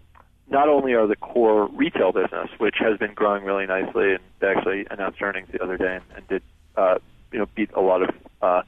not 0.49 0.67
only 0.67 0.93
are 0.93 1.07
the 1.07 1.15
core 1.15 1.67
retail 1.67 2.11
business, 2.11 2.49
which 2.57 2.75
has 2.79 2.97
been 2.97 3.13
growing 3.13 3.43
really 3.43 3.65
nicely, 3.65 4.13
and 4.13 4.19
they 4.39 4.47
actually 4.47 4.85
announced 4.89 5.21
earnings 5.21 5.47
the 5.51 5.61
other 5.61 5.77
day 5.77 5.95
and, 5.95 6.03
and 6.15 6.27
did 6.27 6.41
uh, 6.75 6.95
you 7.31 7.39
know 7.39 7.45
beat 7.55 7.71
a 7.73 7.81
lot 7.81 8.01
of 8.03 8.09
uh, 8.41 8.61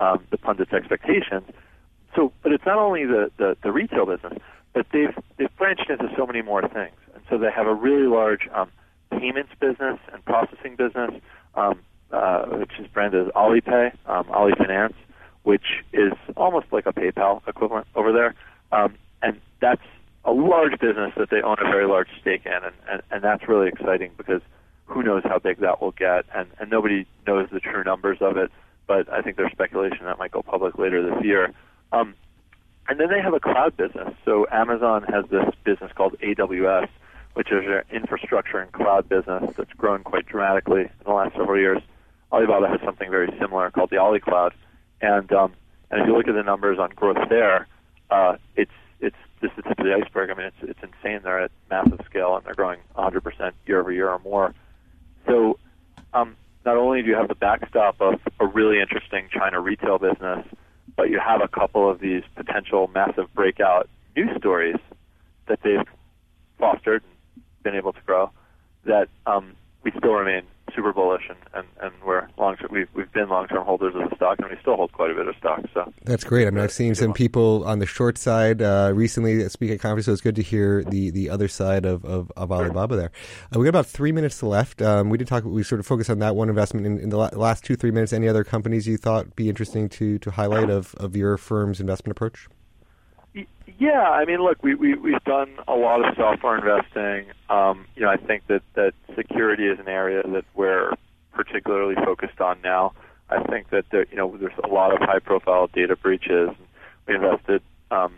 um, 0.00 0.24
the 0.30 0.38
pundits' 0.38 0.72
expectations 0.72 1.44
so, 2.16 2.32
but 2.42 2.52
it's 2.52 2.64
not 2.66 2.78
only 2.78 2.97
the, 3.08 3.30
the, 3.38 3.56
the 3.62 3.72
retail 3.72 4.06
business, 4.06 4.38
but 4.72 4.86
they've 4.92 5.16
they've 5.36 5.56
branched 5.56 5.90
into 5.90 6.08
so 6.16 6.26
many 6.26 6.42
more 6.42 6.62
things, 6.62 6.96
and 7.14 7.22
so 7.28 7.38
they 7.38 7.50
have 7.50 7.66
a 7.66 7.74
really 7.74 8.06
large 8.06 8.48
um, 8.54 8.70
payments 9.10 9.52
business 9.60 9.98
and 10.12 10.24
processing 10.24 10.76
business. 10.76 11.10
Um, 11.54 11.80
uh, 12.10 12.46
which 12.46 12.72
is 12.78 12.86
branded 12.86 13.26
as 13.26 13.32
Alipay, 13.34 13.92
um, 14.06 14.26
Ali 14.30 14.52
which 15.42 15.84
is 15.92 16.12
almost 16.38 16.66
like 16.72 16.86
a 16.86 16.92
PayPal 16.92 17.46
equivalent 17.46 17.86
over 17.94 18.12
there. 18.12 18.34
Um, 18.72 18.94
and 19.22 19.40
that's 19.60 19.82
a 20.24 20.32
large 20.32 20.78
business 20.80 21.12
that 21.16 21.30
they 21.30 21.42
own 21.42 21.56
a 21.60 21.64
very 21.64 21.86
large 21.86 22.08
stake 22.20 22.46
in, 22.46 22.52
and, 22.52 22.74
and, 22.90 23.02
and 23.10 23.22
that's 23.22 23.48
really 23.48 23.68
exciting 23.68 24.12
because 24.16 24.40
who 24.86 25.02
knows 25.02 25.22
how 25.24 25.38
big 25.38 25.60
that 25.60 25.82
will 25.82 25.92
get, 25.92 26.24
and, 26.34 26.48
and 26.58 26.70
nobody 26.70 27.06
knows 27.26 27.48
the 27.52 27.60
true 27.60 27.84
numbers 27.84 28.18
of 28.20 28.36
it, 28.36 28.50
but 28.86 29.10
I 29.12 29.20
think 29.20 29.36
there's 29.36 29.52
speculation 29.52 30.04
that 30.04 30.18
might 30.18 30.30
go 30.30 30.42
public 30.42 30.78
later 30.78 31.02
this 31.02 31.22
year. 31.24 31.52
And 32.88 32.98
then 32.98 33.08
they 33.10 33.20
have 33.20 33.34
a 33.34 33.40
cloud 33.40 33.76
business. 33.76 34.14
So 34.24 34.46
Amazon 34.50 35.02
has 35.04 35.26
this 35.30 35.44
business 35.64 35.92
called 35.94 36.16
AWS, 36.20 36.88
which 37.34 37.52
is 37.52 37.64
their 37.66 37.84
infrastructure 37.92 38.58
and 38.58 38.72
cloud 38.72 39.08
business 39.08 39.52
that's 39.56 39.72
grown 39.74 40.02
quite 40.02 40.26
dramatically 40.26 40.82
in 40.82 41.04
the 41.04 41.12
last 41.12 41.36
several 41.36 41.58
years. 41.58 41.82
Alibaba 42.32 42.68
has 42.68 42.80
something 42.84 43.10
very 43.10 43.32
similar 43.38 43.70
called 43.70 43.90
the 43.90 43.98
Ali 43.98 44.20
Cloud, 44.20 44.54
and 45.00 45.30
um, 45.32 45.52
and 45.90 46.02
if 46.02 46.06
you 46.06 46.16
look 46.16 46.28
at 46.28 46.34
the 46.34 46.42
numbers 46.42 46.78
on 46.78 46.90
growth 46.90 47.28
there, 47.28 47.66
uh, 48.10 48.36
it's 48.56 48.72
it's 49.00 49.16
just 49.40 49.56
the 49.56 49.62
tip 49.62 49.78
of 49.78 49.84
the 49.84 49.94
iceberg. 49.94 50.30
I 50.30 50.34
mean, 50.34 50.46
it's 50.46 50.56
it's 50.62 50.80
insane. 50.82 51.20
They're 51.22 51.44
at 51.44 51.50
massive 51.70 52.00
scale 52.04 52.36
and 52.36 52.44
they're 52.44 52.54
growing 52.54 52.80
100% 52.96 53.52
year 53.66 53.80
over 53.80 53.92
year 53.92 54.10
or 54.10 54.18
more. 54.18 54.54
So, 55.26 55.58
um, 56.12 56.36
not 56.64 56.76
only 56.76 57.02
do 57.02 57.08
you 57.08 57.14
have 57.14 57.28
the 57.28 57.34
backstop 57.34 58.00
of 58.00 58.20
a 58.40 58.46
really 58.46 58.80
interesting 58.80 59.28
China 59.32 59.60
retail 59.60 59.98
business, 59.98 60.46
but 60.98 61.10
you 61.10 61.20
have 61.20 61.40
a 61.40 61.46
couple 61.48 61.88
of 61.88 62.00
these 62.00 62.24
potential 62.34 62.90
massive 62.92 63.32
breakout 63.32 63.88
news 64.16 64.36
stories 64.36 64.74
that 65.46 65.60
they've 65.62 65.86
fostered 66.58 67.04
and 67.36 67.44
been 67.62 67.76
able 67.76 67.92
to 67.92 68.00
grow. 68.04 68.30
That 68.84 69.08
um, 69.24 69.54
we 69.84 69.92
still 69.96 70.14
remain 70.14 70.42
super 70.74 70.92
bullish, 70.92 71.28
and, 71.28 71.38
and, 71.54 71.66
and 71.80 71.92
we're 72.04 72.28
long 72.36 72.56
we've 72.70 72.88
we've 72.94 73.12
been 73.12 73.28
long 73.28 73.46
term 73.48 73.64
holders 73.64 73.94
of 73.94 74.08
the 74.08 74.16
stock, 74.16 74.38
and 74.38 74.50
we 74.50 74.56
still 74.60 74.76
hold 74.76 74.92
quite 74.92 75.10
a 75.10 75.14
bit 75.14 75.28
of 75.28 75.36
stock. 75.36 75.60
So 75.74 75.92
that's 76.04 76.24
great. 76.24 76.46
I 76.46 76.50
mean, 76.50 76.62
I've 76.62 76.72
seen 76.72 76.94
some 76.94 77.12
people 77.12 77.64
on 77.64 77.78
the 77.78 77.86
short 77.86 78.18
side 78.18 78.62
uh, 78.62 78.92
recently 78.94 79.48
speak 79.48 79.70
at 79.70 79.80
conference, 79.80 80.06
so 80.06 80.12
it's 80.12 80.20
good 80.20 80.36
to 80.36 80.42
hear 80.42 80.84
the, 80.84 81.10
the 81.10 81.30
other 81.30 81.48
side 81.48 81.84
of, 81.84 82.04
of, 82.04 82.32
of 82.36 82.52
Alibaba 82.52 82.96
there. 82.96 83.12
Uh, 83.54 83.58
we 83.58 83.64
got 83.64 83.70
about 83.70 83.86
three 83.86 84.12
minutes 84.12 84.42
left. 84.42 84.82
Um, 84.82 85.10
we 85.10 85.18
did 85.18 85.26
talk. 85.26 85.44
We 85.44 85.62
sort 85.62 85.80
of 85.80 85.86
focused 85.86 86.10
on 86.10 86.18
that 86.20 86.36
one 86.36 86.48
investment 86.48 86.86
in, 86.86 86.98
in 86.98 87.08
the 87.10 87.16
last 87.16 87.64
two 87.64 87.76
three 87.76 87.90
minutes. 87.90 88.12
Any 88.12 88.28
other 88.28 88.44
companies 88.44 88.86
you 88.86 88.96
thought 88.96 89.36
be 89.36 89.48
interesting 89.48 89.88
to 89.90 90.18
to 90.18 90.30
highlight 90.30 90.70
of, 90.78 90.94
of 90.96 91.16
your 91.16 91.36
firm's 91.36 91.80
investment 91.80 92.12
approach? 92.12 92.48
Yeah, 93.78 94.02
I 94.02 94.24
mean, 94.24 94.40
look, 94.40 94.62
we, 94.62 94.74
we 94.74 94.94
we've 94.94 95.22
done 95.24 95.50
a 95.68 95.74
lot 95.74 96.06
of 96.06 96.16
software 96.16 96.58
investing. 96.58 97.32
Um, 97.48 97.86
you 97.94 98.02
know, 98.02 98.10
I 98.10 98.16
think 98.16 98.46
that 98.48 98.62
that 98.74 98.92
security 99.14 99.66
is 99.66 99.78
an 99.78 99.88
area 99.88 100.22
that 100.22 100.44
we're 100.54 100.92
particularly 101.32 101.94
focused 101.94 102.40
on 102.40 102.60
now. 102.62 102.92
I 103.30 103.42
think 103.44 103.70
that 103.70 103.84
there, 103.90 104.06
you 104.10 104.16
know 104.16 104.36
there's 104.36 104.58
a 104.64 104.68
lot 104.68 104.92
of 104.92 105.00
high-profile 105.00 105.68
data 105.72 105.94
breaches. 105.96 106.50
We 107.06 107.14
invested 107.14 107.62
um, 107.90 108.14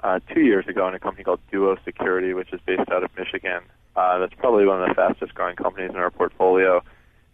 uh, 0.00 0.20
two 0.34 0.40
years 0.40 0.66
ago 0.66 0.88
in 0.88 0.94
a 0.94 0.98
company 0.98 1.22
called 1.24 1.40
Duo 1.52 1.76
Security, 1.84 2.34
which 2.34 2.52
is 2.52 2.60
based 2.66 2.90
out 2.90 3.04
of 3.04 3.10
Michigan. 3.16 3.60
Uh, 3.94 4.18
that's 4.18 4.34
probably 4.34 4.66
one 4.66 4.82
of 4.82 4.88
the 4.88 4.94
fastest-growing 4.94 5.56
companies 5.56 5.90
in 5.90 5.96
our 5.96 6.10
portfolio, 6.10 6.82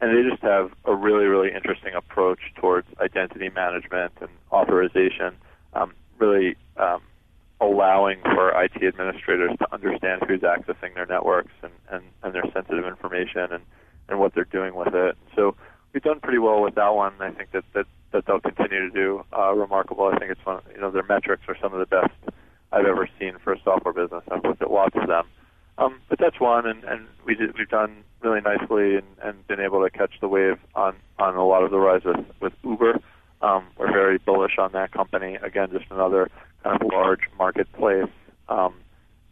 and 0.01 0.17
they 0.17 0.29
just 0.29 0.43
have 0.43 0.71
a 0.85 0.95
really, 0.95 1.27
really 1.27 1.53
interesting 1.55 1.95
approach 1.95 2.41
towards 2.57 2.87
identity 3.01 3.51
management 3.51 4.13
and 4.21 4.31
authorization. 4.51 5.35
Um, 5.75 5.93
really 6.19 6.57
um, 6.77 7.01
allowing 7.65 8.21
for 8.23 8.51
IT 8.63 8.83
administrators 8.83 9.53
to 9.59 9.75
understand 9.75 10.23
who's 10.27 10.41
accessing 10.41 10.95
their 10.95 11.07
networks 11.07 11.53
and, 11.63 11.73
and, 11.91 12.05
and 12.23 12.35
their 12.35 12.45
sensitive 12.53 12.85
information 12.85 13.53
and, 13.53 13.63
and 14.09 14.19
what 14.19 14.35
they're 14.35 14.45
doing 14.45 14.75
with 14.75 14.95
it. 14.95 15.17
So 15.35 15.57
we've 15.93 16.03
done 16.03 16.21
pretty 16.21 16.39
well 16.39 16.63
with 16.63 16.75
that 16.75 16.95
one. 16.95 17.15
I 17.21 17.31
think 17.31 17.53
that, 17.53 17.65
that, 17.75 17.87
that 18.13 18.27
they'll 18.27 18.41
continue 18.41 18.89
to 18.89 18.91
do 18.91 19.25
uh, 19.37 19.53
remarkable. 19.53 20.11
I 20.13 20.19
think 20.19 20.31
it's 20.31 20.45
one, 20.45 20.63
you 20.75 20.81
know, 20.81 20.91
their 20.91 21.05
metrics 21.05 21.43
are 21.49 21.57
some 21.61 21.73
of 21.73 21.81
the 21.81 21.87
best 21.87 22.13
I've 22.73 22.87
ever 22.87 23.09
seen 23.19 23.35
for 23.43 23.53
a 23.53 23.61
software 23.63 23.95
business. 23.95 24.25
I've 24.31 24.45
looked 24.45 24.63
at 24.63 24.71
lots 24.71 24.97
of 24.97 25.09
them. 25.09 25.25
Um, 25.77 26.01
but 26.09 26.19
that's 26.21 26.39
one, 26.39 26.67
and, 26.67 26.85
and 26.85 27.07
we 27.27 27.35
did, 27.35 27.59
we've 27.59 27.69
done 27.69 28.05
really 28.21 28.41
nicely 28.41 28.97
and, 28.97 29.07
and 29.23 29.47
been 29.49 29.61
able 29.61 29.83
to 29.83 29.91
catch 29.91 30.13
the 30.21 30.29
wave 30.29 30.59
on, 30.75 30.95
on 31.19 31.37
a 31.37 31.45
lot 31.45 31.65
of 31.65 31.71
the 31.71 31.79
rise 31.79 32.03
with, 32.05 32.25
with 32.41 32.53
Uber. 32.63 33.01
Um, 33.41 33.67
we're 33.77 33.93
very 33.93 34.19
bullish 34.19 34.59
on 34.59 34.73
that 34.73 34.93
company. 34.93 35.37
Again, 35.43 35.69
just 35.71 35.85
another 35.91 36.31
kind 36.63 36.81
of 36.81 36.89
large 36.91 37.21
marketplace 37.37 38.11
um, 38.49 38.75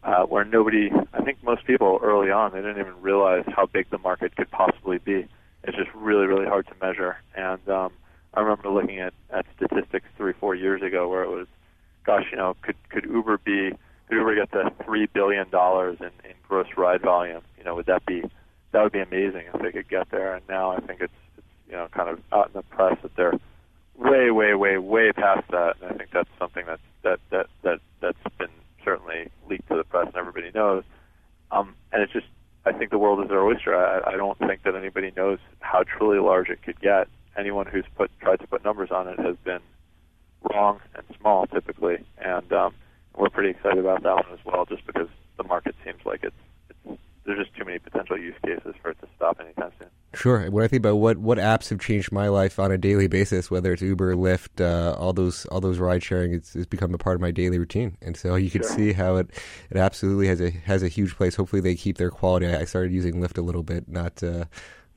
uh, 0.03 0.23
where 0.23 0.45
nobody, 0.45 0.91
I 1.13 1.21
think 1.23 1.43
most 1.43 1.65
people 1.65 1.99
early 2.03 2.29
on, 2.29 2.51
they 2.51 2.59
didn't 2.59 2.79
even 2.79 3.01
realize 3.01 3.43
how 3.47 3.65
big 3.65 3.89
the 3.89 3.97
market 3.97 4.35
could 4.35 4.51
possibly 4.51 4.97
be. 4.99 5.27
It's 5.63 5.77
just 5.77 5.89
really, 5.95 6.25
really 6.25 6.45
hard 6.45 6.67
to 6.67 6.73
measure. 6.81 7.17
And 7.35 7.67
um, 7.69 7.93
I 8.33 8.41
remember 8.41 8.69
looking 8.69 8.99
at, 8.99 9.13
at 9.31 9.45
statistics 9.55 10.05
three, 10.17 10.33
four 10.39 10.55
years 10.55 10.81
ago 10.81 11.07
where 11.07 11.23
it 11.23 11.29
was, 11.29 11.47
gosh, 12.05 12.25
you 12.31 12.37
know, 12.37 12.55
could 12.61 12.75
could 12.89 13.05
Uber 13.05 13.37
be, 13.37 13.71
could 14.07 14.17
Uber 14.17 14.35
get 14.35 14.51
to 14.51 14.71
three 14.83 15.07
billion 15.07 15.49
dollars 15.49 15.97
in, 16.01 16.07
in 16.29 16.35
gross 16.47 16.67
ride 16.77 17.01
volume? 17.01 17.41
You 17.57 17.63
know, 17.63 17.75
would 17.75 17.85
that 17.85 18.05
be, 18.05 18.23
that 18.71 18.83
would 18.83 18.91
be 18.91 18.99
amazing 18.99 19.43
if 19.53 19.61
they 19.61 19.71
could 19.71 19.87
get 19.87 20.11
there. 20.11 20.35
And 20.35 20.43
now 20.49 20.71
I 20.71 20.81
think 20.81 20.99
it's, 20.99 21.13
it's 21.37 21.47
you 21.67 21.73
know, 21.73 21.87
kind 21.91 22.09
of 22.09 22.19
out 22.33 22.47
in 22.47 22.53
the 22.53 22.63
press 22.63 22.97
that 23.03 23.15
they're 23.15 23.39
way, 23.97 24.31
way, 24.31 24.53
way, 24.53 24.77
way 24.77 25.11
past 25.11 25.49
that. 25.51 25.75
And 25.81 25.91
I 25.91 25.97
think 25.97 26.11
that's 26.11 26.29
something 26.39 26.65
that's 26.65 26.81
that 27.03 27.19
that 27.31 27.47
that 27.63 27.79
that's 28.01 28.17
been 28.37 28.49
certainly 28.83 29.29
leaked 29.49 29.67
to 29.69 29.75
the 29.75 29.83
press 29.83 30.07
and 30.07 30.15
everybody 30.15 30.51
knows. 30.53 30.83
Um, 31.51 31.75
and 31.91 32.01
it's 32.01 32.11
just, 32.11 32.25
I 32.65 32.71
think 32.73 32.91
the 32.91 32.97
world 32.97 33.21
is 33.23 33.29
their 33.29 33.43
oyster. 33.43 33.75
I, 33.75 34.13
I 34.13 34.17
don't 34.17 34.37
think 34.39 34.63
that 34.63 34.75
anybody 34.75 35.11
knows 35.15 35.39
how 35.59 35.83
truly 35.83 36.19
large 36.19 36.49
it 36.49 36.63
could 36.63 36.79
get. 36.79 37.07
Anyone 37.37 37.67
who's 37.67 37.85
put 37.95 38.11
tried 38.19 38.39
to 38.41 38.47
put 38.47 38.63
numbers 38.63 38.91
on 38.91 39.07
it 39.07 39.19
has 39.19 39.35
been 39.43 39.59
wrong 40.51 40.79
and 40.95 41.03
small 41.19 41.47
typically, 41.47 42.03
and 42.17 42.51
um, 42.51 42.73
we're 43.15 43.29
pretty 43.29 43.51
excited 43.51 43.79
about 43.79 44.03
that 44.03 44.15
one 44.15 44.33
as 44.33 44.45
well, 44.45 44.65
just 44.65 44.85
because 44.85 45.07
the 45.37 45.43
market 45.43 45.75
seems 45.83 45.99
like 46.05 46.23
it's, 46.23 46.35
it's 46.69 46.99
there's 47.25 47.45
just 47.45 47.55
too 47.55 47.65
many 47.65 47.79
potential 47.79 48.17
use 48.17 48.35
cases 48.45 48.75
for 48.81 48.91
it 48.91 48.99
to 49.01 49.07
stop 49.15 49.39
anytime 49.39 49.71
soon. 49.79 49.87
Sure. 50.15 50.49
When 50.51 50.63
I 50.63 50.67
think 50.67 50.81
about 50.81 50.97
what, 50.97 51.17
what 51.17 51.39
apps 51.39 51.69
have 51.69 51.79
changed 51.79 52.11
my 52.11 52.27
life 52.27 52.59
on 52.59 52.71
a 52.71 52.77
daily 52.77 53.07
basis, 53.07 53.49
whether 53.49 53.73
it's 53.73 53.81
Uber, 53.81 54.13
Lyft, 54.13 54.61
uh, 54.61 54.95
all 54.95 55.11
those 55.11 55.45
all 55.47 55.59
those 55.59 55.79
ride 55.79 56.03
sharing, 56.03 56.33
it's, 56.33 56.55
it's 56.55 56.67
become 56.67 56.93
a 56.93 56.99
part 56.99 57.15
of 57.15 57.21
my 57.21 57.31
daily 57.31 57.57
routine. 57.57 57.97
And 57.99 58.15
so 58.15 58.35
you 58.35 58.51
can 58.51 58.61
sure. 58.61 58.71
see 58.71 58.93
how 58.93 59.15
it, 59.15 59.31
it 59.71 59.77
absolutely 59.77 60.27
has 60.27 60.39
a 60.39 60.51
has 60.51 60.83
a 60.83 60.87
huge 60.87 61.15
place. 61.15 61.35
Hopefully 61.35 61.61
they 61.63 61.73
keep 61.73 61.97
their 61.97 62.11
quality. 62.11 62.45
I 62.45 62.65
started 62.65 62.91
using 62.91 63.15
Lyft 63.15 63.39
a 63.39 63.41
little 63.41 63.63
bit, 63.63 63.89
not 63.89 64.21
uh, 64.21 64.45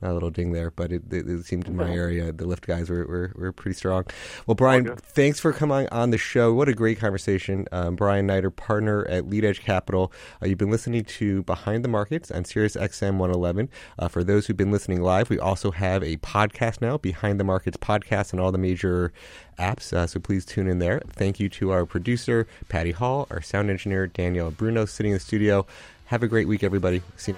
a 0.01 0.13
little 0.13 0.29
ding 0.29 0.51
there, 0.51 0.71
but 0.71 0.91
it, 0.91 1.03
it, 1.11 1.27
it, 1.27 1.45
seemed 1.45 1.67
in 1.67 1.75
my 1.75 1.91
area 1.91 2.31
the 2.31 2.45
Lyft 2.45 2.67
guys 2.67 2.89
were, 2.89 3.05
were, 3.05 3.31
were 3.35 3.51
pretty 3.51 3.75
strong. 3.75 4.05
Well, 4.45 4.55
Brian, 4.55 4.95
thanks 4.95 5.39
for 5.39 5.51
coming 5.51 5.87
on 5.91 6.11
the 6.11 6.17
show. 6.17 6.53
What 6.53 6.69
a 6.69 6.73
great 6.73 6.99
conversation. 6.99 7.67
Um, 7.71 7.95
Brian 7.95 8.27
Neider, 8.27 8.55
partner 8.55 9.07
at 9.07 9.27
Lead 9.27 9.43
Edge 9.43 9.61
Capital. 9.61 10.11
Uh, 10.41 10.47
you've 10.47 10.59
been 10.59 10.69
listening 10.69 11.03
to 11.03 11.41
Behind 11.43 11.83
the 11.83 11.89
Markets 11.89 12.29
on 12.29 12.45
Sirius 12.45 12.75
XM 12.75 13.17
111. 13.17 13.69
Uh, 13.97 14.07
for 14.07 14.23
those 14.23 14.45
who've 14.45 14.57
been 14.57 14.71
listening 14.71 15.01
live, 15.01 15.29
we 15.29 15.39
also 15.39 15.71
have 15.71 16.03
a 16.03 16.17
podcast 16.17 16.79
now, 16.81 16.97
Behind 16.97 17.39
the 17.39 17.43
Markets 17.43 17.77
podcast, 17.77 18.33
and 18.33 18.39
all 18.39 18.51
the 18.51 18.57
major 18.59 19.11
apps. 19.57 19.93
Uh, 19.93 20.05
so 20.05 20.19
please 20.19 20.45
tune 20.45 20.67
in 20.67 20.77
there. 20.79 21.01
Thank 21.09 21.39
you 21.39 21.49
to 21.49 21.71
our 21.71 21.85
producer, 21.85 22.47
Patty 22.69 22.91
Hall, 22.91 23.27
our 23.31 23.41
sound 23.41 23.71
engineer, 23.71 24.05
Danielle 24.05 24.51
Bruno, 24.51 24.85
sitting 24.85 25.11
in 25.11 25.15
the 25.15 25.19
studio. 25.19 25.65
Have 26.05 26.21
a 26.21 26.27
great 26.27 26.47
week, 26.47 26.63
everybody. 26.63 27.01
See 27.15 27.33
you. 27.33 27.37